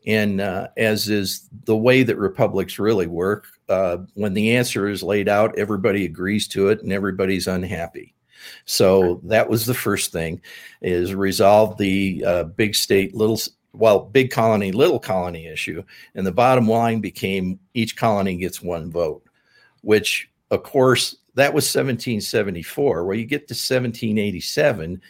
and 0.06 0.40
uh, 0.40 0.68
as 0.76 1.08
is 1.08 1.48
the 1.64 1.76
way 1.76 2.02
that 2.02 2.16
republics 2.16 2.78
really 2.78 3.06
work, 3.06 3.46
uh, 3.68 3.98
when 4.14 4.34
the 4.34 4.56
answer 4.56 4.88
is 4.88 5.02
laid 5.02 5.28
out, 5.28 5.58
everybody 5.58 6.04
agrees 6.04 6.48
to 6.48 6.68
it 6.68 6.82
and 6.82 6.92
everybody's 6.92 7.46
unhappy. 7.46 8.14
So 8.64 9.20
that 9.24 9.48
was 9.48 9.66
the 9.66 9.74
first 9.74 10.12
thing: 10.12 10.40
is 10.80 11.14
resolve 11.14 11.76
the 11.76 12.24
uh, 12.24 12.44
big 12.44 12.74
state, 12.74 13.14
little 13.14 13.38
well, 13.72 14.00
big 14.00 14.30
colony, 14.30 14.72
little 14.72 14.98
colony 14.98 15.46
issue. 15.46 15.82
And 16.14 16.26
the 16.26 16.32
bottom 16.32 16.68
line 16.68 17.00
became 17.00 17.58
each 17.74 17.96
colony 17.96 18.36
gets 18.36 18.62
one 18.62 18.90
vote, 18.90 19.22
which, 19.82 20.30
of 20.50 20.62
course, 20.62 21.16
that 21.34 21.54
was 21.54 21.64
1774. 21.64 23.04
Well, 23.04 23.16
you 23.16 23.24
get 23.24 23.48
to 23.48 23.52
1787, 23.52 25.00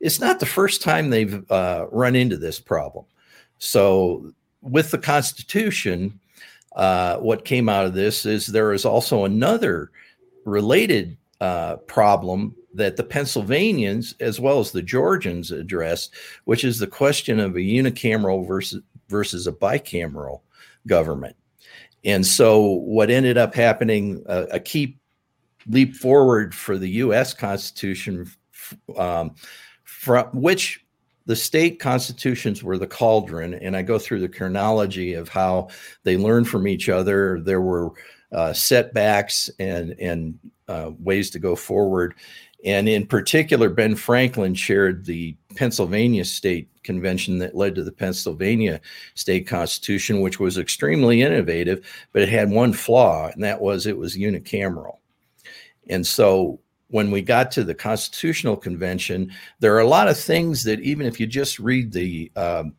it's 0.00 0.20
not 0.20 0.40
the 0.40 0.46
first 0.46 0.82
time 0.82 1.10
they've 1.10 1.50
uh, 1.50 1.86
run 1.90 2.16
into 2.16 2.36
this 2.36 2.60
problem. 2.60 3.04
So, 3.58 4.32
with 4.62 4.90
the 4.90 4.98
Constitution, 4.98 6.18
uh, 6.74 7.16
what 7.18 7.44
came 7.44 7.68
out 7.68 7.86
of 7.86 7.94
this 7.94 8.26
is 8.26 8.46
there 8.46 8.72
is 8.72 8.84
also 8.84 9.24
another 9.24 9.90
related 10.44 11.16
uh, 11.40 11.76
problem 11.76 12.54
that 12.74 12.96
the 12.96 13.04
Pennsylvanians 13.04 14.14
as 14.20 14.38
well 14.38 14.60
as 14.60 14.70
the 14.70 14.82
Georgians 14.82 15.50
addressed, 15.50 16.14
which 16.44 16.64
is 16.64 16.78
the 16.78 16.86
question 16.86 17.40
of 17.40 17.56
a 17.56 17.60
unicameral 17.60 18.46
versus 18.46 18.82
versus 19.08 19.46
a 19.46 19.52
bicameral 19.52 20.40
government. 20.86 21.36
And 22.04 22.24
so, 22.24 22.60
what 22.60 23.10
ended 23.10 23.38
up 23.38 23.54
happening, 23.54 24.22
uh, 24.28 24.46
a 24.50 24.60
key 24.60 24.98
leap 25.68 25.94
forward 25.96 26.54
for 26.54 26.78
the 26.78 26.88
U.S. 26.90 27.34
Constitution, 27.34 28.30
um, 28.96 29.34
from 29.84 30.26
which 30.32 30.85
the 31.26 31.36
state 31.36 31.80
constitutions 31.80 32.62
were 32.62 32.78
the 32.78 32.86
cauldron, 32.86 33.54
and 33.54 33.76
I 33.76 33.82
go 33.82 33.98
through 33.98 34.20
the 34.20 34.28
chronology 34.28 35.14
of 35.14 35.28
how 35.28 35.68
they 36.04 36.16
learned 36.16 36.48
from 36.48 36.68
each 36.68 36.88
other. 36.88 37.40
There 37.40 37.60
were 37.60 37.90
uh, 38.32 38.52
setbacks 38.52 39.50
and 39.58 39.92
and 40.00 40.38
uh, 40.68 40.92
ways 40.98 41.30
to 41.30 41.38
go 41.38 41.56
forward, 41.56 42.14
and 42.64 42.88
in 42.88 43.06
particular, 43.06 43.68
Ben 43.68 43.94
Franklin 43.96 44.54
chaired 44.54 45.04
the 45.04 45.36
Pennsylvania 45.56 46.24
State 46.24 46.68
Convention 46.82 47.38
that 47.38 47.56
led 47.56 47.74
to 47.74 47.82
the 47.82 47.92
Pennsylvania 47.92 48.80
State 49.14 49.46
Constitution, 49.46 50.20
which 50.20 50.38
was 50.38 50.58
extremely 50.58 51.22
innovative, 51.22 51.84
but 52.12 52.22
it 52.22 52.28
had 52.28 52.50
one 52.50 52.72
flaw, 52.72 53.28
and 53.28 53.42
that 53.42 53.60
was 53.60 53.86
it 53.86 53.98
was 53.98 54.16
unicameral. 54.16 54.98
And 55.88 56.06
so 56.06 56.60
when 56.88 57.10
we 57.10 57.22
got 57.22 57.50
to 57.52 57.64
the 57.64 57.74
Constitutional 57.74 58.56
Convention, 58.56 59.32
there 59.58 59.74
are 59.74 59.80
a 59.80 59.88
lot 59.88 60.08
of 60.08 60.18
things 60.18 60.62
that 60.64 60.80
even 60.80 61.06
if 61.06 61.18
you 61.18 61.26
just 61.26 61.58
read 61.58 61.92
the 61.92 62.30
um, 62.36 62.74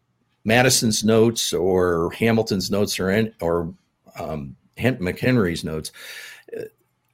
Madison's 0.46 1.04
notes 1.04 1.54
or 1.54 2.12
Hamilton's 2.12 2.72
notes 2.72 3.00
or 3.00 3.32
or 3.41 3.74
um, 4.17 4.56
McHenry's 4.78 5.63
notes 5.63 5.91
uh, 6.58 6.62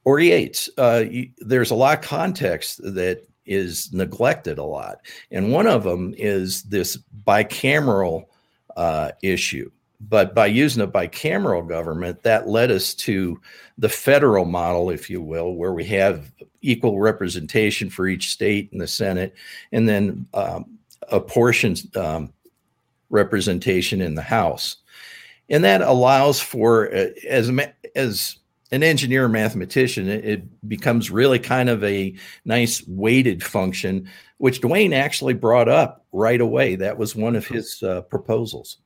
or 0.05 0.19
Yates, 0.19 0.69
uh, 0.77 1.05
there's 1.39 1.71
a 1.71 1.75
lot 1.75 1.97
of 1.97 2.03
context 2.03 2.81
that 2.83 3.25
is 3.45 3.91
neglected 3.91 4.57
a 4.57 4.63
lot, 4.63 4.99
and 5.31 5.51
one 5.51 5.67
of 5.67 5.83
them 5.83 6.13
is 6.17 6.63
this 6.63 6.97
bicameral 7.25 8.25
uh, 8.77 9.11
issue. 9.21 9.69
But 10.09 10.35
by 10.35 10.47
using 10.47 10.83
a 10.83 10.87
bicameral 10.87 11.67
government, 11.67 12.23
that 12.23 12.47
led 12.47 12.71
us 12.71 12.93
to 12.95 13.39
the 13.77 13.89
federal 13.89 14.45
model, 14.45 14.89
if 14.89 15.09
you 15.09 15.21
will, 15.21 15.55
where 15.55 15.73
we 15.73 15.85
have 15.85 16.31
equal 16.61 16.99
representation 16.99 17.89
for 17.89 18.07
each 18.07 18.29
state 18.29 18.69
in 18.73 18.79
the 18.79 18.87
Senate, 18.87 19.33
and 19.71 19.87
then 19.87 20.27
um, 20.33 20.77
a 21.09 21.19
portion 21.19 21.75
um, 21.95 22.33
representation 23.09 24.01
in 24.01 24.15
the 24.15 24.21
House. 24.21 24.77
And 25.49 25.63
that 25.63 25.81
allows 25.81 26.39
for, 26.39 26.93
uh, 26.93 27.09
as, 27.27 27.51
as 27.95 28.37
an 28.71 28.83
engineer 28.83 29.29
mathematician, 29.29 30.09
it, 30.09 30.25
it, 30.25 30.67
becomes 30.67 31.11
really 31.11 31.39
kind 31.39 31.69
of 31.69 31.83
a 31.83 32.15
nice 32.45 32.85
weighted 32.87 33.43
function, 33.43 34.09
which 34.37 34.61
Duane 34.61 34.93
actually 34.93 35.33
brought 35.33 35.69
up 35.69 36.05
right 36.11 36.41
away. 36.41 36.75
That 36.75 36.97
was 36.97 37.15
one 37.15 37.35
of 37.35 37.45
his 37.45 37.83
uh, 37.83 38.01
proposals. 38.01 38.77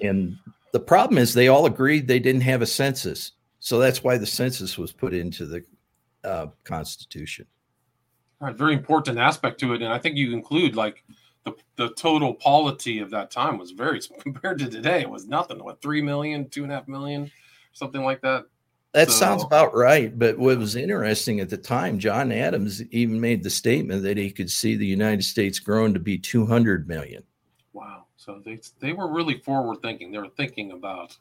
And 0.00 0.36
the 0.72 0.80
problem 0.80 1.18
is 1.18 1.34
they 1.34 1.48
all 1.48 1.66
agreed 1.66 2.06
they 2.06 2.18
didn't 2.18 2.42
have 2.42 2.62
a 2.62 2.66
census. 2.66 3.32
So 3.60 3.78
that's 3.78 4.04
why 4.04 4.18
the 4.18 4.26
census 4.26 4.78
was 4.78 4.92
put 4.92 5.14
into 5.14 5.46
the 5.46 5.64
uh, 6.24 6.46
Constitution. 6.64 7.46
All 8.40 8.48
right, 8.48 8.56
very 8.56 8.74
important 8.74 9.18
aspect 9.18 9.58
to 9.60 9.74
it. 9.74 9.82
And 9.82 9.92
I 9.92 9.98
think 9.98 10.16
you 10.16 10.32
include 10.32 10.76
like 10.76 11.04
the, 11.44 11.54
the 11.76 11.90
total 11.94 12.34
polity 12.34 13.00
of 13.00 13.10
that 13.10 13.30
time 13.30 13.58
was 13.58 13.72
very, 13.72 14.00
compared 14.20 14.58
to 14.60 14.68
today, 14.68 15.00
it 15.00 15.10
was 15.10 15.26
nothing. 15.26 15.62
What, 15.62 15.82
three 15.82 16.02
million, 16.02 16.48
two 16.48 16.62
and 16.62 16.72
a 16.72 16.76
half 16.76 16.88
million, 16.88 17.30
something 17.72 18.04
like 18.04 18.20
that? 18.22 18.44
That 18.94 19.10
so, 19.10 19.16
sounds 19.16 19.42
about 19.42 19.74
right. 19.74 20.16
But 20.16 20.38
what 20.38 20.58
was 20.58 20.76
interesting 20.76 21.40
at 21.40 21.50
the 21.50 21.58
time, 21.58 21.98
John 21.98 22.32
Adams 22.32 22.82
even 22.84 23.20
made 23.20 23.42
the 23.42 23.50
statement 23.50 24.02
that 24.04 24.16
he 24.16 24.30
could 24.30 24.50
see 24.50 24.76
the 24.76 24.86
United 24.86 25.24
States 25.24 25.58
growing 25.58 25.92
to 25.94 26.00
be 26.00 26.18
200 26.18 26.88
million. 26.88 27.22
So 28.28 28.42
they 28.44 28.60
they 28.80 28.92
were 28.92 29.08
really 29.08 29.38
forward 29.38 29.80
thinking. 29.80 30.12
They 30.12 30.18
were 30.18 30.28
thinking 30.28 30.72
about 30.72 31.16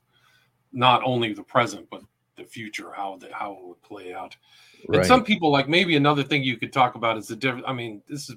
not 0.73 1.01
only 1.05 1.31
the 1.31 1.41
present 1.41 1.89
but 1.89 2.01
the 2.35 2.43
future, 2.43 2.91
how 2.91 3.15
the, 3.15 3.29
how 3.31 3.53
it 3.53 3.65
would 3.65 3.81
play 3.81 4.13
out. 4.13 4.35
Right. 4.89 4.99
And 4.99 5.07
some 5.07 5.23
people 5.23 5.49
like 5.49 5.69
maybe 5.69 5.95
another 5.95 6.21
thing 6.21 6.43
you 6.43 6.57
could 6.57 6.73
talk 6.73 6.95
about 6.95 7.17
is 7.17 7.29
the 7.29 7.37
difference. 7.37 7.63
I 7.65 7.71
mean, 7.71 8.01
this 8.09 8.29
is 8.29 8.35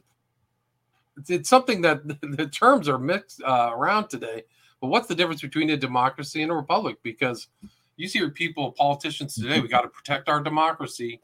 it's, 1.16 1.30
it's 1.30 1.48
something 1.48 1.82
that 1.82 2.06
the 2.22 2.46
terms 2.46 2.88
are 2.88 2.96
mixed 2.96 3.42
uh, 3.42 3.72
around 3.72 4.08
today. 4.08 4.44
But 4.80 4.86
what's 4.86 5.08
the 5.08 5.16
difference 5.16 5.42
between 5.42 5.70
a 5.70 5.76
democracy 5.76 6.40
and 6.40 6.52
a 6.52 6.54
republic? 6.54 6.98
Because 7.02 7.48
you 7.96 8.06
see 8.06 8.24
people, 8.30 8.70
politicians 8.70 9.34
today, 9.34 9.60
we 9.60 9.66
got 9.66 9.82
to 9.82 9.88
protect 9.88 10.28
our 10.28 10.40
democracy. 10.40 11.20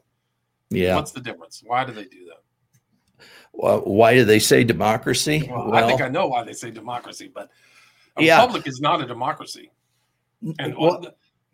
Yeah. 0.69 0.95
What's 0.95 1.13
the 1.13 1.21
difference? 1.21 1.63
Why 1.65 1.85
do 1.85 1.93
they 1.93 2.03
do 2.03 2.25
that? 2.25 2.43
Well, 3.53 3.81
why 3.81 4.13
do 4.13 4.25
they 4.25 4.39
say 4.39 4.63
democracy? 4.63 5.47
Well, 5.49 5.71
well, 5.71 5.83
I 5.83 5.87
think 5.87 6.01
I 6.01 6.09
know 6.09 6.27
why 6.27 6.43
they 6.43 6.53
say 6.53 6.71
democracy, 6.71 7.31
but 7.33 7.49
a 8.17 8.23
yeah. 8.23 8.41
republic 8.41 8.67
is 8.67 8.79
not 8.79 9.01
a 9.01 9.05
democracy. 9.05 9.71
And 10.59 10.75
well, 10.77 11.05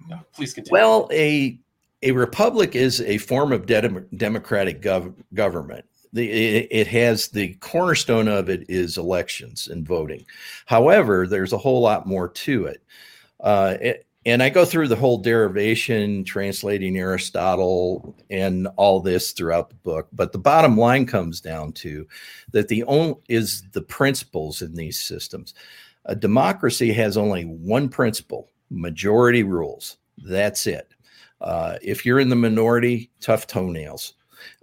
yeah, 0.09 0.19
please 0.33 0.53
continue. 0.53 0.73
Well, 0.73 1.09
a 1.11 1.59
a 2.01 2.11
republic 2.11 2.75
is 2.75 3.01
a 3.01 3.17
form 3.17 3.51
of 3.51 3.65
de- 3.65 4.05
democratic 4.17 4.81
gov- 4.81 5.15
government. 5.33 5.85
The, 6.11 6.29
it, 6.29 6.67
it, 6.69 6.87
has 6.87 7.29
the 7.29 7.55
cornerstone 7.55 8.27
of 8.27 8.49
it 8.49 8.69
is 8.69 8.97
elections 8.97 9.67
and 9.67 9.87
voting. 9.87 10.25
However, 10.67 11.25
there's 11.25 11.53
a 11.53 11.57
whole 11.57 11.81
lot 11.81 12.05
more 12.05 12.27
to 12.29 12.65
it. 12.65 12.83
Uh, 13.39 13.77
it 13.81 14.05
and 14.25 14.41
I 14.41 14.49
go 14.49 14.63
through 14.63 14.87
the 14.87 14.95
whole 14.95 15.17
derivation, 15.17 16.23
translating 16.23 16.97
Aristotle, 16.97 18.15
and 18.29 18.67
all 18.77 19.01
this 19.01 19.31
throughout 19.31 19.69
the 19.69 19.75
book. 19.75 20.07
But 20.13 20.31
the 20.31 20.37
bottom 20.39 20.77
line 20.77 21.05
comes 21.05 21.41
down 21.41 21.73
to 21.73 22.07
that 22.51 22.69
the 22.69 22.83
only 22.83 23.15
is 23.27 23.63
the 23.73 23.81
principles 23.81 24.61
in 24.61 24.73
these 24.73 24.99
systems. 24.99 25.53
A 26.05 26.15
democracy 26.15 26.93
has 26.93 27.17
only 27.17 27.43
one 27.43 27.89
principle: 27.89 28.49
majority 28.69 29.43
rules. 29.43 29.97
That's 30.17 30.67
it. 30.67 30.93
Uh, 31.41 31.77
if 31.81 32.05
you're 32.05 32.19
in 32.19 32.29
the 32.29 32.35
minority, 32.35 33.11
tough 33.19 33.47
toenails. 33.47 34.13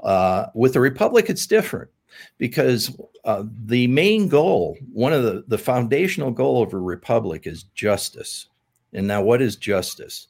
Uh, 0.02 0.46
with 0.54 0.76
a 0.76 0.80
republic, 0.80 1.28
it's 1.28 1.46
different 1.46 1.90
because 2.38 2.96
uh, 3.24 3.44
the 3.64 3.86
main 3.88 4.28
goal, 4.28 4.76
one 4.92 5.12
of 5.12 5.22
the, 5.22 5.44
the 5.48 5.58
foundational 5.58 6.30
goal 6.30 6.62
of 6.62 6.72
a 6.72 6.78
republic 6.78 7.46
is 7.46 7.64
justice 7.74 8.46
and 8.92 9.06
now, 9.06 9.22
what 9.22 9.42
is 9.42 9.56
justice? 9.56 10.28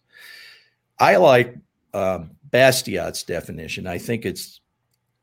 I 0.98 1.16
like 1.16 1.56
uh, 1.94 2.20
Bastiat's 2.50 3.22
definition. 3.22 3.86
I 3.86 3.98
think 3.98 4.26
it's, 4.26 4.60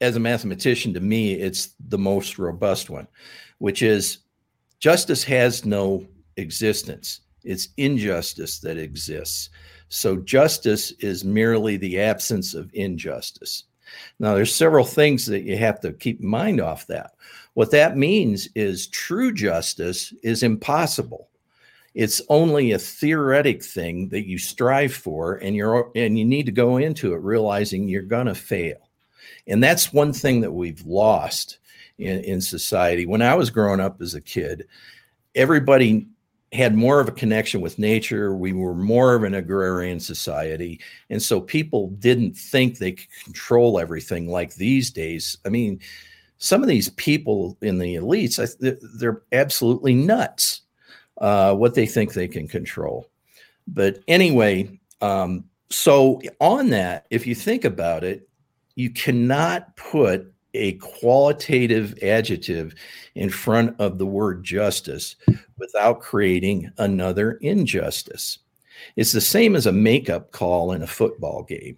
as 0.02 0.16
a 0.16 0.20
mathematician, 0.20 0.94
to 0.94 1.00
me, 1.00 1.34
it's 1.34 1.74
the 1.88 1.98
most 1.98 2.40
robust 2.40 2.90
one, 2.90 3.08
which 3.60 3.82
is 3.82 4.20
justice 4.80 5.24
has 5.24 5.66
no 5.66 6.06
existence. 6.38 7.22
It's 7.44 7.70
injustice 7.78 8.60
that 8.60 8.78
exists. 8.78 9.50
So 9.90 10.18
justice 10.18 10.92
is 11.00 11.24
merely 11.24 11.78
the 11.78 12.00
absence 12.00 12.54
of 12.54 12.72
injustice. 12.74 13.64
Now, 14.20 14.36
there's 14.36 14.54
several 14.54 14.84
things 14.84 15.26
that 15.28 15.44
you 15.44 15.58
have 15.58 15.80
to 15.82 15.94
keep 15.94 16.22
in 16.22 16.28
mind 16.28 16.60
off 16.60 16.88
that. 16.88 17.12
What 17.54 17.72
that 17.72 17.98
means 17.98 18.50
is 18.54 18.88
true 18.88 19.32
justice 19.32 20.14
is 20.24 20.44
impossible 20.44 21.30
it's 21.98 22.22
only 22.30 22.74
a 22.74 22.78
theoretic 22.78 23.64
thing 23.64 24.08
that 24.10 24.28
you 24.28 24.38
strive 24.38 24.94
for 24.94 25.38
and 25.38 25.56
you're 25.56 25.92
and 25.96 26.18
you 26.18 26.24
need 26.24 26.46
to 26.46 26.52
go 26.52 26.78
into 26.78 27.16
it 27.16 27.24
realizing 27.24 27.90
you're 27.90 28.04
going 28.04 28.28
to 28.28 28.36
fail. 28.36 28.78
And 29.48 29.64
that's 29.64 29.92
one 29.92 30.14
thing 30.14 30.42
that 30.42 30.52
we've 30.52 30.86
lost 30.86 31.58
in, 31.98 32.20
in 32.24 32.40
society. 32.40 33.08
When 33.08 33.24
i 33.24 33.34
was 33.34 33.50
growing 33.50 33.80
up 33.80 34.00
as 34.00 34.14
a 34.14 34.22
kid 34.22 34.68
everybody 35.34 36.06
had 36.54 36.76
more 36.76 37.00
of 37.00 37.08
a 37.08 37.12
connection 37.12 37.62
with 37.62 37.80
nature. 37.80 38.36
We 38.36 38.54
were 38.54 38.74
more 38.74 39.16
of 39.16 39.24
an 39.24 39.34
agrarian 39.34 40.00
society. 40.00 40.80
And 41.10 41.22
so 41.22 41.42
people 41.42 41.90
didn't 42.00 42.38
think 42.38 42.78
they 42.78 42.94
could 42.94 43.10
control 43.24 43.80
everything 43.80 44.30
like 44.30 44.54
these 44.54 44.92
days. 44.92 45.36
I 45.46 45.50
mean 45.50 45.80
some 46.38 46.62
of 46.62 46.70
these 46.70 46.90
people 46.90 47.58
in 47.64 47.80
the 47.80 47.96
elites 47.96 48.38
they're 49.00 49.24
absolutely 49.32 49.96
nuts 49.96 50.62
uh, 51.20 51.56
what 51.56 51.74
they 51.74 51.86
think 51.86 52.14
they 52.14 52.28
can 52.28 52.48
control. 52.48 53.10
But 53.68 54.00
anyway, 54.08 54.80
um, 55.02 55.46
so 55.70 56.22
on 56.40 56.70
that, 56.70 57.06
if 57.10 57.28
you 57.28 57.36
think 57.36 57.66
about 57.66 58.04
it, 58.04 58.28
you 58.76 58.90
cannot 58.90 59.76
put 59.76 60.32
a 60.54 60.74
qualitative 60.74 61.98
adjective 62.02 62.74
in 63.16 63.30
front 63.30 63.76
of 63.80 63.98
the 63.98 64.06
word 64.06 64.44
justice 64.44 65.16
without 65.58 66.00
creating 66.00 66.72
another 66.78 67.34
injustice. 67.42 68.40
It's 68.96 69.12
the 69.12 69.22
same 69.22 69.56
as 69.56 69.66
a 69.66 69.72
makeup 69.72 70.32
call 70.32 70.72
in 70.72 70.82
a 70.82 70.88
football 70.88 71.44
game. 71.44 71.78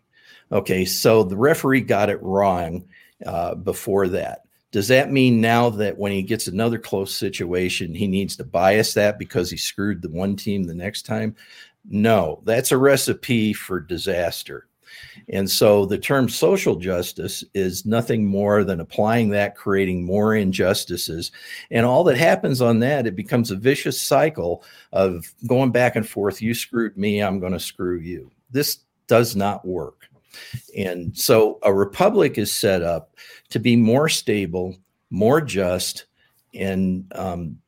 Okay, 0.51 0.85
so 0.85 1.23
the 1.23 1.37
referee 1.37 1.81
got 1.81 2.09
it 2.09 2.21
wrong 2.21 2.85
uh, 3.25 3.55
before 3.55 4.07
that. 4.09 4.41
Does 4.71 4.87
that 4.89 5.11
mean 5.11 5.41
now 5.41 5.69
that 5.71 5.97
when 5.97 6.11
he 6.11 6.21
gets 6.21 6.47
another 6.47 6.77
close 6.77 7.13
situation, 7.13 7.95
he 7.95 8.07
needs 8.07 8.35
to 8.37 8.43
bias 8.43 8.93
that 8.93 9.17
because 9.17 9.49
he 9.49 9.57
screwed 9.57 10.01
the 10.01 10.09
one 10.09 10.35
team 10.35 10.63
the 10.63 10.75
next 10.75 11.07
time? 11.07 11.35
No, 11.89 12.41
that's 12.43 12.71
a 12.71 12.77
recipe 12.77 13.53
for 13.53 13.79
disaster. 13.79 14.67
And 15.29 15.49
so 15.49 15.85
the 15.85 15.97
term 15.97 16.29
social 16.29 16.75
justice 16.75 17.43
is 17.53 17.85
nothing 17.85 18.25
more 18.25 18.63
than 18.63 18.79
applying 18.79 19.29
that, 19.29 19.55
creating 19.55 20.03
more 20.03 20.35
injustices. 20.35 21.31
And 21.71 21.85
all 21.85 22.03
that 22.05 22.17
happens 22.17 22.61
on 22.61 22.79
that, 22.79 23.07
it 23.07 23.15
becomes 23.15 23.51
a 23.51 23.55
vicious 23.55 24.01
cycle 24.01 24.63
of 24.91 25.31
going 25.47 25.71
back 25.71 25.95
and 25.95 26.07
forth. 26.07 26.41
You 26.41 26.53
screwed 26.53 26.97
me, 26.97 27.21
I'm 27.21 27.39
going 27.39 27.53
to 27.53 27.59
screw 27.59 27.99
you. 27.99 28.31
This 28.51 28.79
does 29.07 29.35
not 29.35 29.65
work. 29.65 30.08
And 30.77 31.17
so 31.17 31.59
a 31.63 31.73
republic 31.73 32.37
is 32.37 32.51
set 32.51 32.81
up 32.81 33.15
to 33.49 33.59
be 33.59 33.75
more 33.75 34.09
stable, 34.09 34.75
more 35.09 35.41
just, 35.41 36.05
and 36.53 37.11
um, 37.15 37.59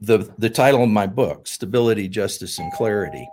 the 0.00 0.32
the 0.38 0.50
title 0.50 0.82
of 0.82 0.90
my 0.90 1.06
book, 1.06 1.46
Stability, 1.46 2.08
Justice, 2.08 2.58
and 2.58 2.72
Clarity. 2.72 3.28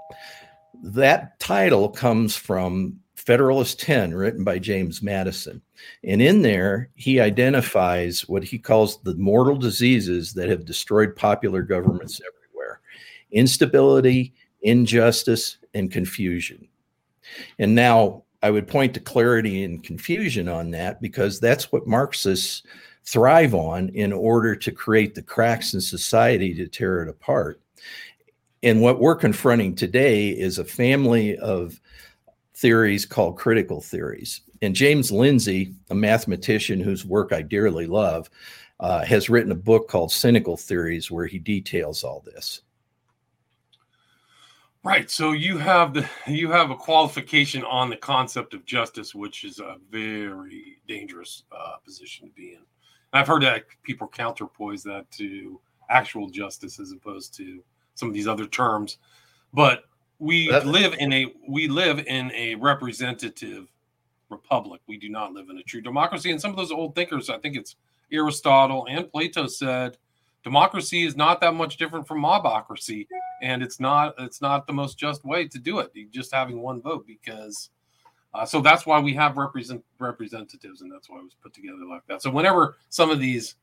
That 0.84 1.40
title 1.40 1.90
comes 1.90 2.36
from 2.36 3.00
Federalist 3.16 3.80
10, 3.80 4.14
written 4.14 4.44
by 4.44 4.60
James 4.60 5.02
Madison. 5.02 5.62
And 6.04 6.22
in 6.22 6.42
there, 6.42 6.90
he 6.96 7.20
identifies 7.20 8.28
what 8.28 8.44
he 8.44 8.60
calls 8.60 9.02
the 9.02 9.16
mortal 9.16 9.56
diseases 9.56 10.34
that 10.34 10.50
have 10.50 10.66
destroyed 10.66 11.16
popular 11.16 11.62
governments 11.62 12.22
everywhere 12.22 12.82
instability, 13.32 14.34
injustice, 14.62 15.58
and 15.74 15.92
confusion. 15.92 16.68
And 17.60 17.76
now 17.76 18.24
I 18.46 18.52
would 18.52 18.68
point 18.68 18.94
to 18.94 19.00
clarity 19.00 19.64
and 19.64 19.84
confusion 19.84 20.48
on 20.48 20.70
that 20.70 21.02
because 21.02 21.40
that's 21.40 21.72
what 21.72 21.88
Marxists 21.88 22.62
thrive 23.04 23.56
on 23.56 23.90
in 23.90 24.14
order 24.14 24.56
to 24.56 24.72
create 24.72 25.16
the 25.16 25.24
cracks 25.24 25.74
in 25.74 25.82
society 25.82 26.54
to 26.54 26.68
tear 26.68 27.02
it 27.02 27.10
apart. 27.10 27.60
And 28.62 28.82
what 28.82 29.00
we're 29.00 29.16
confronting 29.16 29.74
today 29.74 30.30
is 30.30 30.60
a 30.60 30.64
family 30.64 31.36
of 31.40 31.82
theories 32.54 33.04
called 33.04 33.36
critical 33.36 33.82
theories. 33.82 34.42
And 34.62 34.76
James 34.76 35.12
Lindsay, 35.12 35.74
a 35.90 35.96
mathematician 35.96 36.80
whose 36.80 37.04
work 37.04 37.34
I 37.34 37.42
dearly 37.42 37.88
love, 37.88 38.30
uh, 38.80 39.04
has 39.06 39.28
written 39.28 39.54
a 39.54 39.56
book 39.56 39.88
called 39.88 40.12
Cynical 40.12 40.56
Theories 40.56 41.10
where 41.10 41.26
he 41.26 41.40
details 41.40 42.04
all 42.04 42.22
this. 42.24 42.62
Right. 44.86 45.10
So 45.10 45.32
you 45.32 45.58
have 45.58 45.96
the 45.96 46.08
you 46.28 46.52
have 46.52 46.70
a 46.70 46.76
qualification 46.76 47.64
on 47.64 47.90
the 47.90 47.98
concept 47.98 48.54
of 48.54 48.66
justice, 48.66 49.16
which 49.16 49.44
is 49.44 49.58
a 49.58 49.78
very 49.90 50.80
dangerous 50.88 51.42
uh, 51.52 51.78
position 51.84 52.28
to 52.28 52.34
be 52.36 52.54
in. 52.54 52.60
I've 53.12 53.28
heard 53.28 53.42
that 53.42 53.64
people 53.82 54.08
counterpoise 54.08 54.84
that 54.84 55.10
to 55.14 55.60
actual 55.90 56.30
justice 56.30 56.80
as 56.80 56.92
opposed 56.92 57.34
to 57.38 57.64
some 57.96 58.10
of 58.10 58.14
these 58.14 58.28
other 58.28 58.46
terms. 58.46 59.00
But 59.54 59.86
we 60.20 60.52
That's, 60.52 60.66
live 60.66 60.94
in 61.00 61.12
a 61.14 61.34
we 61.50 61.68
live 61.68 62.06
in 62.06 62.32
a 62.34 62.54
representative 62.54 63.74
republic. 64.30 64.82
We 64.86 64.98
do 64.98 65.10
not 65.10 65.34
live 65.34 65.50
in 65.50 65.58
a 65.58 65.64
true 65.64 65.82
democracy. 65.82 66.30
And 66.30 66.40
some 66.40 66.52
of 66.52 66.58
those 66.58 66.72
old 66.72 66.94
thinkers, 66.94 67.32
I 67.32 67.40
think 67.40 67.56
it's 67.56 67.76
Aristotle 68.12 68.86
and 68.88 69.12
Plato 69.12 69.48
said, 69.48 69.98
democracy 70.46 71.04
is 71.04 71.18
not 71.18 71.42
that 71.42 71.56
much 71.56 71.76
different 71.76 72.08
from 72.08 72.22
mobocracy, 72.22 73.08
and 73.42 73.62
it's 73.62 73.82
not 73.82 74.14
it's 74.20 74.42
not 74.42 74.66
the 74.68 74.74
most 74.74 74.98
just 74.98 75.26
way 75.26 75.46
to 75.48 75.60
do 75.60 75.80
it. 75.80 75.92
Just 76.12 76.34
having 76.34 76.62
one 76.62 76.82
vote 76.82 77.06
because 77.06 77.72
uh, 78.34 78.46
so 78.46 78.62
that's 78.62 78.86
why 78.86 79.00
we 79.00 79.14
have 79.14 79.38
represent 79.38 79.84
representatives, 80.00 80.82
and 80.82 80.92
that's 80.92 81.10
why 81.10 81.18
it 81.18 81.24
was 81.24 81.36
put 81.42 81.54
together 81.54 81.86
like 81.90 82.06
that. 82.08 82.22
So 82.22 82.30
whenever 82.30 82.78
some 82.90 83.10
of 83.10 83.20
these, 83.20 83.56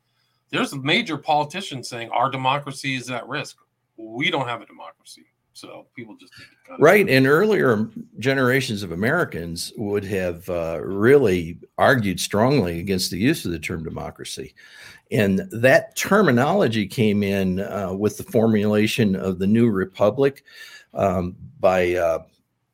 there's 0.50 0.74
major 0.74 1.16
politicians 1.16 1.88
saying 1.88 2.10
our 2.10 2.28
democracy 2.30 2.96
is 2.96 3.10
at 3.10 3.26
risk. 3.28 3.58
We 3.96 4.30
don't 4.30 4.48
have 4.48 4.60
a 4.60 4.66
democracy, 4.66 5.26
so 5.52 5.86
people 5.94 6.16
just 6.16 6.32
of 6.68 6.80
right. 6.80 7.08
And 7.08 7.26
earlier 7.26 7.88
generations 8.18 8.82
of 8.82 8.90
Americans 8.90 9.72
would 9.76 10.04
have 10.04 10.48
uh, 10.48 10.80
really 10.82 11.58
argued 11.78 12.18
strongly 12.18 12.80
against 12.80 13.10
the 13.10 13.18
use 13.18 13.44
of 13.44 13.52
the 13.52 13.58
term 13.58 13.84
democracy, 13.84 14.54
and 15.12 15.40
that 15.50 15.94
terminology 15.94 16.86
came 16.86 17.22
in 17.22 17.60
uh, 17.60 17.92
with 17.92 18.16
the 18.16 18.24
formulation 18.24 19.14
of 19.14 19.38
the 19.38 19.46
new 19.46 19.70
republic 19.70 20.44
um, 20.94 21.36
by 21.60 21.94
uh, 21.94 22.20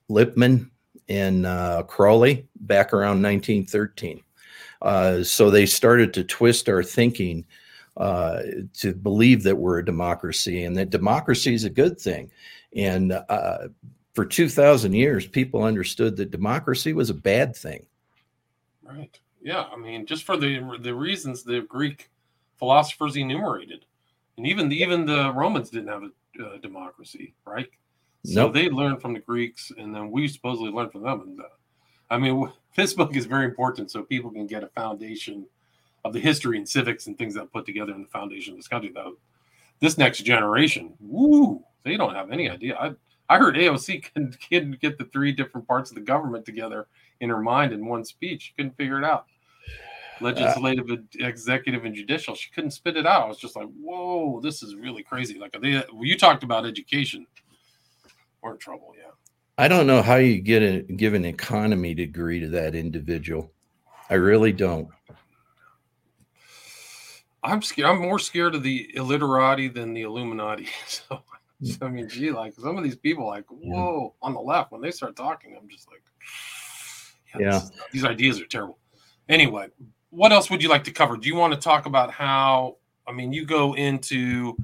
Lippmann 0.09 0.71
in 1.09 1.45
uh, 1.45 1.83
Croly 1.83 2.47
back 2.61 2.93
around 2.93 3.23
1913. 3.23 4.23
Uh, 4.81 5.25
so 5.25 5.51
they 5.51 5.67
started 5.67 6.15
to 6.15 6.23
twist 6.23 6.69
our 6.69 6.83
thinking 6.83 7.45
uh, 7.97 8.43
to 8.75 8.95
believe 8.95 9.43
that 9.43 9.57
we're 9.57 9.79
a 9.79 9.85
democracy 9.85 10.63
and 10.63 10.77
that 10.77 10.91
democracy 10.91 11.55
is 11.55 11.65
a 11.65 11.71
good 11.71 11.99
thing. 11.99 12.31
And 12.77 13.13
uh, 13.13 13.69
for 14.15 14.25
2,000 14.25 14.93
years, 14.93 15.27
people 15.27 15.65
understood 15.65 16.17
that 16.17 16.31
democracy 16.31 16.93
was 16.93 17.11
a 17.11 17.15
bad 17.15 17.57
thing. 17.57 17.87
Right. 18.85 19.19
Yeah. 19.43 19.65
I 19.73 19.77
mean, 19.77 20.07
just 20.07 20.25
for 20.25 20.37
the 20.37 20.79
the 20.81 20.95
reasons 20.95 21.43
the 21.43 21.63
Greek 21.63 22.11
philosophers 22.59 23.17
enumerated, 23.17 23.85
and 24.37 24.47
even 24.47 24.69
the, 24.69 24.77
even 24.77 25.07
the 25.07 25.33
Romans 25.33 25.71
didn't 25.71 25.89
have 25.89 26.03
a 26.03 26.45
uh, 26.45 26.59
democracy, 26.59 27.35
right? 27.45 27.69
So 28.25 28.43
nope. 28.43 28.55
they 28.55 28.69
learned 28.69 29.01
from 29.01 29.13
the 29.13 29.21
Greeks, 29.21 29.73
and 29.77 29.95
then 29.95 30.11
we 30.11 30.29
supposedly 30.29 30.71
learned 30.71 30.93
from 30.93 31.03
them. 31.03 31.21
And 31.21 31.41
uh, 31.41 31.45
I 32.11 32.19
mean, 32.19 32.51
this 32.77 32.95
book 32.95 33.17
is 33.17 33.27
very 33.27 33.45
important 33.45 33.91
so 33.91 34.03
people 34.03 34.31
can 34.31 34.47
get 34.47 34.65
a 34.65 34.69
foundation 34.69 35.47
of 36.05 36.13
the 36.13 36.21
history 36.21 36.57
and 36.57 36.69
civics 36.69 37.07
and 37.07 37.19
things 37.19 37.35
that 37.35 37.53
put 37.53 37.67
together 37.67 37.93
in 37.93 38.03
the 38.03 38.09
foundation 38.09 38.53
of 38.53 38.59
this 38.59 38.69
country. 38.69 38.93
Though 38.95 39.17
this 39.81 39.99
next 39.99 40.23
generation, 40.23 40.95
woo, 41.01 41.63
they 41.85 41.97
don't 41.97 42.15
have 42.15 42.31
any 42.31 42.49
idea. 42.49 42.77
I 42.77 42.95
I 43.31 43.39
heard 43.39 43.57
AOC 43.57 44.13
can, 44.15 44.33
can 44.33 44.71
get 44.81 44.97
the 44.97 45.05
three 45.05 45.33
different 45.33 45.67
parts 45.67 45.91
of 45.91 45.97
the 45.97 46.01
government 46.01 46.47
together 46.47 46.87
in 47.21 47.29
her 47.29 47.41
mind 47.41 47.73
in 47.73 47.85
one 47.85 48.05
speech. 48.05 48.43
She 48.43 48.53
couldn't 48.55 48.77
figure 48.77 48.99
it 48.99 49.05
out. 49.05 49.27
Legislative, 50.21 50.91
uh, 50.91 50.97
executive, 51.19 51.85
and 51.85 51.95
judicial. 51.95 52.35
She 52.35 52.51
couldn't 52.51 52.71
spit 52.73 52.97
it 52.97 53.07
out. 53.07 53.23
I 53.23 53.29
was 53.29 53.39
just 53.39 53.57
like, 53.57 53.69
whoa, 53.81 54.41
this 54.41 54.63
is 54.63 54.75
really 54.75 55.03
crazy. 55.03 55.39
Like 55.39 55.57
they, 55.61 55.83
you 56.01 56.19
talked 56.19 56.43
about 56.43 56.67
education 56.67 57.27
we're 58.43 58.53
in 58.53 58.59
trouble. 58.59 58.95
Yeah. 58.97 59.11
I 59.57 59.69
don't 59.69 59.87
know 59.87 60.03
how 60.03 60.17
you 60.17 60.41
get 60.41 60.63
a 60.63 60.83
give 60.83 61.15
an 61.15 61.25
economy 61.25 61.95
degree 61.95 62.41
to 62.41 62.49
that 62.49 62.75
individual. 62.75 63.53
I 64.11 64.15
really 64.15 64.53
don't. 64.53 64.89
I'm 67.43 67.63
scared. 67.63 67.89
I'm 67.89 68.01
more 68.01 68.19
scared 68.19 68.55
of 68.55 68.63
the 68.63 68.91
illiterati 68.95 69.69
than 69.69 69.93
the 69.95 70.03
Illuminati. 70.03 70.69
So, 70.87 71.23
so 71.65 71.87
I 71.87 71.89
mean, 71.89 72.09
gee, 72.09 72.31
like 72.31 72.55
some 72.55 72.79
of 72.79 72.85
these 72.85 72.95
people, 72.95 73.27
like, 73.27 73.45
whoa, 73.49 74.15
yeah. 74.15 74.27
on 74.27 74.33
the 74.33 74.41
left, 74.41 74.71
when 74.71 74.81
they 74.81 74.93
start 74.93 75.17
talking, 75.17 75.59
I'm 75.61 75.69
just 75.69 75.89
like, 75.91 76.03
yeah, 77.35 77.41
yeah. 77.41 77.59
This, 77.59 77.71
these 77.91 78.05
ideas 78.05 78.41
are 78.41 78.47
terrible. 78.47 78.79
Anyway, 79.29 79.67
what 80.11 80.33
else 80.33 80.51
would 80.51 80.63
you 80.63 80.69
like 80.69 80.85
to 80.85 80.93
cover? 80.93 81.17
Do 81.17 81.29
you 81.29 81.37
want 81.37 81.53
to 81.55 81.59
talk 81.59 81.87
about 81.87 82.11
how? 82.11 82.77
I 83.07 83.13
mean, 83.13 83.33
you 83.33 83.47
go 83.47 83.75
into 83.75 84.57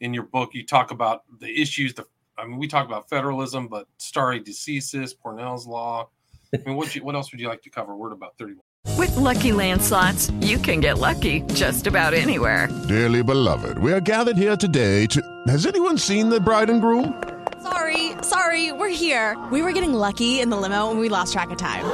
in 0.00 0.14
your 0.14 0.24
book, 0.24 0.54
you 0.54 0.64
talk 0.64 0.90
about 0.90 1.22
the 1.40 1.60
issues, 1.60 1.94
the 1.94 2.06
I 2.38 2.46
mean, 2.46 2.58
we 2.58 2.68
talk 2.68 2.86
about 2.86 3.10
federalism, 3.10 3.68
but 3.68 3.86
stare 3.98 4.40
decisis, 4.40 5.12
Pournelle's 5.14 5.66
law. 5.66 6.08
I 6.54 6.58
mean, 6.64 6.76
what 6.76 6.94
you, 6.94 7.04
what 7.04 7.14
else 7.14 7.30
would 7.32 7.40
you 7.40 7.48
like 7.48 7.62
to 7.62 7.70
cover? 7.70 7.94
Word 7.94 8.12
about 8.12 8.38
thirty-one. 8.38 8.64
With 8.96 9.14
Lucky 9.16 9.52
Land 9.52 9.82
slots, 9.82 10.30
you 10.40 10.56
can 10.56 10.80
get 10.80 10.98
lucky 10.98 11.42
just 11.52 11.86
about 11.86 12.14
anywhere. 12.14 12.68
Dearly 12.88 13.22
beloved, 13.22 13.78
we 13.78 13.92
are 13.92 14.00
gathered 14.00 14.38
here 14.38 14.56
today 14.56 15.06
to. 15.08 15.42
Has 15.48 15.66
anyone 15.66 15.98
seen 15.98 16.30
the 16.30 16.40
bride 16.40 16.70
and 16.70 16.80
groom? 16.80 17.22
Sorry, 17.62 18.12
sorry, 18.22 18.72
we're 18.72 18.88
here. 18.88 19.38
We 19.52 19.60
were 19.60 19.72
getting 19.72 19.92
lucky 19.92 20.40
in 20.40 20.48
the 20.48 20.56
limo, 20.56 20.90
and 20.90 20.98
we 20.98 21.10
lost 21.10 21.34
track 21.34 21.50
of 21.50 21.58
time. 21.58 21.84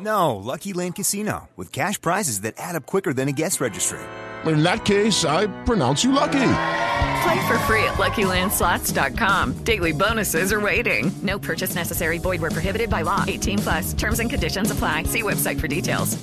No, 0.00 0.36
Lucky 0.36 0.72
Land 0.72 0.96
Casino 0.96 1.48
with 1.56 1.70
cash 1.72 2.00
prizes 2.00 2.40
that 2.40 2.54
add 2.58 2.74
up 2.74 2.86
quicker 2.86 3.12
than 3.12 3.28
a 3.28 3.32
guest 3.32 3.60
registry. 3.60 4.00
In 4.44 4.62
that 4.62 4.84
case, 4.84 5.24
I 5.24 5.46
pronounce 5.64 6.04
you 6.04 6.12
lucky. 6.12 6.32
Play 7.22 7.46
for 7.46 7.58
free 7.60 7.84
at 7.84 7.94
LuckyLandSlots.com. 7.94 9.64
Daily 9.64 9.92
bonuses 9.92 10.52
are 10.52 10.60
waiting. 10.60 11.10
No 11.22 11.38
purchase 11.38 11.74
necessary. 11.74 12.18
Void 12.18 12.40
were 12.42 12.50
prohibited 12.50 12.90
by 12.90 13.02
law. 13.02 13.24
18 13.26 13.58
plus. 13.60 13.92
Terms 13.94 14.20
and 14.20 14.28
conditions 14.28 14.70
apply. 14.70 15.04
See 15.04 15.22
website 15.22 15.58
for 15.58 15.68
details. 15.68 16.22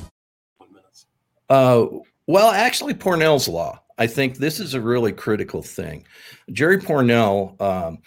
Uh, 1.49 1.87
well, 2.27 2.51
actually, 2.51 2.93
Pournelle's 2.93 3.47
law. 3.47 3.81
I 3.97 4.07
think 4.07 4.37
this 4.37 4.59
is 4.59 4.73
a 4.73 4.81
really 4.81 5.11
critical 5.11 5.61
thing. 5.61 6.05
Jerry 6.51 6.77
Pournelle, 6.77 7.59
um, 7.59 7.97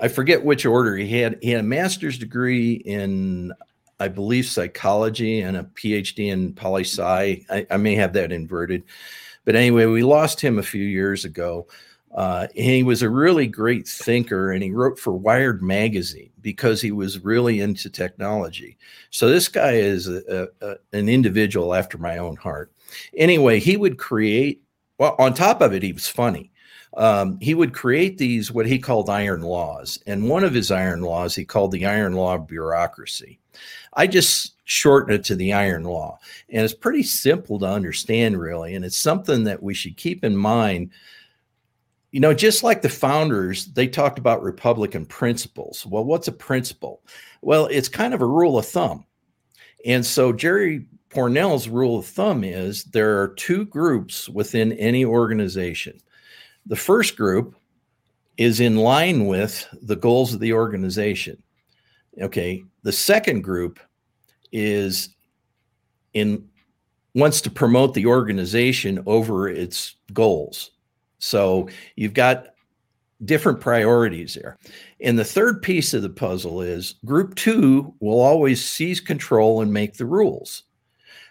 I 0.00 0.08
forget 0.08 0.44
which 0.44 0.64
order 0.64 0.96
he 0.96 1.20
had. 1.20 1.38
He 1.42 1.50
had 1.50 1.60
a 1.60 1.64
master's 1.64 2.18
degree 2.18 2.74
in, 2.74 3.52
I 4.00 4.08
believe, 4.08 4.46
psychology 4.46 5.40
and 5.40 5.56
a 5.56 5.64
PhD 5.64 6.30
in 6.30 6.54
poli 6.54 6.84
sci. 6.84 7.44
I, 7.50 7.66
I 7.70 7.76
may 7.76 7.94
have 7.94 8.12
that 8.14 8.32
inverted. 8.32 8.84
But 9.44 9.56
anyway, 9.56 9.86
we 9.86 10.02
lost 10.02 10.40
him 10.40 10.58
a 10.58 10.62
few 10.62 10.84
years 10.84 11.24
ago. 11.24 11.66
Uh, 12.14 12.46
he 12.54 12.82
was 12.84 13.02
a 13.02 13.10
really 13.10 13.46
great 13.46 13.88
thinker 13.88 14.52
and 14.52 14.62
he 14.62 14.70
wrote 14.70 14.98
for 14.98 15.12
Wired 15.12 15.62
magazine 15.62 16.30
because 16.40 16.80
he 16.80 16.92
was 16.92 17.24
really 17.24 17.60
into 17.60 17.90
technology. 17.90 18.78
So 19.10 19.28
this 19.28 19.48
guy 19.48 19.72
is 19.72 20.06
a, 20.08 20.48
a, 20.60 20.76
an 20.92 21.08
individual 21.08 21.74
after 21.74 21.98
my 21.98 22.18
own 22.18 22.36
heart. 22.36 22.72
Anyway, 23.16 23.58
he 23.58 23.76
would 23.76 23.98
create 23.98 24.62
well, 24.98 25.16
on 25.18 25.34
top 25.34 25.60
of 25.60 25.72
it, 25.72 25.82
he 25.82 25.92
was 25.92 26.06
funny. 26.06 26.52
Um, 26.96 27.38
he 27.40 27.54
would 27.54 27.74
create 27.74 28.18
these 28.18 28.52
what 28.52 28.66
he 28.66 28.78
called 28.78 29.10
iron 29.10 29.42
laws, 29.42 29.98
and 30.06 30.28
one 30.28 30.44
of 30.44 30.54
his 30.54 30.70
iron 30.70 31.00
laws 31.02 31.34
he 31.34 31.44
called 31.44 31.72
the 31.72 31.86
iron 31.86 32.12
law 32.12 32.36
of 32.36 32.46
bureaucracy. 32.46 33.40
I 33.96 34.06
just 34.06 34.54
shorten 34.64 35.14
it 35.14 35.24
to 35.24 35.36
the 35.36 35.52
iron 35.52 35.84
law, 35.84 36.18
and 36.48 36.64
it's 36.64 36.74
pretty 36.74 37.02
simple 37.02 37.58
to 37.60 37.66
understand, 37.66 38.40
really, 38.40 38.74
and 38.74 38.84
it's 38.84 38.96
something 38.96 39.44
that 39.44 39.62
we 39.62 39.74
should 39.74 39.96
keep 39.96 40.24
in 40.24 40.36
mind. 40.36 40.90
You 42.10 42.20
know, 42.20 42.32
just 42.32 42.62
like 42.62 42.80
the 42.80 42.88
founders, 42.88 43.66
they 43.66 43.88
talked 43.88 44.18
about 44.18 44.42
Republican 44.42 45.04
principles. 45.06 45.84
Well, 45.84 46.04
what's 46.04 46.28
a 46.28 46.32
principle? 46.32 47.02
Well, 47.42 47.66
it's 47.66 47.88
kind 47.88 48.14
of 48.14 48.22
a 48.22 48.26
rule 48.26 48.56
of 48.56 48.66
thumb. 48.66 49.04
And 49.84 50.06
so 50.06 50.32
Jerry 50.32 50.86
Pournelle's 51.10 51.68
rule 51.68 51.98
of 51.98 52.06
thumb 52.06 52.42
is 52.44 52.84
there 52.84 53.20
are 53.20 53.28
two 53.34 53.64
groups 53.66 54.28
within 54.28 54.72
any 54.74 55.04
organization. 55.04 56.00
The 56.66 56.76
first 56.76 57.16
group 57.16 57.56
is 58.36 58.60
in 58.60 58.76
line 58.76 59.26
with 59.26 59.66
the 59.82 59.96
goals 59.96 60.34
of 60.34 60.40
the 60.40 60.52
organization. 60.52 61.42
Okay. 62.20 62.64
The 62.84 62.92
second 62.92 63.42
group 63.42 63.80
is 64.52 65.08
in 66.12 66.48
wants 67.14 67.40
to 67.40 67.50
promote 67.50 67.94
the 67.94 68.06
organization 68.06 69.02
over 69.06 69.48
its 69.48 69.96
goals. 70.12 70.70
So 71.18 71.68
you've 71.96 72.14
got 72.14 72.48
different 73.24 73.60
priorities 73.60 74.34
there. 74.34 74.58
And 75.00 75.18
the 75.18 75.24
third 75.24 75.62
piece 75.62 75.94
of 75.94 76.02
the 76.02 76.10
puzzle 76.10 76.60
is 76.60 76.96
group 77.04 77.34
two 77.36 77.94
will 78.00 78.20
always 78.20 78.64
seize 78.64 79.00
control 79.00 79.60
and 79.60 79.72
make 79.72 79.94
the 79.94 80.06
rules. 80.06 80.64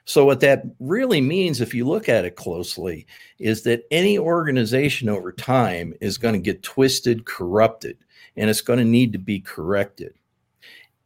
So, 0.05 0.25
what 0.25 0.41
that 0.41 0.63
really 0.79 1.21
means, 1.21 1.61
if 1.61 1.73
you 1.73 1.85
look 1.85 2.09
at 2.09 2.25
it 2.25 2.35
closely, 2.35 3.07
is 3.39 3.63
that 3.63 3.83
any 3.89 4.17
organization 4.19 5.07
over 5.07 5.31
time 5.31 5.93
is 6.01 6.17
going 6.17 6.33
to 6.33 6.41
get 6.41 6.61
twisted, 6.61 7.25
corrupted, 7.25 7.97
and 8.35 8.49
it's 8.49 8.59
going 8.59 8.79
to 8.79 8.85
need 8.85 9.13
to 9.13 9.19
be 9.19 9.39
corrected. 9.39 10.13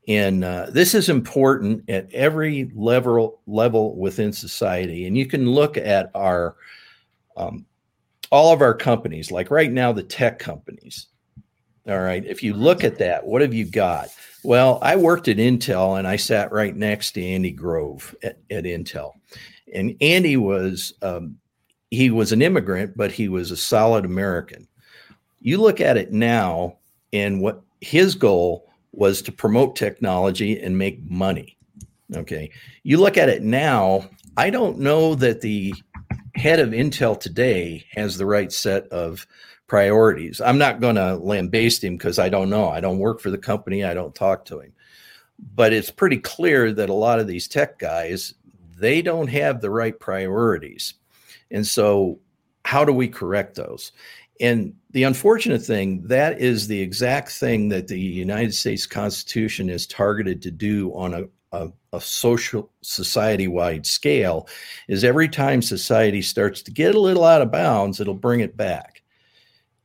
And 0.07 0.43
uh, 0.43 0.67
this 0.69 0.93
is 0.93 1.09
important 1.09 1.89
at 1.89 2.11
every 2.13 2.71
level 2.73 3.41
level 3.45 3.95
within 3.95 4.31
society. 4.31 5.05
And 5.05 5.17
you 5.17 5.25
can 5.25 5.51
look 5.51 5.77
at 5.77 6.09
our 6.15 6.55
um, 7.35 7.65
all 8.31 8.53
of 8.53 8.61
our 8.61 8.73
companies, 8.73 9.31
like 9.31 9.51
right 9.51 9.71
now, 9.71 9.91
the 9.91 10.03
tech 10.03 10.39
companies. 10.39 11.07
All 11.87 11.99
right. 11.99 12.25
If 12.25 12.43
you 12.43 12.53
look 12.53 12.83
at 12.83 12.97
that, 12.97 13.25
what 13.25 13.41
have 13.41 13.53
you 13.53 13.65
got? 13.65 14.09
Well, 14.43 14.79
I 14.81 14.95
worked 14.95 15.29
at 15.29 15.37
Intel 15.37 15.97
and 15.97 16.07
I 16.07 16.17
sat 16.17 16.51
right 16.51 16.75
next 16.75 17.11
to 17.11 17.23
Andy 17.23 17.51
Grove 17.51 18.13
at, 18.23 18.37
at 18.51 18.65
Intel. 18.65 19.13
And 19.73 19.95
Andy 20.01 20.35
was, 20.35 20.93
um, 21.01 21.37
he 21.91 22.09
was 22.09 22.31
an 22.31 22.41
immigrant, 22.41 22.97
but 22.97 23.11
he 23.11 23.29
was 23.29 23.51
a 23.51 23.57
solid 23.57 24.03
American. 24.03 24.67
You 25.39 25.59
look 25.59 25.79
at 25.79 25.97
it 25.97 26.11
now, 26.11 26.77
and 27.13 27.41
what 27.41 27.61
his 27.79 28.15
goal 28.15 28.66
was 28.97 29.21
to 29.21 29.31
promote 29.31 29.75
technology 29.75 30.59
and 30.59 30.75
make 30.75 30.99
money. 31.07 31.55
Okay. 32.15 32.49
You 32.81 32.97
look 32.97 33.15
at 33.15 33.29
it 33.29 33.43
now, 33.43 34.09
I 34.37 34.49
don't 34.49 34.79
know 34.79 35.13
that 35.15 35.41
the 35.41 35.75
head 36.33 36.59
of 36.59 36.69
Intel 36.69 37.17
today 37.17 37.85
has 37.91 38.17
the 38.17 38.25
right 38.25 38.51
set 38.51 38.87
of 38.87 39.27
priorities. 39.67 40.41
I'm 40.41 40.57
not 40.57 40.81
going 40.81 40.95
to 40.95 41.15
lambaste 41.17 41.83
him 41.83 41.95
because 41.95 42.17
I 42.17 42.29
don't 42.29 42.49
know. 42.49 42.69
I 42.69 42.79
don't 42.79 42.97
work 42.97 43.19
for 43.19 43.29
the 43.29 43.37
company. 43.37 43.83
I 43.83 43.93
don't 43.93 44.15
talk 44.15 44.45
to 44.45 44.61
him. 44.61 44.73
But 45.53 45.73
it's 45.73 45.91
pretty 45.91 46.17
clear 46.17 46.73
that 46.73 46.89
a 46.89 46.93
lot 46.93 47.19
of 47.19 47.27
these 47.27 47.47
tech 47.47 47.77
guys, 47.77 48.33
they 48.79 49.03
don't 49.03 49.27
have 49.27 49.61
the 49.61 49.69
right 49.69 49.97
priorities. 49.99 50.95
And 51.51 51.65
so, 51.67 52.19
how 52.65 52.83
do 52.83 52.91
we 52.91 53.07
correct 53.07 53.55
those? 53.55 53.91
And 54.39 54.73
the 54.91 55.03
unfortunate 55.03 55.61
thing, 55.61 56.03
that 56.07 56.39
is 56.39 56.67
the 56.67 56.79
exact 56.79 57.31
thing 57.31 57.69
that 57.69 57.87
the 57.87 57.99
United 57.99 58.53
States 58.53 58.85
Constitution 58.85 59.69
is 59.69 59.87
targeted 59.87 60.41
to 60.43 60.51
do 60.51 60.91
on 60.91 61.13
a, 61.13 61.23
a, 61.51 61.71
a 61.93 62.01
social 62.01 62.71
society 62.81 63.47
wide 63.47 63.85
scale 63.85 64.47
is 64.87 65.03
every 65.03 65.29
time 65.29 65.61
society 65.61 66.21
starts 66.21 66.61
to 66.63 66.71
get 66.71 66.95
a 66.95 66.99
little 66.99 67.23
out 67.23 67.41
of 67.41 67.51
bounds, 67.51 67.99
it'll 67.99 68.13
bring 68.13 68.41
it 68.41 68.57
back. 68.57 69.01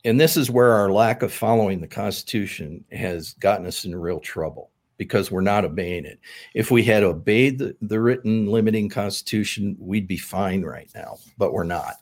And 0.04 0.20
this 0.20 0.36
is 0.36 0.50
where 0.50 0.72
our 0.72 0.90
lack 0.90 1.22
of 1.22 1.32
following 1.32 1.80
the 1.80 1.86
Constitution 1.86 2.84
has 2.90 3.34
gotten 3.34 3.66
us 3.66 3.84
in 3.84 3.94
real 3.94 4.18
trouble 4.18 4.70
because 4.98 5.30
we're 5.30 5.40
not 5.40 5.64
obeying 5.64 6.04
it. 6.04 6.18
If 6.54 6.70
we 6.70 6.82
had 6.82 7.02
obeyed 7.02 7.58
the, 7.58 7.76
the 7.80 8.00
written 8.00 8.46
limiting 8.46 8.88
Constitution, 8.88 9.76
we'd 9.78 10.06
be 10.06 10.16
fine 10.16 10.62
right 10.62 10.90
now, 10.94 11.18
but 11.38 11.52
we're 11.52 11.64
not. 11.64 11.94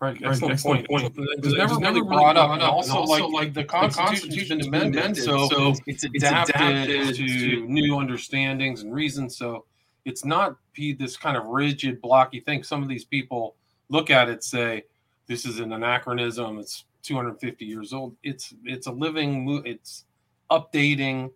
Right, 0.00 0.16
excellent, 0.22 0.54
excellent 0.54 0.88
point. 0.88 1.14
point. 1.14 1.28
It 1.28 1.44
was 1.44 1.52
never, 1.52 1.76
really 1.76 2.00
brought 2.00 2.38
up, 2.38 2.52
and 2.52 2.62
also, 2.62 2.90
and 2.90 2.98
also 3.00 3.26
like, 3.26 3.54
like 3.54 3.54
the 3.54 3.64
Constitution 3.64 4.58
has 4.58 4.66
been 4.66 4.94
amended, 4.94 5.22
so, 5.22 5.46
so 5.48 5.74
it's 5.86 6.04
adapted, 6.04 6.56
adapted 6.56 7.16
to 7.16 7.66
new 7.66 7.98
understandings 7.98 8.80
and 8.80 8.94
reasons. 8.94 9.36
So 9.36 9.66
it's 10.06 10.24
not 10.24 10.56
be 10.72 10.94
this 10.94 11.18
kind 11.18 11.36
of 11.36 11.44
rigid, 11.44 12.00
blocky 12.00 12.40
thing. 12.40 12.62
Some 12.62 12.82
of 12.82 12.88
these 12.88 13.04
people 13.04 13.56
look 13.90 14.08
at 14.08 14.30
it, 14.30 14.42
say, 14.42 14.84
"This 15.26 15.44
is 15.44 15.60
an 15.60 15.74
anachronism. 15.74 16.58
It's 16.58 16.84
250 17.02 17.66
years 17.66 17.92
old." 17.92 18.16
It's 18.22 18.54
it's 18.64 18.86
a 18.86 18.92
living, 18.92 19.62
it's 19.66 20.06
updating 20.50 21.30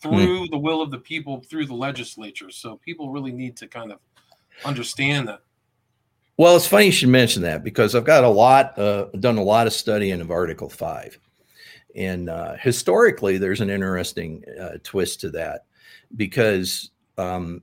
through 0.00 0.46
mm. 0.46 0.50
the 0.50 0.58
will 0.58 0.80
of 0.80 0.90
the 0.90 0.98
people, 0.98 1.42
through 1.42 1.66
the 1.66 1.74
legislature. 1.74 2.50
So 2.50 2.78
people 2.78 3.10
really 3.10 3.32
need 3.32 3.54
to 3.58 3.66
kind 3.66 3.92
of 3.92 3.98
understand 4.64 5.28
that. 5.28 5.42
Well, 6.38 6.54
it's 6.54 6.68
funny 6.68 6.86
you 6.86 6.92
should 6.92 7.08
mention 7.08 7.42
that 7.42 7.64
because 7.64 7.96
I've 7.96 8.04
got 8.04 8.22
a 8.22 8.28
lot, 8.28 8.78
uh, 8.78 9.06
done 9.18 9.38
a 9.38 9.42
lot 9.42 9.66
of 9.66 9.72
studying 9.72 10.20
of 10.20 10.30
Article 10.30 10.68
5. 10.68 11.18
And 11.96 12.30
uh, 12.30 12.54
historically, 12.54 13.38
there's 13.38 13.60
an 13.60 13.70
interesting 13.70 14.44
uh, 14.60 14.78
twist 14.84 15.20
to 15.22 15.30
that 15.30 15.64
because 16.14 16.90
um, 17.16 17.60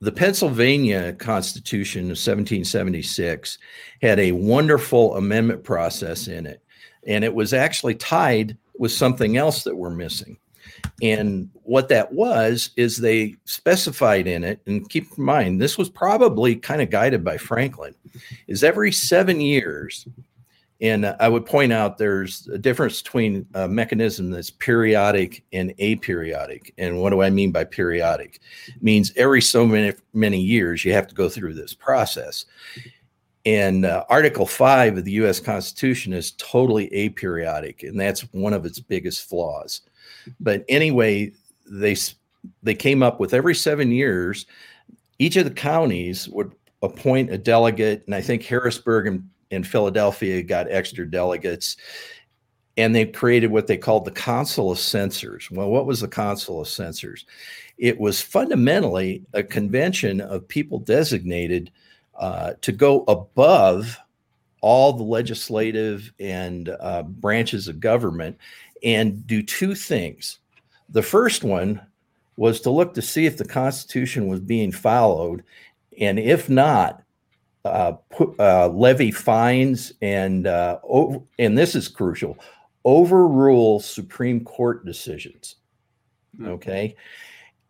the 0.00 0.10
Pennsylvania 0.10 1.12
Constitution 1.12 2.06
of 2.06 2.18
1776 2.18 3.58
had 4.02 4.18
a 4.18 4.32
wonderful 4.32 5.14
amendment 5.14 5.62
process 5.62 6.26
in 6.26 6.46
it. 6.46 6.60
And 7.06 7.22
it 7.22 7.32
was 7.32 7.52
actually 7.52 7.94
tied 7.94 8.58
with 8.76 8.90
something 8.90 9.36
else 9.36 9.62
that 9.62 9.76
we're 9.76 9.90
missing. 9.90 10.36
And 11.02 11.50
what 11.62 11.88
that 11.88 12.12
was 12.12 12.70
is 12.76 12.96
they 12.96 13.36
specified 13.44 14.26
in 14.26 14.44
it, 14.44 14.60
and 14.66 14.88
keep 14.88 15.06
in 15.16 15.24
mind, 15.24 15.60
this 15.60 15.76
was 15.76 15.90
probably 15.90 16.56
kind 16.56 16.80
of 16.80 16.90
guided 16.90 17.24
by 17.24 17.36
Franklin, 17.36 17.94
is 18.46 18.64
every 18.64 18.92
seven 18.92 19.40
years. 19.40 20.06
And 20.80 21.06
I 21.06 21.28
would 21.28 21.46
point 21.46 21.72
out 21.72 21.96
there's 21.96 22.46
a 22.48 22.58
difference 22.58 23.00
between 23.00 23.46
a 23.54 23.66
mechanism 23.66 24.30
that's 24.30 24.50
periodic 24.50 25.42
and 25.52 25.74
aperiodic. 25.78 26.72
And 26.76 27.00
what 27.00 27.10
do 27.10 27.22
I 27.22 27.30
mean 27.30 27.50
by 27.50 27.64
periodic? 27.64 28.40
It 28.68 28.82
means 28.82 29.12
every 29.16 29.40
so 29.40 29.66
many, 29.66 29.94
many 30.12 30.40
years 30.40 30.84
you 30.84 30.92
have 30.92 31.06
to 31.08 31.14
go 31.14 31.30
through 31.30 31.54
this 31.54 31.72
process. 31.72 32.44
And 33.46 33.86
uh, 33.86 34.04
Article 34.10 34.44
5 34.44 34.98
of 34.98 35.04
the 35.04 35.12
US 35.12 35.38
Constitution 35.38 36.12
is 36.12 36.32
totally 36.32 36.88
aperiodic, 36.90 37.88
and 37.88 37.98
that's 37.98 38.22
one 38.32 38.52
of 38.52 38.66
its 38.66 38.80
biggest 38.80 39.28
flaws. 39.28 39.82
But 40.40 40.64
anyway, 40.68 41.32
they 41.70 41.96
they 42.62 42.74
came 42.74 43.02
up 43.02 43.18
with 43.20 43.34
every 43.34 43.54
seven 43.54 43.90
years, 43.90 44.46
each 45.18 45.36
of 45.36 45.44
the 45.44 45.50
counties 45.50 46.28
would 46.28 46.52
appoint 46.82 47.32
a 47.32 47.38
delegate, 47.38 48.04
and 48.06 48.14
I 48.14 48.20
think 48.20 48.44
Harrisburg 48.44 49.06
and, 49.06 49.28
and 49.50 49.66
Philadelphia 49.66 50.42
got 50.42 50.70
extra 50.70 51.10
delegates. 51.10 51.76
And 52.78 52.94
they 52.94 53.06
created 53.06 53.50
what 53.50 53.66
they 53.66 53.78
called 53.78 54.04
the 54.04 54.10
Council 54.10 54.70
of 54.70 54.78
Censors. 54.78 55.50
Well, 55.50 55.70
what 55.70 55.86
was 55.86 56.00
the 56.00 56.08
Council 56.08 56.60
of 56.60 56.68
Censors? 56.68 57.24
It 57.78 57.98
was 57.98 58.20
fundamentally 58.20 59.24
a 59.32 59.42
convention 59.42 60.20
of 60.20 60.46
people 60.46 60.78
designated 60.80 61.70
uh, 62.18 62.52
to 62.60 62.72
go 62.72 63.04
above 63.08 63.98
all 64.60 64.92
the 64.92 65.02
legislative 65.02 66.12
and 66.18 66.68
uh, 66.80 67.02
branches 67.02 67.68
of 67.68 67.80
government 67.80 68.36
and 68.82 69.26
do 69.26 69.42
two 69.42 69.74
things. 69.74 70.38
The 70.88 71.02
first 71.02 71.44
one 71.44 71.80
was 72.36 72.60
to 72.60 72.70
look 72.70 72.94
to 72.94 73.02
see 73.02 73.26
if 73.26 73.38
the 73.38 73.44
Constitution 73.44 74.28
was 74.28 74.40
being 74.40 74.72
followed, 74.72 75.42
and 75.98 76.18
if 76.18 76.48
not, 76.48 77.02
uh, 77.64 77.92
put, 78.10 78.38
uh, 78.38 78.68
levy 78.68 79.10
fines 79.10 79.92
and 80.00 80.46
uh, 80.46 80.78
over, 80.84 81.20
and 81.38 81.58
this 81.58 81.74
is 81.74 81.88
crucial, 81.88 82.38
overrule 82.84 83.80
Supreme 83.80 84.44
Court 84.44 84.84
decisions. 84.84 85.56
Hmm. 86.36 86.48
Okay, 86.48 86.96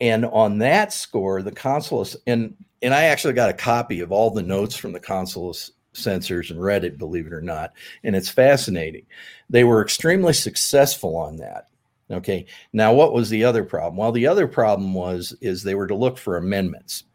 and 0.00 0.26
on 0.26 0.58
that 0.58 0.92
score, 0.92 1.42
the 1.42 1.52
council 1.52 2.06
and 2.26 2.54
and 2.82 2.94
I 2.94 3.04
actually 3.04 3.34
got 3.34 3.50
a 3.50 3.54
copy 3.54 4.00
of 4.00 4.12
all 4.12 4.30
the 4.30 4.42
notes 4.42 4.76
from 4.76 4.92
the 4.92 5.00
Council 5.00 5.54
censors 5.96 6.50
and 6.50 6.62
read 6.62 6.84
it, 6.84 6.98
believe 6.98 7.26
it 7.26 7.32
or 7.32 7.40
not. 7.40 7.72
And 8.04 8.14
it's 8.14 8.28
fascinating. 8.28 9.06
They 9.50 9.64
were 9.64 9.82
extremely 9.82 10.32
successful 10.32 11.16
on 11.16 11.36
that. 11.36 11.68
Okay. 12.10 12.46
Now, 12.72 12.92
what 12.92 13.12
was 13.12 13.30
the 13.30 13.44
other 13.44 13.64
problem? 13.64 13.96
Well, 13.96 14.12
the 14.12 14.26
other 14.26 14.46
problem 14.46 14.94
was 14.94 15.36
is 15.40 15.62
they 15.62 15.74
were 15.74 15.88
to 15.88 15.94
look 15.94 16.18
for 16.18 16.36
amendments. 16.36 17.04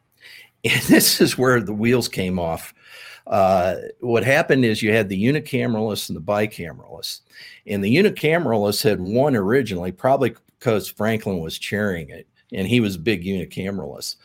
And 0.64 0.80
this 0.84 1.20
is 1.20 1.40
where 1.40 1.60
the 1.60 1.74
wheels 1.74 2.08
came 2.08 2.38
off 2.38 2.72
uh, 3.28 3.76
what 4.00 4.24
happened 4.24 4.66
is 4.66 4.82
you 4.82 4.94
had 4.94 5.10
the 5.10 5.24
unicameralists 5.24 6.10
and 6.10 6.18
the 6.18 6.22
bicameralists. 6.22 7.22
And 7.68 7.84
the 7.84 7.96
unicameralists 7.96 8.84
had 8.84 9.00
won 9.00 9.36
originally, 9.36 9.92
probably 9.92 10.36
because 10.60 10.88
Franklin 10.88 11.40
was 11.40 11.58
chairing 11.58 12.10
it 12.10 12.28
and 12.52 12.68
he 12.68 12.80
was 12.80 12.96
a 12.96 13.00
big 13.00 13.24
unicameralist. 13.24 14.18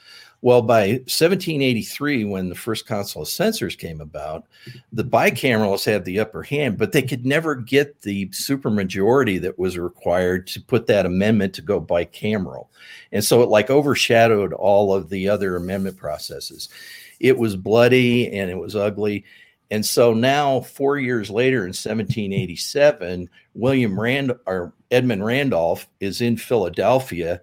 Well, 0.47 0.62
by 0.62 0.90
1783, 1.09 2.22
when 2.22 2.49
the 2.49 2.55
first 2.55 2.86
Council 2.86 3.22
of 3.22 3.26
Censors 3.26 3.74
came 3.74 4.01
about, 4.01 4.47
the 4.92 5.03
bicameralists 5.03 5.86
had 5.86 6.05
the 6.05 6.20
upper 6.20 6.44
hand, 6.44 6.78
but 6.78 6.92
they 6.92 7.03
could 7.03 7.26
never 7.26 7.57
get 7.57 8.03
the 8.03 8.28
supermajority 8.28 9.40
that 9.40 9.59
was 9.59 9.76
required 9.76 10.47
to 10.47 10.61
put 10.61 10.86
that 10.86 11.05
amendment 11.05 11.53
to 11.55 11.62
go 11.62 11.80
bicameral. 11.80 12.68
And 13.11 13.24
so 13.24 13.42
it 13.42 13.49
like 13.49 13.70
overshadowed 13.70 14.53
all 14.53 14.94
of 14.94 15.09
the 15.09 15.28
other 15.28 15.57
amendment 15.57 15.97
processes. 15.97 16.68
It 17.18 17.36
was 17.36 17.57
bloody 17.57 18.30
and 18.32 18.49
it 18.49 18.57
was 18.57 18.76
ugly. 18.76 19.24
And 19.72 19.84
so 19.84 20.14
now, 20.14 20.61
four 20.61 20.97
years 20.97 21.28
later, 21.28 21.62
in 21.62 21.70
1787, 21.70 23.28
William 23.55 23.99
Rand 23.99 24.32
or 24.47 24.74
Edmund 24.92 25.24
Randolph 25.24 25.88
is 25.99 26.20
in 26.20 26.36
Philadelphia 26.36 27.40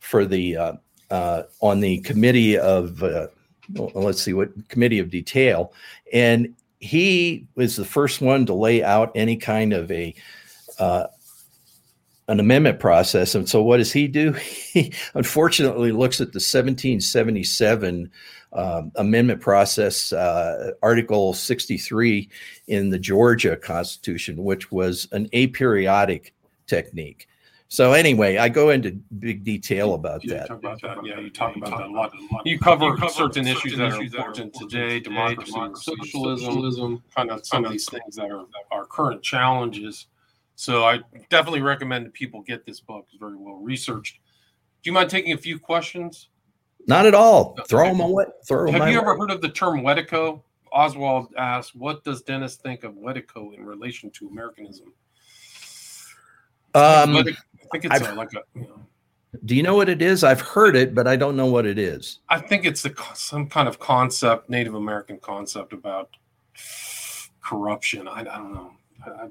for 0.00 0.26
the 0.26 0.56
uh, 0.58 0.72
uh, 1.12 1.42
on 1.60 1.80
the 1.80 1.98
committee 1.98 2.58
of 2.58 3.02
uh, 3.02 3.26
let's 3.94 4.22
see 4.22 4.32
what 4.32 4.50
committee 4.68 4.98
of 4.98 5.10
detail, 5.10 5.72
and 6.12 6.54
he 6.80 7.46
was 7.54 7.76
the 7.76 7.84
first 7.84 8.20
one 8.22 8.46
to 8.46 8.54
lay 8.54 8.82
out 8.82 9.12
any 9.14 9.36
kind 9.36 9.74
of 9.74 9.90
a 9.90 10.14
uh, 10.78 11.06
an 12.28 12.40
amendment 12.40 12.80
process. 12.80 13.34
And 13.34 13.46
so, 13.46 13.62
what 13.62 13.76
does 13.76 13.92
he 13.92 14.08
do? 14.08 14.32
He 14.72 14.94
unfortunately 15.12 15.92
looks 15.92 16.18
at 16.22 16.32
the 16.32 16.38
1777 16.38 18.10
um, 18.54 18.90
amendment 18.96 19.42
process, 19.42 20.14
uh, 20.14 20.70
Article 20.82 21.34
63 21.34 22.30
in 22.68 22.88
the 22.88 22.98
Georgia 22.98 23.54
Constitution, 23.54 24.42
which 24.42 24.72
was 24.72 25.08
an 25.12 25.28
aperiodic 25.34 26.30
technique. 26.66 27.28
So 27.72 27.94
anyway, 27.94 28.36
I 28.36 28.50
go 28.50 28.68
into 28.68 28.90
big 29.18 29.44
detail 29.44 29.94
about 29.94 30.22
You 30.24 30.28
that. 30.34 30.46
talk 30.48 30.58
about 30.58 30.82
that. 30.82 30.98
Yeah, 31.06 31.20
you 31.20 31.30
talk 31.30 31.56
about 31.56 31.70
that 31.70 31.86
a 31.86 31.90
lot. 31.90 32.12
You 32.44 32.58
cover 32.58 32.94
certain 33.08 33.46
issues 33.46 33.78
that 33.78 33.92
are 33.94 34.02
important 34.02 34.52
today, 34.52 35.00
democracy, 35.00 35.54
and 35.56 35.74
socialism, 35.78 37.02
kind 37.16 37.30
of 37.30 37.46
some 37.46 37.64
of 37.64 37.72
these 37.72 37.88
things 37.88 38.16
that 38.16 38.30
are 38.30 38.44
our 38.72 38.84
current 38.84 39.22
challenges. 39.22 40.08
So 40.54 40.84
I 40.84 41.00
definitely 41.30 41.62
recommend 41.62 42.04
that 42.04 42.12
people 42.12 42.42
get 42.42 42.66
this 42.66 42.78
book. 42.78 43.06
It's 43.08 43.18
very 43.18 43.36
well 43.36 43.56
researched. 43.56 44.18
Do 44.82 44.90
you 44.90 44.92
mind 44.92 45.08
taking 45.08 45.32
a 45.32 45.38
few 45.38 45.58
questions? 45.58 46.28
Not 46.86 47.06
at 47.06 47.14
all. 47.14 47.56
Throw 47.68 47.86
them 47.88 48.00
away. 48.00 48.26
Throw 48.46 48.66
them 48.66 48.74
Have 48.74 48.88
you 48.90 48.96
my 48.96 49.00
ever 49.00 49.14
way. 49.14 49.20
heard 49.20 49.30
of 49.30 49.40
the 49.40 49.48
term 49.48 49.80
Wetiko? 49.80 50.42
Oswald 50.72 51.32
asked, 51.38 51.74
"What 51.74 52.04
does 52.04 52.20
Dennis 52.20 52.56
think 52.56 52.84
of 52.84 52.92
Wetiko 52.96 53.54
in 53.56 53.64
relation 53.64 54.10
to 54.10 54.28
Americanism?" 54.28 54.92
Um, 56.74 57.14
Wetiko- 57.14 57.36
I 57.72 57.78
think 57.78 57.84
it's 57.92 58.06
a, 58.06 58.14
like 58.14 58.32
a. 58.34 58.42
You 58.54 58.62
know, 58.62 58.86
do 59.44 59.56
you 59.56 59.62
know 59.62 59.74
what 59.74 59.88
it 59.88 60.02
is? 60.02 60.24
I've 60.24 60.40
heard 60.40 60.76
it, 60.76 60.94
but 60.94 61.06
I 61.06 61.16
don't 61.16 61.36
know 61.36 61.46
what 61.46 61.66
it 61.66 61.78
is. 61.78 62.18
I 62.28 62.38
think 62.38 62.66
it's 62.66 62.82
the 62.82 62.94
some 63.14 63.48
kind 63.48 63.66
of 63.66 63.78
concept, 63.78 64.50
Native 64.50 64.74
American 64.74 65.18
concept 65.18 65.72
about 65.72 66.10
corruption. 67.42 68.08
I, 68.08 68.20
I 68.20 68.24
don't 68.24 68.54
know. 68.54 68.72
I, 69.06 69.28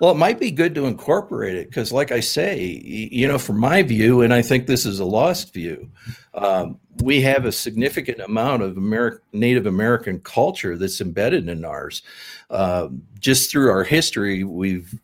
Well, 0.00 0.10
it 0.12 0.18
might 0.18 0.38
be 0.38 0.50
good 0.50 0.74
to 0.74 0.86
incorporate 0.86 1.56
it 1.56 1.68
because, 1.68 1.92
like 1.92 2.12
I 2.12 2.20
say, 2.20 2.60
you 2.60 3.26
know, 3.26 3.38
from 3.38 3.58
my 3.58 3.82
view, 3.82 4.20
and 4.20 4.34
I 4.34 4.42
think 4.42 4.66
this 4.66 4.84
is 4.84 5.00
a 5.00 5.04
lost 5.04 5.54
view, 5.54 5.90
um, 6.34 6.78
we 7.02 7.22
have 7.22 7.46
a 7.46 7.52
significant 7.52 8.20
amount 8.20 8.62
of 8.62 8.74
Ameri- 8.74 9.18
Native 9.32 9.66
American 9.66 10.20
culture 10.20 10.76
that's 10.76 11.00
embedded 11.00 11.48
in 11.48 11.64
ours. 11.64 12.02
Um, 12.50 13.02
just 13.18 13.50
through 13.50 13.70
our 13.70 13.84
history, 13.84 14.44
we've, 14.44 14.94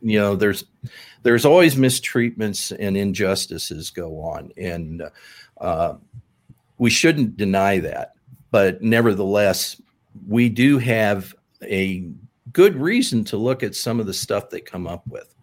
you 0.00 0.18
know, 0.18 0.36
there's 0.36 0.64
there's 1.22 1.44
always 1.44 1.74
mistreatments 1.74 2.74
and 2.78 2.96
injustices 2.96 3.90
go 3.90 4.20
on, 4.20 4.52
and 4.56 5.02
uh, 5.60 5.94
we 6.78 6.90
shouldn't 6.90 7.36
deny 7.36 7.78
that. 7.80 8.14
But 8.50 8.82
nevertheless, 8.82 9.80
we 10.26 10.48
do 10.48 10.78
have 10.78 11.34
a 11.62 12.08
good 12.52 12.76
reason 12.76 13.24
to 13.24 13.36
look 13.36 13.62
at 13.62 13.74
some 13.74 14.00
of 14.00 14.06
the 14.06 14.14
stuff 14.14 14.50
they 14.50 14.60
come 14.60 14.86
up 14.86 15.06
with. 15.06 15.34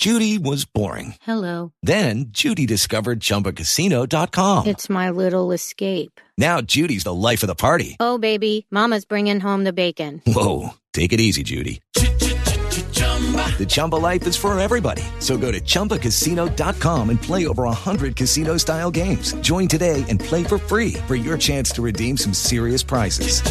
Judy 0.00 0.38
was 0.38 0.64
boring. 0.64 1.16
Hello. 1.20 1.72
Then 1.82 2.26
Judy 2.30 2.64
discovered 2.64 3.20
ChumbaCasino.com. 3.20 4.66
It's 4.66 4.88
my 4.88 5.10
little 5.10 5.52
escape. 5.52 6.20
Now 6.38 6.62
Judy's 6.62 7.04
the 7.04 7.12
life 7.12 7.42
of 7.42 7.48
the 7.48 7.54
party. 7.54 7.96
Oh, 8.00 8.16
baby, 8.16 8.66
Mama's 8.70 9.04
bringing 9.04 9.40
home 9.40 9.64
the 9.64 9.74
bacon. 9.74 10.22
Whoa, 10.26 10.70
take 10.94 11.12
it 11.12 11.20
easy, 11.20 11.42
Judy. 11.42 11.82
The 13.58 13.66
Chumba 13.66 13.96
life 13.96 14.26
is 14.26 14.36
for 14.36 14.58
everybody. 14.58 15.02
So 15.18 15.36
go 15.36 15.52
to 15.52 15.60
ChumbaCasino.com 15.60 17.10
and 17.10 17.20
play 17.20 17.46
over 17.46 17.64
100 17.64 18.16
casino 18.16 18.56
style 18.56 18.90
games. 18.90 19.34
Join 19.42 19.68
today 19.68 20.06
and 20.08 20.18
play 20.18 20.44
for 20.44 20.56
free 20.56 20.94
for 21.06 21.14
your 21.14 21.36
chance 21.36 21.70
to 21.72 21.82
redeem 21.82 22.16
some 22.16 22.32
serious 22.32 22.82
prizes. 22.82 23.42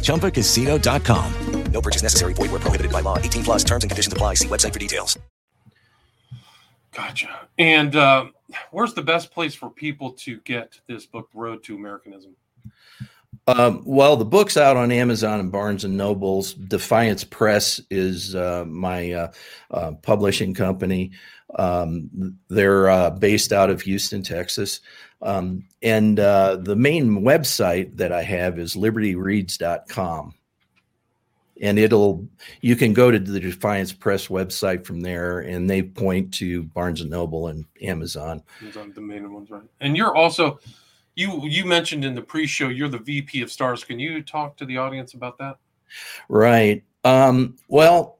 ChumbaCasino.com. 0.00 1.34
No 1.72 1.80
purchase 1.80 2.02
necessary. 2.02 2.34
Void 2.34 2.50
where 2.50 2.60
prohibited 2.60 2.92
by 2.92 3.00
law. 3.00 3.16
18 3.18 3.44
plus 3.44 3.64
terms 3.64 3.84
and 3.84 3.90
conditions 3.90 4.12
apply. 4.12 4.34
See 4.34 4.48
website 4.48 4.72
for 4.72 4.78
details. 4.78 5.18
gotcha. 6.92 7.48
And 7.58 7.94
uh, 7.94 8.26
where's 8.70 8.94
the 8.94 9.02
best 9.02 9.30
place 9.30 9.54
for 9.54 9.70
people 9.70 10.12
to 10.12 10.38
get 10.40 10.80
this 10.86 11.06
book, 11.06 11.28
Road 11.34 11.62
to 11.64 11.76
Americanism? 11.76 12.34
Um, 13.56 13.82
well, 13.84 14.16
the 14.16 14.24
book's 14.24 14.56
out 14.56 14.76
on 14.76 14.92
Amazon 14.92 15.40
and 15.40 15.50
Barnes 15.50 15.84
and 15.84 15.96
Nobles. 15.96 16.54
Defiance 16.54 17.24
Press 17.24 17.80
is 17.90 18.34
uh, 18.36 18.64
my 18.66 19.12
uh, 19.12 19.32
uh, 19.70 19.92
publishing 20.02 20.54
company. 20.54 21.10
Um, 21.56 22.38
they're 22.48 22.88
uh, 22.88 23.10
based 23.10 23.52
out 23.52 23.70
of 23.70 23.82
Houston, 23.82 24.22
Texas. 24.22 24.80
Um, 25.22 25.64
and 25.82 26.20
uh, 26.20 26.56
the 26.56 26.76
main 26.76 27.22
website 27.22 27.96
that 27.96 28.12
I 28.12 28.22
have 28.22 28.58
is 28.58 28.76
libertyreads.com. 28.76 30.34
And 31.62 31.78
it'll, 31.78 32.26
you 32.62 32.76
can 32.76 32.94
go 32.94 33.10
to 33.10 33.18
the 33.18 33.40
Defiance 33.40 33.92
Press 33.92 34.28
website 34.28 34.86
from 34.86 35.00
there, 35.00 35.40
and 35.40 35.68
they 35.68 35.82
point 35.82 36.32
to 36.34 36.62
Barnes 36.62 37.02
and 37.02 37.10
Noble 37.10 37.48
and 37.48 37.66
Amazon. 37.82 38.42
Are 38.76 38.86
the 38.86 39.00
main 39.00 39.30
ones, 39.30 39.50
right? 39.50 39.62
And 39.80 39.94
you're 39.94 40.16
also, 40.16 40.58
you 41.14 41.46
you 41.46 41.64
mentioned 41.64 42.04
in 42.04 42.14
the 42.14 42.22
pre-show, 42.22 42.68
you're 42.68 42.88
the 42.88 42.98
VP 42.98 43.42
of 43.42 43.50
Stars. 43.50 43.84
Can 43.84 43.98
you 43.98 44.22
talk 44.22 44.56
to 44.58 44.64
the 44.64 44.78
audience 44.78 45.14
about 45.14 45.38
that? 45.38 45.56
Right. 46.28 46.84
Um, 47.04 47.56
well, 47.68 48.18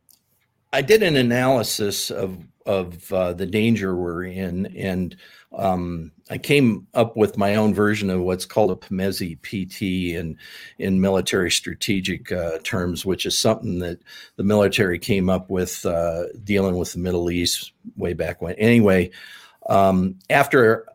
I 0.72 0.82
did 0.82 1.02
an 1.02 1.16
analysis 1.16 2.10
of 2.10 2.38
of 2.66 3.12
uh, 3.12 3.32
the 3.32 3.46
danger 3.46 3.96
we're 3.96 4.24
in, 4.24 4.66
and 4.76 5.16
um, 5.56 6.12
I 6.28 6.38
came 6.38 6.86
up 6.94 7.16
with 7.16 7.36
my 7.36 7.56
own 7.56 7.74
version 7.74 8.10
of 8.10 8.20
what's 8.20 8.44
called 8.44 8.70
a 8.70 8.76
PMESII 8.76 9.40
PT 9.42 10.16
in 10.16 10.36
in 10.78 11.00
military 11.00 11.50
strategic 11.50 12.30
uh, 12.30 12.58
terms, 12.62 13.04
which 13.04 13.26
is 13.26 13.36
something 13.38 13.78
that 13.80 13.98
the 14.36 14.44
military 14.44 14.98
came 14.98 15.28
up 15.28 15.50
with 15.50 15.84
uh, 15.86 16.24
dealing 16.44 16.76
with 16.76 16.92
the 16.92 16.98
Middle 16.98 17.30
East 17.30 17.72
way 17.96 18.12
back 18.12 18.40
when. 18.42 18.54
Anyway, 18.54 19.10
um, 19.68 20.18
after 20.28 20.86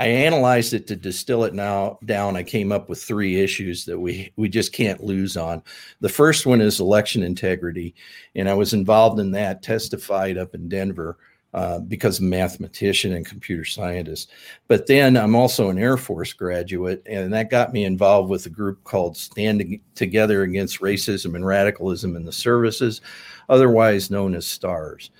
I 0.00 0.06
analyzed 0.06 0.74
it 0.74 0.86
to 0.88 0.96
distill 0.96 1.44
it 1.44 1.54
now 1.54 1.98
down. 2.04 2.36
I 2.36 2.44
came 2.44 2.70
up 2.70 2.88
with 2.88 3.02
three 3.02 3.40
issues 3.40 3.84
that 3.86 3.98
we 3.98 4.32
we 4.36 4.48
just 4.48 4.72
can't 4.72 5.02
lose 5.02 5.36
on. 5.36 5.62
The 6.00 6.08
first 6.08 6.46
one 6.46 6.60
is 6.60 6.80
election 6.80 7.22
integrity, 7.22 7.94
and 8.34 8.48
I 8.48 8.54
was 8.54 8.74
involved 8.74 9.18
in 9.18 9.32
that, 9.32 9.62
testified 9.62 10.38
up 10.38 10.54
in 10.54 10.68
Denver 10.68 11.18
uh, 11.54 11.80
because 11.80 12.20
mathematician 12.20 13.14
and 13.14 13.26
computer 13.26 13.64
scientist. 13.64 14.30
But 14.68 14.86
then 14.86 15.16
I'm 15.16 15.34
also 15.34 15.70
an 15.70 15.78
Air 15.78 15.96
Force 15.96 16.32
graduate, 16.32 17.02
and 17.06 17.32
that 17.32 17.50
got 17.50 17.72
me 17.72 17.84
involved 17.84 18.30
with 18.30 18.46
a 18.46 18.50
group 18.50 18.84
called 18.84 19.16
Standing 19.16 19.80
Together 19.94 20.42
Against 20.42 20.80
Racism 20.80 21.34
and 21.34 21.46
Radicalism 21.46 22.14
in 22.14 22.24
the 22.24 22.32
Services, 22.32 23.00
otherwise 23.48 24.10
known 24.10 24.34
as 24.34 24.46
STARS. 24.46 25.10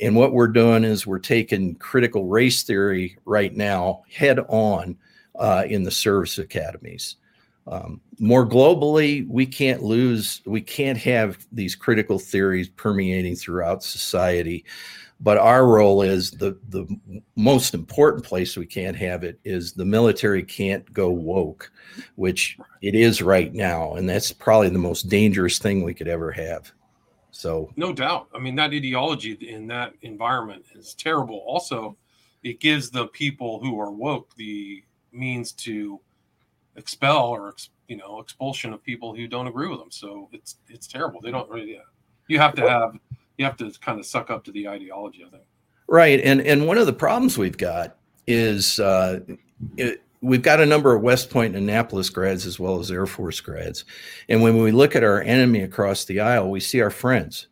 And 0.00 0.14
what 0.14 0.32
we're 0.32 0.48
doing 0.48 0.84
is 0.84 1.06
we're 1.06 1.18
taking 1.18 1.74
critical 1.76 2.26
race 2.26 2.62
theory 2.62 3.16
right 3.24 3.54
now 3.54 4.02
head 4.12 4.38
on 4.48 4.96
uh, 5.38 5.64
in 5.68 5.82
the 5.82 5.90
service 5.90 6.38
academies. 6.38 7.16
Um, 7.66 8.00
more 8.20 8.46
globally, 8.46 9.26
we 9.28 9.44
can't 9.44 9.82
lose, 9.82 10.40
we 10.46 10.60
can't 10.60 10.98
have 10.98 11.46
these 11.50 11.74
critical 11.74 12.18
theories 12.18 12.68
permeating 12.68 13.34
throughout 13.34 13.82
society. 13.82 14.64
But 15.18 15.38
our 15.38 15.66
role 15.66 16.02
is 16.02 16.30
the, 16.30 16.58
the 16.68 16.86
most 17.36 17.74
important 17.74 18.22
place 18.22 18.56
we 18.56 18.66
can't 18.66 18.96
have 18.96 19.24
it 19.24 19.40
is 19.44 19.72
the 19.72 19.84
military 19.84 20.42
can't 20.42 20.90
go 20.92 21.08
woke, 21.08 21.72
which 22.16 22.58
it 22.82 22.94
is 22.94 23.22
right 23.22 23.52
now. 23.52 23.94
And 23.94 24.08
that's 24.08 24.30
probably 24.30 24.68
the 24.68 24.78
most 24.78 25.08
dangerous 25.08 25.58
thing 25.58 25.82
we 25.82 25.94
could 25.94 26.08
ever 26.08 26.30
have. 26.32 26.70
So 27.36 27.70
No 27.76 27.92
doubt. 27.92 28.28
I 28.34 28.38
mean, 28.38 28.56
that 28.56 28.70
ideology 28.70 29.32
in 29.32 29.66
that 29.68 29.92
environment 30.02 30.64
is 30.74 30.94
terrible. 30.94 31.42
Also, 31.46 31.96
it 32.42 32.60
gives 32.60 32.90
the 32.90 33.08
people 33.08 33.60
who 33.60 33.78
are 33.78 33.90
woke 33.90 34.34
the 34.36 34.82
means 35.12 35.52
to 35.52 36.00
expel 36.76 37.18
or 37.18 37.54
you 37.88 37.96
know 37.96 38.20
expulsion 38.20 38.72
of 38.72 38.82
people 38.82 39.14
who 39.14 39.26
don't 39.26 39.46
agree 39.46 39.68
with 39.68 39.78
them. 39.78 39.90
So 39.90 40.28
it's 40.32 40.56
it's 40.68 40.86
terrible. 40.86 41.20
They 41.20 41.30
don't 41.30 41.48
really. 41.50 41.78
You 42.28 42.38
have 42.38 42.54
to 42.54 42.68
have 42.68 42.98
you 43.36 43.44
have 43.44 43.56
to 43.58 43.70
kind 43.80 44.00
of 44.00 44.06
suck 44.06 44.30
up 44.30 44.42
to 44.44 44.52
the 44.52 44.68
ideology. 44.68 45.24
I 45.26 45.30
think. 45.30 45.44
Right, 45.88 46.20
and 46.22 46.40
and 46.40 46.66
one 46.66 46.78
of 46.78 46.86
the 46.86 46.92
problems 46.92 47.36
we've 47.36 47.58
got 47.58 47.96
is 48.26 48.80
uh, 48.80 49.20
it, 49.76 50.02
we've 50.26 50.42
got 50.42 50.60
a 50.60 50.66
number 50.66 50.94
of 50.94 51.02
West 51.02 51.30
Point 51.30 51.54
and 51.54 51.68
Annapolis 51.68 52.10
grads 52.10 52.46
as 52.46 52.58
well 52.58 52.80
as 52.80 52.90
Air 52.90 53.06
Force 53.06 53.40
grads, 53.40 53.84
and 54.28 54.42
when 54.42 54.60
we 54.60 54.72
look 54.72 54.96
at 54.96 55.04
our 55.04 55.22
enemy 55.22 55.62
across 55.62 56.04
the 56.04 56.20
aisle, 56.20 56.50
we 56.50 56.60
see 56.60 56.80
our 56.80 56.90
friends. 56.90 57.46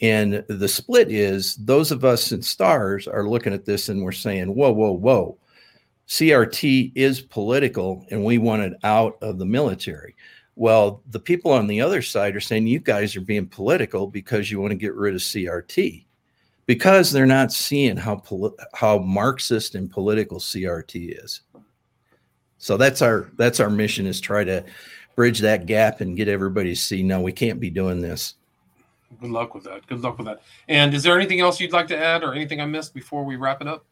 And 0.00 0.44
the 0.48 0.68
split 0.68 1.10
is 1.10 1.56
those 1.56 1.90
of 1.90 2.04
us 2.04 2.30
in 2.30 2.40
stars 2.40 3.08
are 3.08 3.28
looking 3.28 3.52
at 3.52 3.64
this 3.64 3.88
and 3.88 4.02
we're 4.02 4.12
saying, 4.12 4.54
whoa, 4.54 4.70
whoa, 4.70 4.92
whoa. 4.92 5.38
CRT 6.06 6.92
is 6.94 7.20
political 7.20 8.06
and 8.10 8.24
we 8.24 8.38
want 8.38 8.62
it 8.62 8.74
out 8.84 9.18
of 9.22 9.38
the 9.38 9.44
military. 9.44 10.14
Well, 10.54 11.02
the 11.10 11.20
people 11.20 11.52
on 11.52 11.66
the 11.66 11.80
other 11.80 12.00
side 12.00 12.36
are 12.36 12.40
saying 12.40 12.66
you 12.68 12.78
guys 12.78 13.16
are 13.16 13.20
being 13.20 13.46
political 13.46 14.06
because 14.06 14.50
you 14.50 14.60
want 14.60 14.70
to 14.70 14.76
get 14.76 14.94
rid 14.94 15.14
of 15.14 15.20
CRT 15.20 16.04
because 16.66 17.10
they're 17.10 17.26
not 17.26 17.52
seeing 17.52 17.96
how 17.96 18.16
poli- 18.16 18.54
how 18.74 18.98
Marxist 18.98 19.74
and 19.74 19.90
political 19.90 20.38
CRT 20.38 21.24
is. 21.24 21.40
So 22.58 22.76
that's 22.76 23.02
our 23.02 23.30
that's 23.36 23.60
our 23.60 23.70
mission 23.70 24.06
is 24.06 24.20
try 24.20 24.44
to 24.44 24.64
bridge 25.16 25.40
that 25.40 25.66
gap 25.66 26.00
and 26.00 26.16
get 26.16 26.28
everybody 26.28 26.70
to 26.70 26.76
see 26.76 27.02
no, 27.02 27.20
we 27.20 27.32
can't 27.32 27.60
be 27.60 27.70
doing 27.70 28.00
this. 28.00 28.34
Good 29.20 29.30
luck 29.30 29.54
with 29.54 29.64
that. 29.64 29.86
Good 29.86 30.00
luck 30.00 30.18
with 30.18 30.26
that. 30.26 30.42
And 30.68 30.92
is 30.92 31.02
there 31.02 31.18
anything 31.18 31.40
else 31.40 31.60
you'd 31.60 31.72
like 31.72 31.88
to 31.88 31.96
add 31.96 32.22
or 32.22 32.34
anything 32.34 32.60
I 32.60 32.66
missed 32.66 32.92
before 32.92 33.24
we 33.24 33.36
wrap 33.36 33.62
it 33.62 33.66
up? 33.66 33.86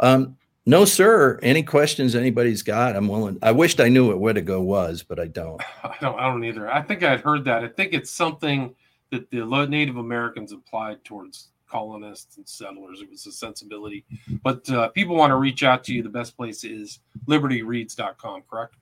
Um, 0.00 0.36
no, 0.64 0.84
sir. 0.84 1.40
Any 1.42 1.62
questions 1.62 2.14
anybody's 2.14 2.62
got? 2.62 2.94
I'm 2.94 3.08
willing. 3.08 3.38
I 3.42 3.52
wished 3.52 3.80
I 3.80 3.88
knew 3.88 4.14
what 4.14 4.18
Wedigo 4.18 4.62
was, 4.62 5.02
but 5.02 5.18
I 5.18 5.26
don't. 5.26 5.60
I 5.82 5.96
don't. 6.00 6.18
I 6.18 6.30
don't 6.30 6.44
either. 6.44 6.70
I 6.70 6.82
think 6.82 7.02
I'd 7.02 7.20
heard 7.20 7.44
that. 7.46 7.64
I 7.64 7.68
think 7.68 7.94
it's 7.94 8.10
something 8.10 8.74
that 9.10 9.30
the 9.30 9.66
Native 9.66 9.96
Americans 9.96 10.52
applied 10.52 11.02
towards 11.04 11.48
colonists 11.68 12.36
and 12.36 12.48
settlers. 12.48 13.00
It 13.00 13.10
was 13.10 13.26
a 13.26 13.32
sensibility. 13.32 14.04
But 14.42 14.68
uh, 14.70 14.88
people 14.88 15.16
want 15.16 15.30
to 15.30 15.36
reach 15.36 15.62
out 15.62 15.84
to 15.84 15.94
you. 15.94 16.02
The 16.02 16.08
best 16.08 16.36
place 16.36 16.64
is 16.64 17.00
libertyreads.com, 17.26 18.42
correct? 18.50 18.76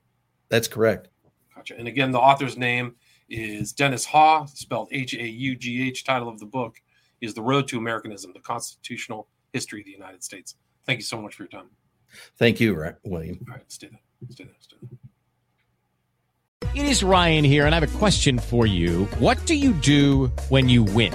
That's 0.48 0.68
correct. 0.68 1.08
Gotcha. 1.54 1.76
And 1.76 1.88
again, 1.88 2.12
the 2.12 2.20
author's 2.20 2.56
name 2.56 2.94
is 3.28 3.72
Dennis 3.72 4.06
Haugh, 4.06 4.48
spelled 4.48 4.88
H 4.92 5.14
A 5.14 5.26
U 5.26 5.56
G 5.56 5.88
H. 5.88 6.04
Title 6.04 6.28
of 6.28 6.38
the 6.38 6.46
book 6.46 6.76
is 7.20 7.34
The 7.34 7.42
Road 7.42 7.66
to 7.68 7.78
Americanism, 7.78 8.32
the 8.32 8.40
Constitutional 8.40 9.28
History 9.52 9.80
of 9.80 9.86
the 9.86 9.92
United 9.92 10.22
States. 10.22 10.54
Thank 10.84 10.98
you 10.98 11.04
so 11.04 11.20
much 11.20 11.34
for 11.34 11.42
your 11.44 11.48
time. 11.48 11.70
Thank 12.38 12.60
you, 12.60 12.74
William. 13.04 13.44
All 13.48 13.54
right, 13.56 13.72
stay 13.72 13.88
there. 13.88 14.00
Stay 14.30 14.44
there. 14.44 14.54
Stay 14.60 14.76
there. 14.80 14.98
It 16.74 16.84
is 16.84 17.02
Ryan 17.02 17.44
here, 17.44 17.64
and 17.64 17.74
I 17.74 17.80
have 17.80 17.94
a 17.94 17.98
question 17.98 18.38
for 18.38 18.66
you. 18.66 19.04
What 19.18 19.44
do 19.46 19.54
you 19.54 19.72
do 19.72 20.26
when 20.48 20.68
you 20.68 20.82
win? 20.84 21.14